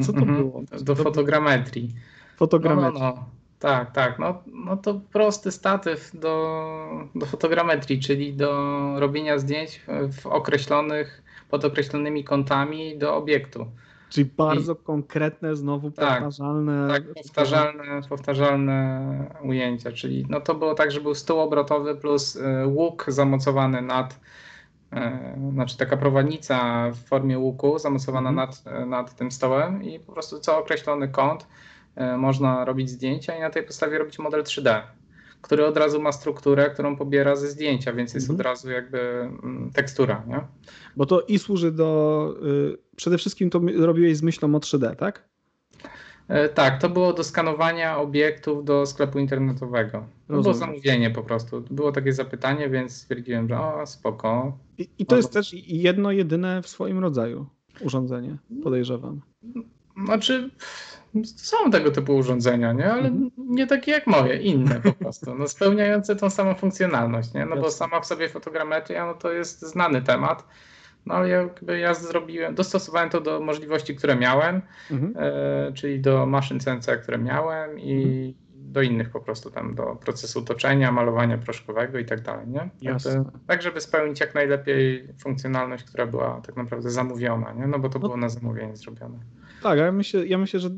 [0.01, 0.37] Co to -hmm.
[0.37, 0.63] było?
[0.81, 1.93] Do fotogrametrii.
[2.37, 3.01] Fotogrametrii.
[3.01, 3.41] No, no, no.
[3.59, 4.19] Tak, tak.
[4.19, 6.65] No, no to prosty statyw do,
[7.15, 8.51] do fotogrametrii, czyli do
[8.99, 9.81] robienia zdjęć
[10.21, 13.65] w określonych, pod określonymi kątami do obiektu.
[14.11, 16.87] Czyli bardzo I, konkretne, znowu tak, powtarzalne.
[16.87, 19.91] Tak, powtarzalne, powtarzalne ujęcia.
[19.91, 24.19] Czyli no to było tak, że był stół obrotowy plus y, łuk zamocowany nad,
[24.93, 24.97] y,
[25.53, 28.49] znaczy taka prowadnica w formie łuku zamocowana mhm.
[28.49, 31.47] nad, nad tym stołem i po prostu co określony kąt
[32.17, 34.81] można robić zdjęcia i na tej podstawie robić model 3D,
[35.41, 38.39] który od razu ma strukturę, którą pobiera ze zdjęcia, więc jest mhm.
[38.39, 40.23] od razu jakby mm, tekstura.
[40.27, 40.41] Nie?
[40.95, 42.33] Bo to i służy do.
[42.73, 45.31] Y, przede wszystkim to robiłeś z myślą o 3D, tak?
[46.27, 50.05] E, tak, to było do skanowania obiektów do sklepu internetowego.
[50.27, 51.61] To było zamówienie po prostu.
[51.69, 54.57] Było takie zapytanie, więc stwierdziłem, że o, spoko.
[54.77, 57.45] I, i to jest też jedno, jedyne w swoim rodzaju
[57.81, 59.21] urządzenie, podejrzewam.
[60.05, 60.49] Znaczy,
[61.25, 62.93] są tego typu urządzenia, nie?
[62.93, 63.31] ale mhm.
[63.37, 67.45] nie takie jak moje, inne po prostu, no, spełniające tą samą funkcjonalność, nie?
[67.45, 70.47] no bo sama w sobie fotogrametria no, to jest znany temat,
[71.05, 74.61] no ale jakby ja zrobiłem, dostosowałem to do możliwości, które miałem,
[74.91, 75.13] mhm.
[75.17, 78.50] e, czyli do maszyn CNC, które miałem i mhm.
[78.71, 82.69] Do innych po prostu tam, do procesu toczenia, malowania proszkowego i tak dalej, nie?
[82.81, 87.67] Jakby, tak, żeby spełnić jak najlepiej funkcjonalność, która była tak naprawdę zamówiona, nie?
[87.67, 88.07] No bo to no.
[88.07, 89.19] było na zamówienie zrobione.
[89.63, 90.69] Tak, ja myślę, ja myślę, że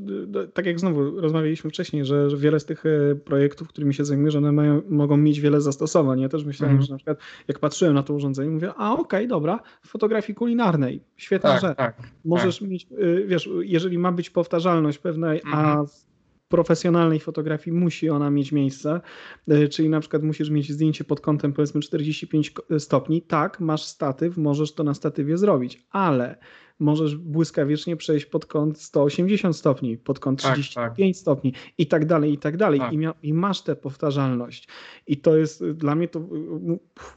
[0.53, 4.31] tak jak znowu rozmawialiśmy wcześniej, że, że wiele z tych e, projektów, którymi się zajmuję,
[4.31, 6.19] że one mają, mogą mieć wiele zastosowań.
[6.19, 6.85] Ja też myślałem, mm.
[6.85, 7.17] że na przykład
[7.47, 11.61] jak patrzyłem na to urządzenie, mówię, a okej, okay, dobra, w fotografii kulinarnej, świetna tak,
[11.61, 11.77] rzecz.
[11.77, 12.69] Tak, Możesz tak.
[12.69, 15.59] mieć, e, wiesz, jeżeli ma być powtarzalność pewnej, mm.
[15.59, 15.87] a mhm.
[15.87, 16.12] w
[16.53, 19.01] profesjonalnej fotografii musi ona mieć miejsce,
[19.47, 24.37] e, czyli na przykład musisz mieć zdjęcie pod kątem powiedzmy 45 stopni, tak, masz statyw,
[24.37, 26.37] możesz to na statywie zrobić, ale
[26.79, 31.15] możesz błyskawicznie przejść pod kąt 180 stopni, pod kąt 35 tak, tak.
[31.15, 32.79] stopni i tak dalej, i tak dalej.
[32.79, 32.93] Tak.
[32.93, 34.67] I, mia- I, masz tę powtarzalność.
[35.07, 36.19] I to jest dla mnie to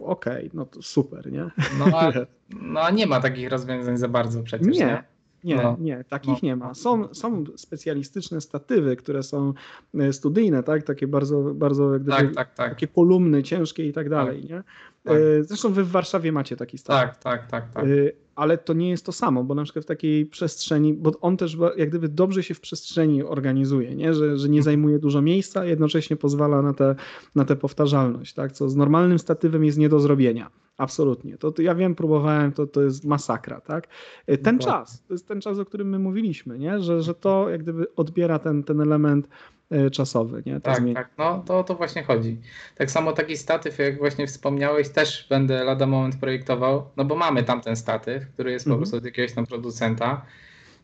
[0.00, 1.50] okej, okay, no to super, nie?
[1.78, 2.12] No a,
[2.74, 4.86] no a nie ma takich rozwiązań za bardzo przecież, nie?
[4.86, 5.15] nie?
[5.44, 5.76] Nie, no.
[5.80, 6.48] nie, takich no.
[6.48, 6.74] nie ma.
[6.74, 9.52] Są, są specjalistyczne statywy, które są
[9.94, 10.82] e, studyjne, tak?
[10.82, 12.70] Takie bardzo, bardzo jak gdyby, tak, tak, tak.
[12.70, 14.50] takie kolumny ciężkie i tak dalej, tak.
[14.50, 14.62] nie?
[15.02, 15.16] Tak.
[15.16, 17.18] E, zresztą wy w Warszawie macie taki statyw.
[17.18, 17.84] Tak, tak, tak, tak.
[17.84, 17.88] E,
[18.36, 21.56] ale to nie jest to samo, bo na przykład w takiej przestrzeni, bo on też
[21.76, 24.14] jak gdyby dobrze się w przestrzeni organizuje, nie?
[24.14, 26.94] Że, że nie zajmuje dużo miejsca, jednocześnie pozwala na tę
[27.34, 28.52] na te powtarzalność, tak?
[28.52, 30.50] co z normalnym statywem jest nie do zrobienia.
[30.78, 31.38] Absolutnie.
[31.38, 33.88] To, to ja wiem, próbowałem, to, to jest masakra, tak?
[34.26, 36.80] E, ten czas, to jest ten czas, o którym my mówiliśmy, nie?
[36.80, 39.28] Że, że to jak gdyby odbiera ten, ten element
[39.70, 40.42] E, czasowy.
[40.46, 40.60] Nie?
[40.60, 42.40] tak, tak, no to, to właśnie chodzi.
[42.74, 47.42] Tak samo taki statyw, jak właśnie wspomniałeś, też będę lada moment projektował, no bo mamy
[47.42, 48.80] tamten statyw, który jest po mhm.
[48.80, 50.22] prostu od jakiegoś tam producenta,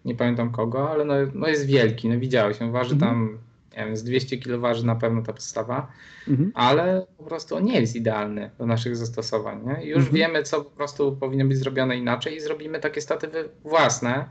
[0.04, 3.12] nie pamiętam kogo, ale no, no jest wielki, no widziałeś, on waży mhm.
[3.12, 3.38] tam,
[3.76, 5.92] nie wiem, z 200 kg waży na pewno ta podstawa,
[6.28, 6.52] mhm.
[6.54, 9.60] ale po prostu on nie jest idealny do naszych zastosowań.
[9.66, 9.86] Nie?
[9.86, 10.16] już mhm.
[10.16, 14.28] wiemy, co po prostu powinno być zrobione inaczej i zrobimy takie statywy własne,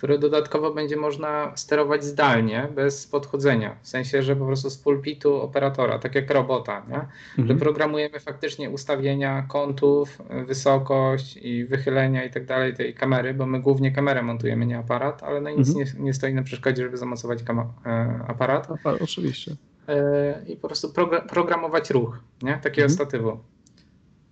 [0.00, 3.76] które dodatkowo będzie można sterować zdalnie, bez podchodzenia.
[3.82, 7.00] W sensie, że po prostu z pulpitu operatora, tak jak robota, nie?
[7.38, 7.48] Mhm.
[7.48, 13.60] że programujemy faktycznie ustawienia kątów, wysokość i wychylenia i tak dalej tej kamery, bo my
[13.60, 15.86] głównie kamerę montujemy, nie aparat, ale no nic mhm.
[15.86, 17.38] nie, nie, stoi na przeszkodzie, żeby zamocować
[17.86, 18.68] e, aparat.
[19.00, 19.56] oczywiście.
[19.88, 20.92] E, I po prostu
[21.28, 22.52] programować ruch, nie?
[22.52, 22.90] takiego mhm.
[22.90, 23.38] statywu.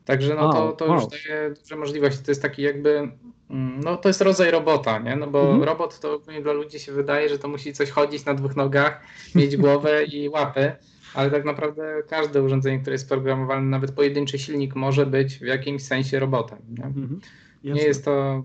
[0.04, 2.24] Także no to, to już daje duże możliwości.
[2.24, 3.10] To jest taki jakby
[3.50, 5.16] no to jest rodzaj robota, nie?
[5.16, 5.62] No bo mhm.
[5.62, 9.00] robot to dla ludzi się wydaje, że to musi coś chodzić na dwóch nogach,
[9.34, 10.72] mieć głowę i łapy,
[11.14, 15.82] ale tak naprawdę każde urządzenie, które jest programowane, nawet pojedynczy silnik może być w jakimś
[15.82, 16.58] sensie robotem.
[16.78, 17.20] Nie, mhm.
[17.64, 18.44] nie jest to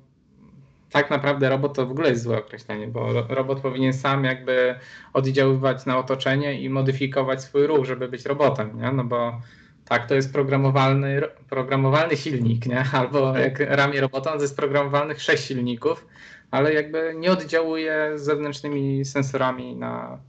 [0.93, 4.75] tak naprawdę robot to w ogóle jest złe określenie, bo robot powinien sam jakby
[5.13, 8.91] oddziaływać na otoczenie i modyfikować swój ruch, żeby być robotem, nie?
[8.91, 9.41] No bo
[9.85, 12.85] tak, to jest programowalny, programowalny silnik, nie?
[12.93, 16.05] Albo jak ramię robota, to jest programowalnych sześć silników,
[16.51, 20.19] ale jakby nie oddziałuje z zewnętrznymi sensorami na.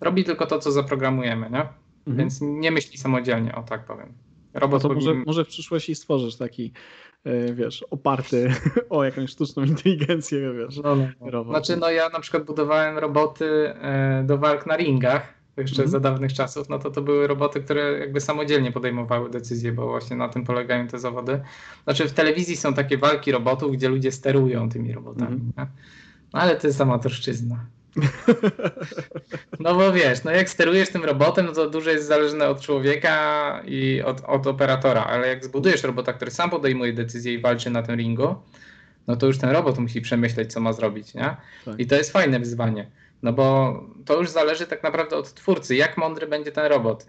[0.00, 1.60] Robi tylko to, co zaprogramujemy, nie?
[2.06, 2.16] Mhm.
[2.16, 4.12] Więc nie myśli samodzielnie, o tak powiem.
[4.54, 6.72] Robot no to może, może w przyszłości stworzysz taki,
[7.24, 8.52] e, wiesz, oparty
[8.90, 10.76] o jakąś sztuczną inteligencję, wiesz.
[10.76, 11.30] No, no, no.
[11.30, 11.52] Robot.
[11.52, 15.92] Znaczy, no ja na przykład budowałem roboty e, do walk na ringach, jeszcze mm -hmm.
[15.92, 20.16] za dawnych czasów, no to to były roboty, które jakby samodzielnie podejmowały decyzje, bo właśnie
[20.16, 21.40] na tym polegają te zawody.
[21.84, 25.66] Znaczy w telewizji są takie walki robotów, gdzie ludzie sterują tymi robotami, mm -hmm.
[26.32, 27.66] no ale to jest amatorszczyzna.
[29.60, 33.62] No bo wiesz, no jak sterujesz tym robotem, no to dużo jest zależne od człowieka
[33.66, 37.82] i od, od operatora, ale jak zbudujesz robota, który sam podejmuje decyzje i walczy na
[37.82, 38.34] tym ringu,
[39.06, 41.36] no to już ten robot musi przemyśleć, co ma zrobić, nie?
[41.64, 41.78] Tak.
[41.78, 42.90] I to jest fajne wyzwanie.
[43.24, 47.06] No bo to już zależy tak naprawdę od twórcy, jak mądry będzie ten robot.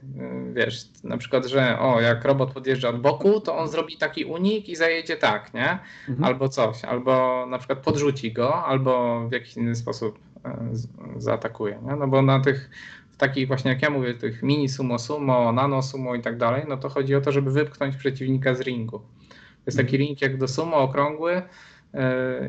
[0.53, 4.69] Wiesz, na przykład, że o, jak robot podjeżdża od boku, to on zrobi taki unik
[4.69, 5.79] i zajedzie tak, nie?
[6.09, 6.23] Mhm.
[6.23, 10.69] Albo coś, albo na przykład podrzuci go, albo w jakiś inny sposób e,
[11.17, 11.95] zaatakuje, nie?
[11.95, 12.69] No bo na tych
[13.17, 16.77] takich właśnie, jak ja mówię, tych mini sumo sumo, nano sumo i tak dalej, no
[16.77, 18.99] to chodzi o to, żeby wypchnąć przeciwnika z ringu.
[18.99, 20.07] To jest taki mhm.
[20.07, 21.41] ring jak do sumo, okrągły,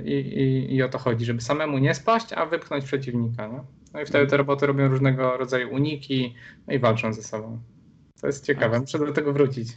[0.05, 3.47] i, i, i o to chodzi, żeby samemu nie spaść, a wypchnąć przeciwnika.
[3.47, 3.61] Nie?
[3.95, 6.35] No i wtedy te roboty robią różnego rodzaju uniki
[6.67, 7.59] no i walczą ze sobą.
[8.21, 9.69] To jest ciekawe, muszę do tego wrócić.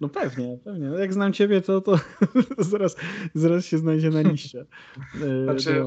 [0.00, 0.88] No, pewnie, pewnie.
[0.88, 1.98] No jak znam ciebie, to, to
[2.58, 2.96] zaraz,
[3.34, 4.64] zaraz się znajdzie na liście.
[5.14, 5.84] E, znaczy,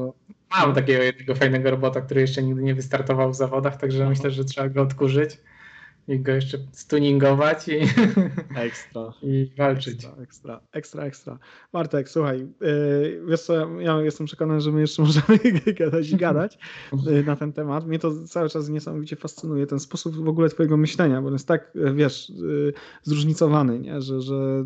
[0.50, 4.44] mam takiego jednego fajnego robota, który jeszcze nigdy nie wystartował w zawodach, także myślę, że
[4.44, 5.38] trzeba go odkurzyć
[6.08, 7.72] i go jeszcze stuningować i,
[8.66, 9.12] ekstra.
[9.22, 9.94] i walczyć.
[9.94, 11.38] Ekstra, ekstra, ekstra, ekstra.
[11.72, 15.38] Bartek, słuchaj, yy, wiesz co, ja jestem przekonany, że my jeszcze możemy
[15.78, 16.58] gadać i gadać
[17.06, 17.86] yy, na ten temat.
[17.86, 21.48] Mnie to cały czas niesamowicie fascynuje, ten sposób w ogóle twojego myślenia, bo on jest
[21.48, 22.72] tak, wiesz, yy,
[23.02, 24.00] zróżnicowany, nie?
[24.00, 24.64] Że, że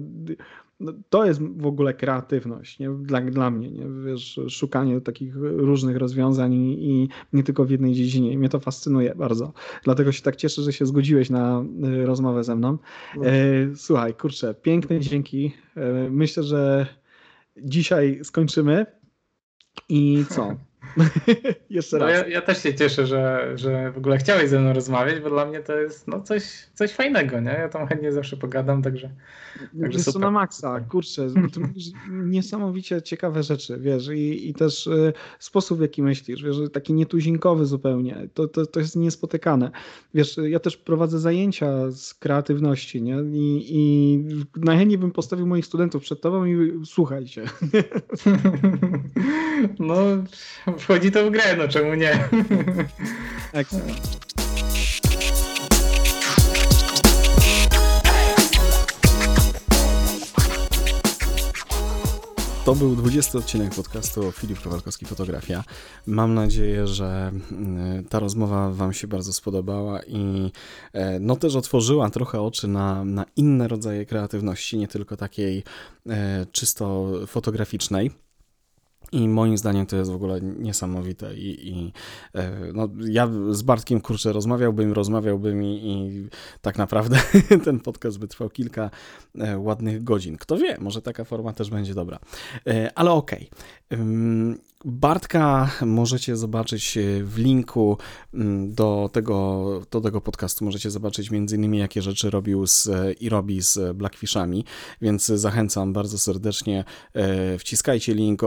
[0.80, 2.90] no, to jest w ogóle kreatywność nie?
[2.90, 3.86] Dla, dla mnie, nie?
[4.06, 8.38] Wiesz, szukanie takich różnych rozwiązań i, nie tylko w jednej dziedzinie.
[8.38, 9.52] Mnie to fascynuje bardzo.
[9.84, 12.78] Dlatego się tak cieszę, że się zgodziłeś na y, rozmowę ze mną.
[13.16, 13.26] No.
[13.26, 13.32] E,
[13.76, 15.52] słuchaj, kurczę, piękne dzięki.
[15.76, 16.86] E, myślę, że
[17.56, 18.86] dzisiaj skończymy.
[19.88, 20.56] I co?
[21.70, 22.14] Jeszcze no raz.
[22.14, 25.46] Ja, ja, też się cieszę, że, że w ogóle chciałeś ze mną rozmawiać, bo dla
[25.46, 26.42] mnie to jest no, coś,
[26.74, 27.50] coś fajnego, nie?
[27.50, 29.10] Ja tam chętnie zawsze pogadam, także,
[29.80, 30.20] także super.
[30.20, 31.60] na maksa, kurczę, to
[32.10, 37.66] niesamowicie ciekawe rzeczy, wiesz, i, i też y, sposób, w jaki myślisz, wiesz, taki nietuzinkowy
[37.66, 39.70] zupełnie, to, to, to jest niespotykane.
[40.14, 43.16] Wiesz, ja też prowadzę zajęcia z kreatywności, nie?
[43.32, 44.18] I, i
[44.56, 47.44] najchętniej bym postawił moich studentów przed tobą i słuchajcie.
[49.78, 49.94] No,
[50.84, 52.28] wchodzi to w grę, no czemu nie?
[53.52, 54.18] Excellent.
[62.64, 65.64] To był 20 odcinek podcastu Filip Kowalkowski Fotografia.
[66.06, 70.52] Mam nadzieję, że mm, ta rozmowa Wam się bardzo spodobała i
[70.92, 75.62] e, no też otworzyła trochę oczy na, na inne rodzaje kreatywności, nie tylko takiej
[76.08, 78.23] e, czysto fotograficznej.
[79.12, 81.34] I moim zdaniem to jest w ogóle niesamowite.
[81.34, 81.92] I, i
[82.34, 86.28] e, no, ja z Bartkiem kurczę rozmawiałbym, rozmawiałbym i, i
[86.60, 87.18] tak naprawdę
[87.64, 88.90] ten podcast by trwał kilka
[89.38, 90.36] e, ładnych godzin.
[90.36, 92.18] Kto wie, może taka forma też będzie dobra.
[92.66, 93.50] E, ale okej.
[93.90, 94.73] Okay.
[94.84, 97.98] Bartka możecie zobaczyć e, w linku
[98.34, 100.64] mm, do tego, do tego podcastu.
[100.64, 104.64] Możecie zobaczyć między innymi jakie rzeczy robił z, e, i robi z Blackfishami,
[105.02, 106.84] więc zachęcam bardzo serdecznie.
[107.14, 108.42] E, wciskajcie link,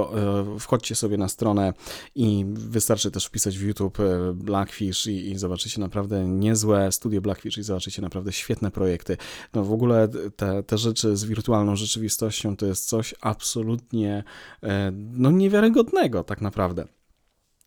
[0.59, 1.73] wchodźcie sobie na stronę
[2.15, 3.97] i wystarczy też wpisać w YouTube
[4.33, 9.17] Blackfish i, i zobaczycie naprawdę niezłe studio Blackfish i zobaczycie naprawdę świetne projekty.
[9.53, 14.23] No w ogóle te, te rzeczy z wirtualną rzeczywistością to jest coś absolutnie
[14.93, 16.87] no niewiarygodnego tak naprawdę.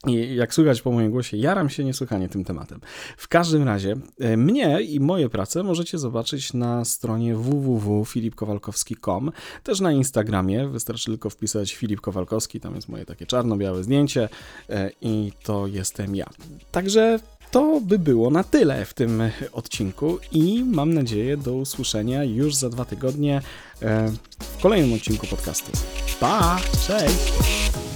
[0.07, 2.81] I jak słychać po moim głosie, jaram się niesłychanie tym tematem.
[3.16, 9.32] W każdym razie e, mnie i moje prace możecie zobaczyć na stronie www.filipkowalkowski.com,
[9.62, 14.28] też na Instagramie, wystarczy tylko wpisać Filip Kowalkowski, tam jest moje takie czarno-białe zdjęcie
[14.69, 16.27] e, i to jestem ja.
[16.73, 17.19] Także
[17.51, 19.23] to by było na tyle w tym
[19.53, 23.43] odcinku i mam nadzieję do usłyszenia już za dwa tygodnie
[23.82, 25.73] e, w kolejnym odcinku podcastu.
[26.20, 26.61] Pa!
[26.87, 27.90] Cześć!